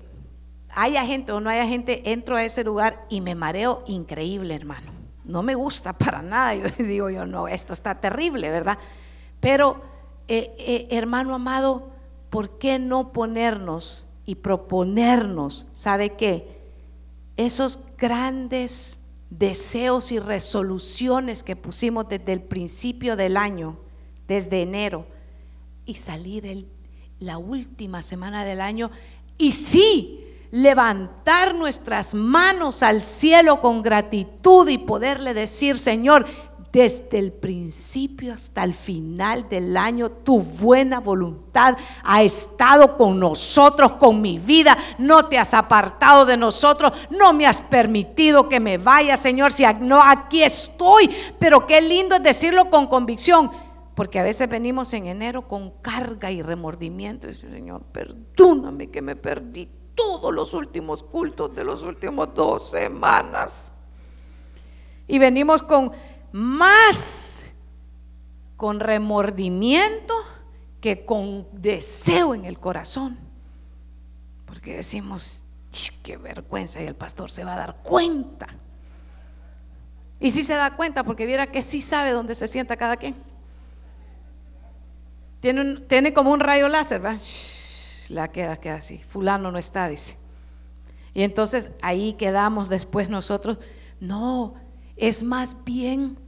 haya 0.70 1.05
gente 1.05 1.33
o 1.33 1.41
no 1.41 1.51
haya 1.51 1.66
gente, 1.66 2.12
entro 2.12 2.37
a 2.37 2.45
ese 2.45 2.64
lugar 2.64 3.05
y 3.09 3.20
me 3.20 3.35
mareo 3.35 3.83
increíble, 3.87 4.55
hermano 4.55 5.03
no 5.25 5.43
me 5.43 5.55
gusta 5.55 5.93
para 5.99 6.23
nada. 6.23 6.55
Yo 6.55 6.66
digo, 6.79 7.11
yo 7.11 7.27
no, 7.27 7.49
esto 7.49 7.73
está 7.73 8.01
terrible, 8.01 8.51
¿verdad? 8.51 8.79
Pero, 9.41 9.83
eh, 10.29 10.55
eh, 10.59 10.89
hermano 10.91 11.35
amado, 11.35 11.91
¿por 12.31 12.59
qué 12.59 12.79
no 12.79 13.12
ponernos 13.12 14.07
y 14.25 14.37
proponernos, 14.37 15.66
¿sabe 15.73 16.11
qué? 16.11 16.51
Esos 17.37 17.80
grandes 17.97 19.01
deseos 19.30 20.12
y 20.12 20.18
resoluciones 20.18 21.43
que 21.43 21.57
pusimos 21.57 22.09
desde 22.09 22.33
el 22.33 22.43
principio 22.43 23.16
del 23.16 23.37
año, 23.37 23.78
desde 24.28 24.62
enero, 24.62 25.07
y 25.87 25.95
salir 25.95 26.66
la 27.18 27.39
última 27.39 28.03
semana 28.03 28.45
del 28.45 28.61
año, 28.61 28.91
y 29.39 29.53
sí, 29.53 30.22
levantar 30.51 31.55
nuestras 31.55 32.14
manos 32.14 32.83
al 32.83 33.01
cielo 33.01 33.61
con 33.61 33.83
gratitud 33.83 34.68
y 34.68 34.76
poderle 34.76 35.33
decir, 35.33 35.78
Señor, 35.78 36.26
desde 36.73 37.18
el 37.18 37.33
principio 37.33 38.33
hasta 38.33 38.64
el 38.64 38.73
final 38.73 39.47
del 39.51 39.77
año, 39.77 40.11
tu 40.11 40.41
buena 40.41 41.01
voluntad 41.01 41.77
ha 42.03 42.23
estado 42.23 42.97
con 42.97 43.20
nosotros, 43.20 43.93
con 43.93 44.23
mi 44.23 44.39
vida. 44.39 44.77
No 44.97 45.27
te 45.27 45.39
has 45.39 45.53
apartado 45.53 46.25
de 46.25 46.39
nosotros, 46.39 46.93
no 47.11 47.35
me 47.35 47.47
has 47.47 47.61
permitido 47.61 48.49
que 48.49 48.59
me 48.59 48.79
vaya, 48.79 49.18
Señor. 49.18 49.53
Si 49.53 49.64
no, 49.81 50.03
aquí 50.03 50.43
estoy. 50.43 51.11
Pero 51.39 51.66
qué 51.66 51.83
lindo 51.83 52.16
es 52.16 52.23
decirlo 52.23 52.70
con 52.70 52.87
convicción, 52.87 53.51
porque 53.95 54.18
a 54.18 54.23
veces 54.23 54.49
venimos 54.49 54.95
en 54.95 55.07
enero 55.07 55.47
con 55.47 55.73
carga 55.83 56.31
y 56.31 56.41
remordimiento. 56.41 57.29
Y 57.29 57.35
Señor, 57.35 57.83
perdóname 57.93 58.91
que 58.91 59.03
me 59.03 59.14
perdí 59.14 59.68
todos 59.95 60.33
los 60.33 60.55
últimos 60.55 61.03
cultos 61.03 61.55
de 61.55 61.64
los 61.64 61.83
últimos 61.83 62.33
dos 62.35 62.70
semanas. 62.70 63.75
Y 65.07 65.18
venimos 65.18 65.62
con 65.62 65.93
más, 66.33 67.45
con 68.57 68.80
remordimiento 68.80 70.14
que 70.80 71.05
con 71.05 71.47
deseo 71.53 72.35
en 72.35 72.45
el 72.45 72.59
corazón. 72.59 73.18
Porque 74.47 74.76
decimos, 74.76 75.45
qué 76.03 76.16
vergüenza 76.16 76.83
y 76.83 76.87
el 76.87 76.95
pastor 76.95 77.30
se 77.30 77.45
va 77.45 77.55
a 77.55 77.59
dar 77.59 77.76
cuenta. 77.83 78.49
Y 80.20 80.30
si 80.30 80.43
se 80.43 80.55
da 80.55 80.76
cuenta, 80.76 81.05
porque 81.05 81.26
viera 81.26 81.49
que 81.49 81.62
sí 81.62 81.80
sabe 81.80 82.12
dónde 82.12 82.35
se 82.35 82.47
sienta 82.47 82.76
cada 82.76 82.97
quien. 82.97 83.16
Tiene, 85.41 85.80
tiene 85.80 86.12
como 86.12 86.30
un 86.30 86.41
rayo 86.41 86.68
láser, 86.68 87.01
¿verdad? 87.01 87.20
la 88.09 88.28
queda, 88.28 88.59
queda 88.59 88.76
así. 88.76 88.99
Fulano 88.99 89.51
no 89.51 89.59
está, 89.59 89.89
dice. 89.89 90.16
Y 91.14 91.22
entonces 91.22 91.70
ahí 91.83 92.14
quedamos 92.14 92.68
después 92.68 93.09
nosotros. 93.09 93.59
No, 94.01 94.55
es 94.97 95.22
más 95.22 95.64
bien 95.64 96.18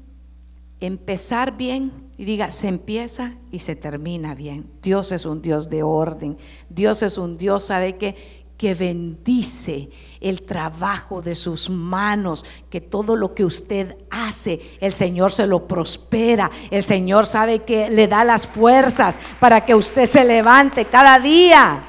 empezar 0.81 1.57
bien 1.57 2.11
y 2.17 2.25
diga, 2.25 2.51
se 2.51 2.69
empieza 2.69 3.35
y 3.51 3.61
se 3.61 3.77
termina 3.77 4.35
bien. 4.35 4.71
Dios 4.83 5.13
es 5.13 5.25
un 5.25 5.43
Dios 5.43 5.71
de 5.71 5.83
orden. 5.83 6.37
Dios 6.69 7.03
es 7.03 7.19
un 7.19 7.37
Dios, 7.37 7.65
¿sabe 7.65 7.97
que 7.97 8.45
que 8.57 8.75
bendice 8.75 9.91
el 10.21 10.43
trabajo 10.43 11.21
de 11.21 11.35
sus 11.35 11.69
manos, 11.69 12.45
que 12.71 12.81
todo 12.81 13.17
lo 13.17 13.35
que 13.35 13.45
usted 13.45 13.97
hace, 14.11 14.61
el 14.81 14.93
Señor 14.93 15.33
se 15.33 15.47
lo 15.47 15.67
prospera, 15.67 16.51
el 16.71 16.83
Señor 16.83 17.27
sabe 17.27 17.61
que 17.61 17.91
le 17.91 18.07
da 18.07 18.25
las 18.25 18.47
fuerzas 18.47 19.19
para 19.41 19.65
que 19.65 19.75
usted 19.75 20.07
se 20.07 20.25
levante 20.25 20.85
cada 20.85 21.19
día. 21.19 21.83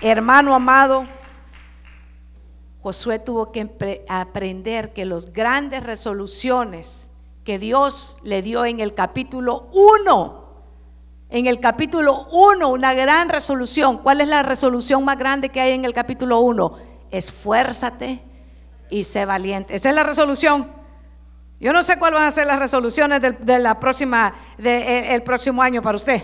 Hermano 0.00 0.54
amado, 0.54 1.06
Josué 2.82 3.20
tuvo 3.20 3.52
que 3.52 4.04
aprender 4.08 4.92
que 4.92 5.04
las 5.04 5.32
grandes 5.32 5.84
resoluciones 5.84 7.10
que 7.44 7.60
Dios 7.60 8.18
le 8.24 8.42
dio 8.42 8.64
en 8.64 8.80
el 8.80 8.92
capítulo 8.94 9.68
1, 9.72 10.42
en 11.30 11.46
el 11.46 11.60
capítulo 11.60 12.26
1 12.32 12.68
una 12.68 12.92
gran 12.92 13.28
resolución. 13.28 13.98
¿Cuál 13.98 14.20
es 14.20 14.26
la 14.26 14.42
resolución 14.42 15.04
más 15.04 15.16
grande 15.16 15.48
que 15.48 15.60
hay 15.60 15.72
en 15.72 15.84
el 15.84 15.92
capítulo 15.92 16.40
1? 16.40 16.76
Esfuérzate 17.12 18.20
y 18.90 19.04
sé 19.04 19.26
valiente. 19.26 19.76
Esa 19.76 19.90
es 19.90 19.94
la 19.94 20.02
resolución. 20.02 20.68
Yo 21.60 21.72
no 21.72 21.84
sé 21.84 22.00
cuáles 22.00 22.18
van 22.18 22.26
a 22.26 22.32
ser 22.32 22.48
las 22.48 22.58
resoluciones 22.58 23.22
de, 23.22 23.58
la 23.60 23.78
próxima, 23.78 24.34
el 24.58 25.22
próximo 25.22 25.62
año 25.62 25.82
para 25.82 25.96
usted. 25.96 26.20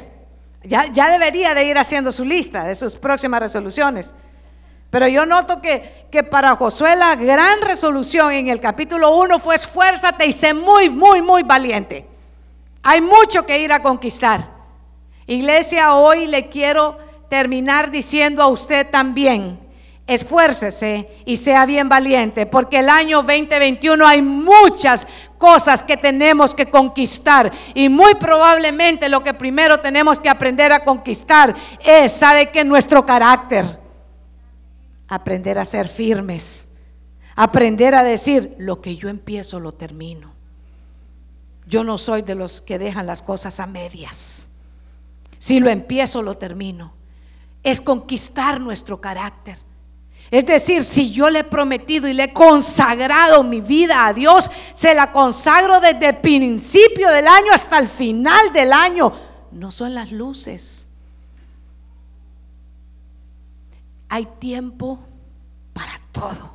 Ya, 0.64 0.86
ya 0.90 1.08
debería 1.08 1.54
de 1.54 1.64
ir 1.64 1.78
haciendo 1.78 2.10
su 2.10 2.24
lista 2.24 2.64
de 2.64 2.74
sus 2.74 2.96
próximas 2.96 3.38
resoluciones. 3.38 4.12
Pero 4.90 5.06
yo 5.06 5.26
noto 5.26 5.60
que, 5.60 6.06
que, 6.10 6.22
para 6.22 6.56
Josué 6.56 6.96
la 6.96 7.14
gran 7.14 7.60
resolución 7.60 8.32
en 8.32 8.48
el 8.48 8.60
capítulo 8.60 9.16
1 9.16 9.38
fue 9.38 9.54
esfuérzate 9.54 10.26
y 10.26 10.32
sé 10.32 10.54
muy, 10.54 10.88
muy, 10.88 11.20
muy 11.20 11.42
valiente. 11.42 12.06
Hay 12.82 13.00
mucho 13.00 13.44
que 13.44 13.58
ir 13.58 13.72
a 13.72 13.82
conquistar. 13.82 14.48
Iglesia, 15.26 15.94
hoy 15.94 16.26
le 16.26 16.48
quiero 16.48 16.96
terminar 17.28 17.90
diciendo 17.90 18.42
a 18.42 18.46
usted 18.46 18.88
también, 18.90 19.60
esfuércese 20.06 21.06
y 21.26 21.36
sea 21.36 21.66
bien 21.66 21.90
valiente, 21.90 22.46
porque 22.46 22.78
el 22.78 22.88
año 22.88 23.18
2021 23.18 24.06
hay 24.06 24.22
muchas 24.22 25.06
cosas 25.36 25.82
que 25.82 25.98
tenemos 25.98 26.54
que 26.54 26.70
conquistar 26.70 27.52
y 27.74 27.90
muy 27.90 28.14
probablemente 28.14 29.10
lo 29.10 29.22
que 29.22 29.34
primero 29.34 29.80
tenemos 29.80 30.18
que 30.18 30.30
aprender 30.30 30.72
a 30.72 30.82
conquistar 30.82 31.54
es, 31.84 32.12
¿sabe 32.12 32.50
que 32.50 32.64
Nuestro 32.64 33.04
carácter. 33.04 33.87
Aprender 35.08 35.58
a 35.58 35.64
ser 35.64 35.88
firmes, 35.88 36.68
aprender 37.34 37.94
a 37.94 38.04
decir, 38.04 38.54
lo 38.58 38.80
que 38.80 38.96
yo 38.96 39.08
empiezo 39.08 39.58
lo 39.58 39.72
termino. 39.72 40.34
Yo 41.66 41.84
no 41.84 41.98
soy 41.98 42.22
de 42.22 42.34
los 42.34 42.60
que 42.60 42.78
dejan 42.78 43.06
las 43.06 43.22
cosas 43.22 43.60
a 43.60 43.66
medias. 43.66 44.48
Si 45.38 45.60
lo 45.60 45.70
empiezo, 45.70 46.22
lo 46.22 46.36
termino. 46.36 46.92
Es 47.62 47.80
conquistar 47.80 48.60
nuestro 48.60 49.00
carácter. 49.00 49.58
Es 50.30 50.44
decir, 50.46 50.84
si 50.84 51.10
yo 51.10 51.30
le 51.30 51.40
he 51.40 51.44
prometido 51.44 52.06
y 52.06 52.12
le 52.12 52.24
he 52.24 52.32
consagrado 52.32 53.44
mi 53.44 53.60
vida 53.60 54.06
a 54.06 54.12
Dios, 54.12 54.50
se 54.74 54.94
la 54.94 55.10
consagro 55.10 55.80
desde 55.80 56.08
el 56.08 56.16
principio 56.18 57.08
del 57.10 57.26
año 57.26 57.52
hasta 57.52 57.78
el 57.78 57.88
final 57.88 58.52
del 58.52 58.72
año. 58.72 59.12
No 59.52 59.70
son 59.70 59.94
las 59.94 60.12
luces. 60.12 60.87
Hay 64.08 64.26
tiempo 64.38 64.98
para 65.72 66.00
todo. 66.12 66.54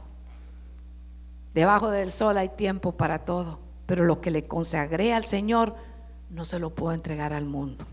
Debajo 1.54 1.90
del 1.92 2.10
sol 2.10 2.38
hay 2.38 2.50
tiempo 2.50 2.94
para 2.94 3.26
todo. 3.26 3.60
Pero 3.86 4.06
lo 4.06 4.22
que 4.22 4.32
le 4.32 4.48
consagré 4.48 5.14
al 5.14 5.26
Señor, 5.26 5.76
no 6.30 6.46
se 6.46 6.60
lo 6.60 6.72
puedo 6.72 6.94
entregar 6.94 7.34
al 7.34 7.46
mundo. 7.46 7.86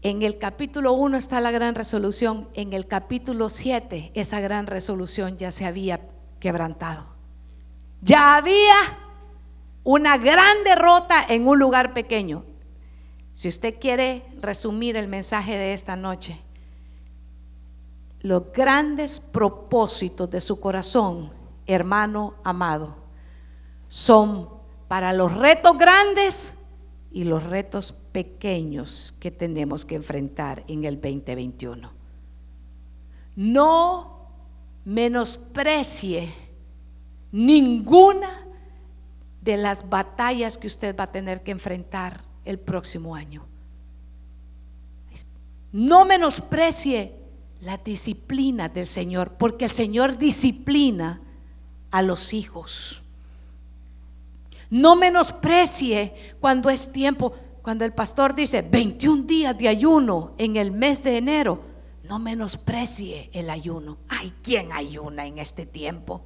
En 0.00 0.22
el 0.22 0.38
capítulo 0.38 0.94
1 0.94 1.16
está 1.16 1.40
la 1.40 1.52
gran 1.52 1.76
resolución, 1.76 2.48
en 2.54 2.72
el 2.72 2.88
capítulo 2.88 3.48
7 3.48 4.10
esa 4.14 4.40
gran 4.40 4.66
resolución 4.66 5.36
ya 5.36 5.52
se 5.52 5.64
había 5.64 6.00
quebrantado. 6.40 7.06
Ya 8.00 8.34
había 8.34 8.74
una 9.84 10.16
gran 10.18 10.64
derrota 10.64 11.24
en 11.28 11.46
un 11.46 11.60
lugar 11.60 11.94
pequeño. 11.94 12.44
Si 13.32 13.48
usted 13.48 13.78
quiere 13.80 14.24
resumir 14.38 14.96
el 14.96 15.08
mensaje 15.08 15.56
de 15.56 15.72
esta 15.72 15.96
noche, 15.96 16.38
los 18.20 18.52
grandes 18.52 19.20
propósitos 19.20 20.30
de 20.30 20.40
su 20.40 20.60
corazón, 20.60 21.32
hermano 21.66 22.34
amado, 22.44 22.96
son 23.88 24.48
para 24.86 25.12
los 25.12 25.34
retos 25.34 25.76
grandes 25.78 26.54
y 27.10 27.24
los 27.24 27.44
retos 27.44 27.92
pequeños 27.92 29.14
que 29.18 29.30
tenemos 29.30 29.84
que 29.84 29.96
enfrentar 29.96 30.62
en 30.68 30.84
el 30.84 31.00
2021. 31.00 31.90
No 33.34 34.28
menosprecie 34.84 36.32
ninguna 37.32 38.46
de 39.40 39.56
las 39.56 39.88
batallas 39.88 40.58
que 40.58 40.66
usted 40.66 40.94
va 40.96 41.04
a 41.04 41.12
tener 41.12 41.42
que 41.42 41.50
enfrentar 41.50 42.31
el 42.44 42.58
próximo 42.58 43.14
año. 43.14 43.44
No 45.72 46.04
menosprecie 46.04 47.14
la 47.60 47.78
disciplina 47.78 48.68
del 48.68 48.86
Señor, 48.86 49.34
porque 49.38 49.66
el 49.66 49.70
Señor 49.70 50.18
disciplina 50.18 51.20
a 51.90 52.02
los 52.02 52.34
hijos. 52.34 53.02
No 54.68 54.96
menosprecie 54.96 56.14
cuando 56.40 56.70
es 56.70 56.92
tiempo, 56.92 57.34
cuando 57.62 57.84
el 57.84 57.92
pastor 57.92 58.34
dice 58.34 58.62
21 58.62 59.24
días 59.24 59.56
de 59.56 59.68
ayuno 59.68 60.32
en 60.38 60.56
el 60.56 60.72
mes 60.72 61.04
de 61.04 61.18
enero, 61.18 61.62
no 62.04 62.18
menosprecie 62.18 63.30
el 63.32 63.48
ayuno. 63.48 63.98
Hay 64.08 64.32
quien 64.42 64.72
ayuna 64.72 65.26
en 65.26 65.38
este 65.38 65.66
tiempo. 65.66 66.22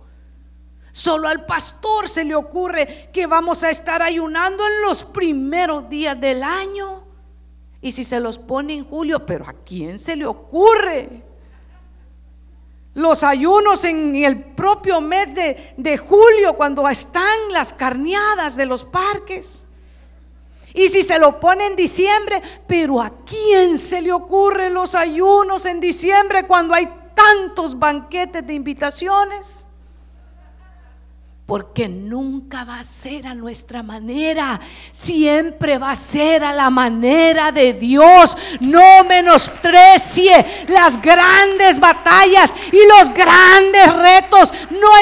Solo 0.97 1.28
al 1.28 1.44
pastor 1.44 2.09
se 2.09 2.24
le 2.24 2.34
ocurre 2.34 3.11
que 3.12 3.26
vamos 3.26 3.62
a 3.64 3.68
estar 3.68 4.01
ayunando 4.01 4.66
en 4.66 4.80
los 4.80 5.05
primeros 5.05 5.90
días 5.90 6.18
del 6.18 6.42
año. 6.42 7.05
Y 7.82 7.92
si 7.92 8.03
se 8.03 8.18
los 8.18 8.38
pone 8.38 8.72
en 8.72 8.86
julio, 8.86 9.26
pero 9.26 9.47
¿a 9.47 9.53
quién 9.53 9.99
se 9.99 10.16
le 10.16 10.24
ocurre? 10.24 11.22
Los 12.94 13.24
ayunos 13.24 13.84
en 13.84 14.16
el 14.16 14.42
propio 14.42 15.03
mes 15.03 15.34
de, 15.34 15.74
de 15.76 15.99
julio, 15.99 16.55
cuando 16.55 16.88
están 16.88 17.53
las 17.53 17.74
carneadas 17.74 18.57
de 18.57 18.64
los 18.64 18.82
parques. 18.82 19.66
Y 20.72 20.88
si 20.88 21.03
se 21.03 21.18
lo 21.18 21.38
pone 21.38 21.66
en 21.66 21.76
diciembre, 21.76 22.40
pero 22.66 23.03
¿a 23.03 23.12
quién 23.26 23.76
se 23.76 24.01
le 24.01 24.14
ocurre 24.14 24.70
los 24.70 24.94
ayunos 24.94 25.66
en 25.66 25.78
diciembre 25.78 26.47
cuando 26.47 26.72
hay 26.72 26.88
tantos 27.14 27.78
banquetes 27.78 28.47
de 28.47 28.55
invitaciones? 28.55 29.65
Porque 31.47 31.88
nunca 31.88 32.64
va 32.64 32.80
a 32.80 32.84
ser 32.84 33.28
a 33.28 33.34
nuestra 33.34 33.84
manera, 33.84 34.61
siempre 34.90 35.78
va 35.78 35.92
a 35.92 35.97
ser 35.97 36.42
a 36.42 36.53
la 36.53 36.70
manera 36.70 37.53
de 37.53 37.72
Dios. 37.72 38.36
No 38.59 39.05
menosprecie 39.05 40.44
las 40.66 41.01
grandes 41.01 41.78
batallas 41.78 42.53
y 42.72 42.78
los 42.99 43.14
grandes 43.14 43.94
retos. 43.94 44.53
No 44.70 44.95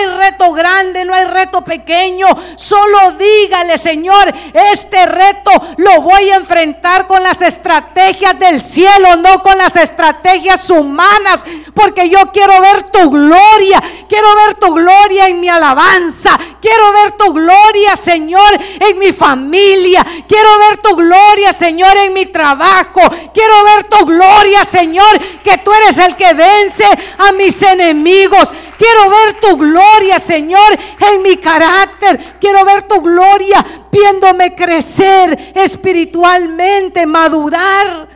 grande, 0.54 1.04
no 1.04 1.14
hay 1.14 1.24
reto 1.24 1.62
pequeño. 1.62 2.26
Solo 2.56 3.12
dígale, 3.12 3.76
Señor, 3.78 4.32
este 4.52 5.06
reto 5.06 5.50
lo 5.76 6.00
voy 6.00 6.30
a 6.30 6.36
enfrentar 6.36 7.06
con 7.06 7.22
las 7.22 7.42
estrategias 7.42 8.38
del 8.38 8.60
cielo, 8.60 9.16
no 9.16 9.42
con 9.42 9.58
las 9.58 9.76
estrategias 9.76 10.70
humanas, 10.70 11.44
porque 11.74 12.08
yo 12.08 12.18
quiero 12.32 12.60
ver 12.60 12.84
tu 12.84 13.10
gloria, 13.10 13.82
quiero 14.08 14.28
ver 14.36 14.54
tu 14.54 14.72
gloria 14.72 15.26
en 15.26 15.40
mi 15.40 15.48
alabanza 15.48 16.38
Quiero 16.64 16.92
ver 16.92 17.12
tu 17.12 17.32
gloria, 17.34 17.94
Señor, 17.94 18.58
en 18.80 18.98
mi 18.98 19.12
familia. 19.12 20.02
Quiero 20.26 20.58
ver 20.58 20.78
tu 20.78 20.96
gloria, 20.96 21.52
Señor, 21.52 21.94
en 21.98 22.14
mi 22.14 22.24
trabajo. 22.24 23.02
Quiero 23.34 23.64
ver 23.64 23.84
tu 23.84 24.06
gloria, 24.06 24.64
Señor, 24.64 25.20
que 25.42 25.58
tú 25.58 25.70
eres 25.72 25.98
el 25.98 26.16
que 26.16 26.32
vence 26.32 26.86
a 27.18 27.32
mis 27.32 27.60
enemigos. 27.60 28.50
Quiero 28.78 29.10
ver 29.10 29.40
tu 29.40 29.56
gloria, 29.58 30.18
Señor, 30.18 30.43
en 30.52 31.22
mi 31.22 31.36
carácter. 31.36 32.36
Quiero 32.40 32.64
ver 32.64 32.88
tu 32.88 33.00
gloria 33.00 33.64
viéndome 33.90 34.54
crecer 34.54 35.52
espiritualmente, 35.54 37.06
madurar. 37.06 38.08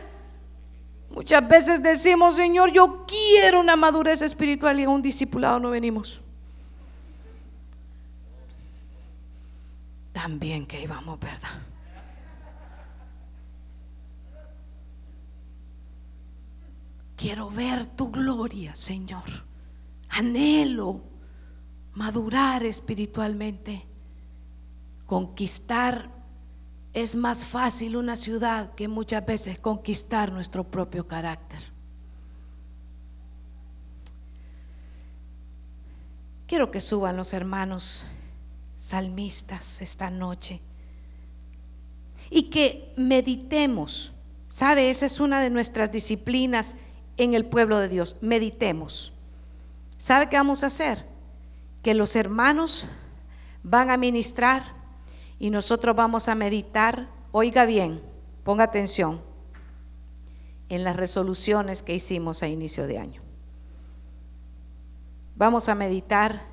Muchas 1.09 1.47
veces 1.47 1.83
decimos, 1.83 2.35
Señor, 2.35 2.71
yo 2.71 3.05
quiero 3.05 3.59
una 3.59 3.75
madurez 3.75 4.21
espiritual 4.21 4.79
y 4.79 4.83
en 4.83 4.89
un 4.89 5.01
discipulado 5.01 5.59
no 5.59 5.69
venimos. 5.71 6.21
también 10.21 10.65
que 10.65 10.81
íbamos, 10.81 11.17
¿verdad? 11.17 11.61
Quiero 17.15 17.49
ver 17.49 17.85
tu 17.87 18.11
gloria, 18.11 18.75
Señor. 18.75 19.23
Anhelo 20.09 21.01
madurar 21.99 22.63
espiritualmente. 22.63 23.85
Conquistar 25.05 26.09
es 26.93 27.13
más 27.13 27.43
fácil 27.43 27.97
una 27.97 28.15
ciudad 28.15 28.73
que 28.75 28.87
muchas 28.87 29.25
veces 29.25 29.59
conquistar 29.59 30.31
nuestro 30.31 30.63
propio 30.63 31.05
carácter. 31.09 31.59
Quiero 36.47 36.71
que 36.71 36.79
suban 36.79 37.17
los 37.17 37.33
hermanos 37.33 38.05
salmistas 38.77 39.81
esta 39.81 40.09
noche. 40.09 40.61
Y 42.29 42.43
que 42.43 42.93
meditemos. 42.95 44.13
¿Sabe? 44.47 44.89
Esa 44.89 45.05
es 45.05 45.19
una 45.19 45.41
de 45.41 45.49
nuestras 45.49 45.91
disciplinas 45.91 46.75
en 47.17 47.33
el 47.33 47.45
pueblo 47.45 47.77
de 47.77 47.89
Dios. 47.89 48.15
Meditemos. 48.21 49.11
¿Sabe 49.97 50.29
qué 50.29 50.37
vamos 50.37 50.63
a 50.63 50.67
hacer? 50.67 51.08
Que 51.89 51.95
los 51.95 52.15
hermanos 52.15 52.85
van 53.63 53.89
a 53.89 53.97
ministrar 53.97 54.75
y 55.39 55.49
nosotros 55.49 55.95
vamos 55.95 56.29
a 56.29 56.35
meditar. 56.35 57.09
Oiga 57.31 57.65
bien, 57.65 58.03
ponga 58.43 58.65
atención 58.65 59.19
en 60.69 60.83
las 60.83 60.95
resoluciones 60.95 61.81
que 61.81 61.95
hicimos 61.95 62.43
a 62.43 62.47
inicio 62.47 62.85
de 62.85 62.99
año. 62.99 63.23
Vamos 65.35 65.67
a 65.67 65.73
meditar 65.73 66.43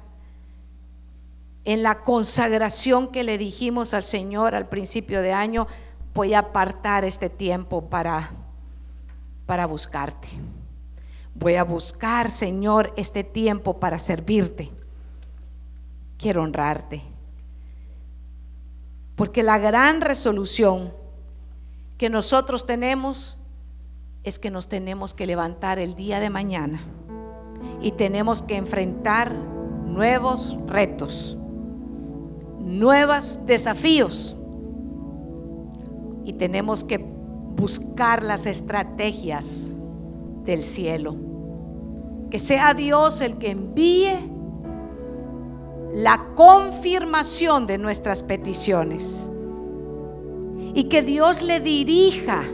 en 1.67 1.83
la 1.83 2.03
consagración 2.03 3.13
que 3.13 3.23
le 3.23 3.37
dijimos 3.37 3.93
al 3.93 4.05
Señor 4.05 4.55
al 4.55 4.71
principio 4.71 5.21
de 5.21 5.35
año, 5.35 5.67
voy 6.15 6.33
a 6.33 6.39
apartar 6.39 7.05
este 7.05 7.29
tiempo 7.29 7.91
para, 7.91 8.31
para 9.45 9.67
buscarte. 9.67 10.29
Voy 11.35 11.57
a 11.57 11.65
buscar, 11.65 12.31
Señor, 12.31 12.95
este 12.97 13.23
tiempo 13.23 13.79
para 13.79 13.99
servirte. 13.99 14.73
Quiero 16.19 16.43
honrarte. 16.43 17.03
Porque 19.15 19.43
la 19.43 19.59
gran 19.59 20.01
resolución 20.01 20.93
que 21.99 22.11
nosotros 22.11 22.67
tenemos 22.67 23.39
es 24.25 24.39
que 24.39 24.51
nos 24.51 24.69
tenemos 24.69 25.15
que 25.15 25.27
levantar 25.27 25.79
el 25.79 25.95
día 25.95 26.21
de 26.21 26.31
mañana 26.31 26.81
y 27.81 27.93
tenemos 27.93 28.43
que 28.43 28.57
enfrentar 28.57 29.33
nuevos 29.33 30.57
retos 30.67 31.39
nuevos 32.67 33.47
desafíos 33.47 34.37
y 36.25 36.33
tenemos 36.33 36.83
que 36.83 36.99
buscar 36.99 38.25
las 38.25 38.45
estrategias 38.45 39.75
del 40.45 40.65
cielo. 40.65 41.15
Que 42.29 42.41
sea 42.41 42.75
Dios 42.75 43.21
el 43.21 43.39
que 43.39 43.53
envíe 43.53 44.15
la 45.97 46.27
confirmación 46.35 47.67
de 47.67 47.79
nuestras 47.79 48.23
peticiones 48.23 49.31
y 50.75 50.85
que 50.85 51.01
Dios 51.01 51.43
le 51.43 51.59
dirija, 51.59 52.45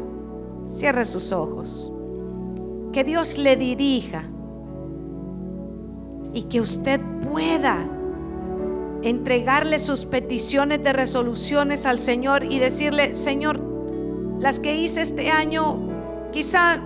cierre 0.68 1.04
sus 1.04 1.32
ojos, 1.32 1.90
que 2.92 3.02
Dios 3.02 3.38
le 3.38 3.56
dirija 3.56 4.22
y 6.32 6.42
que 6.42 6.60
usted 6.60 7.00
pueda 7.28 7.84
entregarle 9.02 9.80
sus 9.80 10.04
peticiones 10.04 10.80
de 10.84 10.92
resoluciones 10.92 11.84
al 11.84 11.98
Señor 11.98 12.44
y 12.44 12.60
decirle, 12.60 13.16
Señor, 13.16 13.60
las 14.38 14.60
que 14.60 14.76
hice 14.76 15.02
este 15.02 15.32
año 15.32 16.30
quizá 16.30 16.78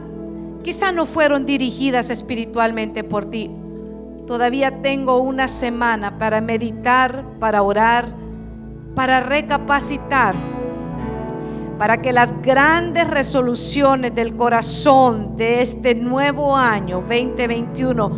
quizá 0.63 0.91
no 0.91 1.05
fueron 1.05 1.45
dirigidas 1.45 2.09
espiritualmente 2.09 3.05
por 3.05 3.27
ti. 3.27 3.51
Todavía 4.27 4.83
tengo 4.83 5.19
una 5.19 5.47
semana 5.47 6.19
para 6.19 6.41
meditar, 6.41 7.25
para 7.39 7.63
orar, 7.63 8.13
para 8.97 9.21
recapacitar, 9.21 10.35
para 11.79 12.03
que 12.03 12.13
las 12.13 12.43
grandes 12.43 13.09
resoluciones 13.09 14.15
del 14.15 14.35
corazón 14.35 15.37
de 15.37 15.63
este 15.63 15.95
nuevo 15.95 16.57
año 16.57 17.05
2021 17.09 18.11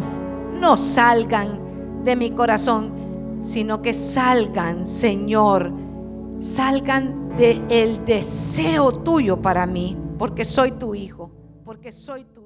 no 0.59 0.77
salgan 0.79 2.05
de 2.05 2.17
mi 2.17 2.31
corazón, 2.31 3.39
sino 3.41 3.83
que 3.83 3.93
salgan, 3.93 4.87
Señor, 4.87 5.71
salgan 6.41 7.37
del 7.37 7.65
el 7.69 8.05
deseo 8.07 8.93
tuyo 8.93 9.43
para 9.43 9.67
mí, 9.67 9.97
porque 10.19 10.47
soy 10.47 10.73
tu 10.73 10.95
hijo, 10.95 11.31
porque 11.65 11.93
soy 11.93 12.25
tu. 12.25 12.38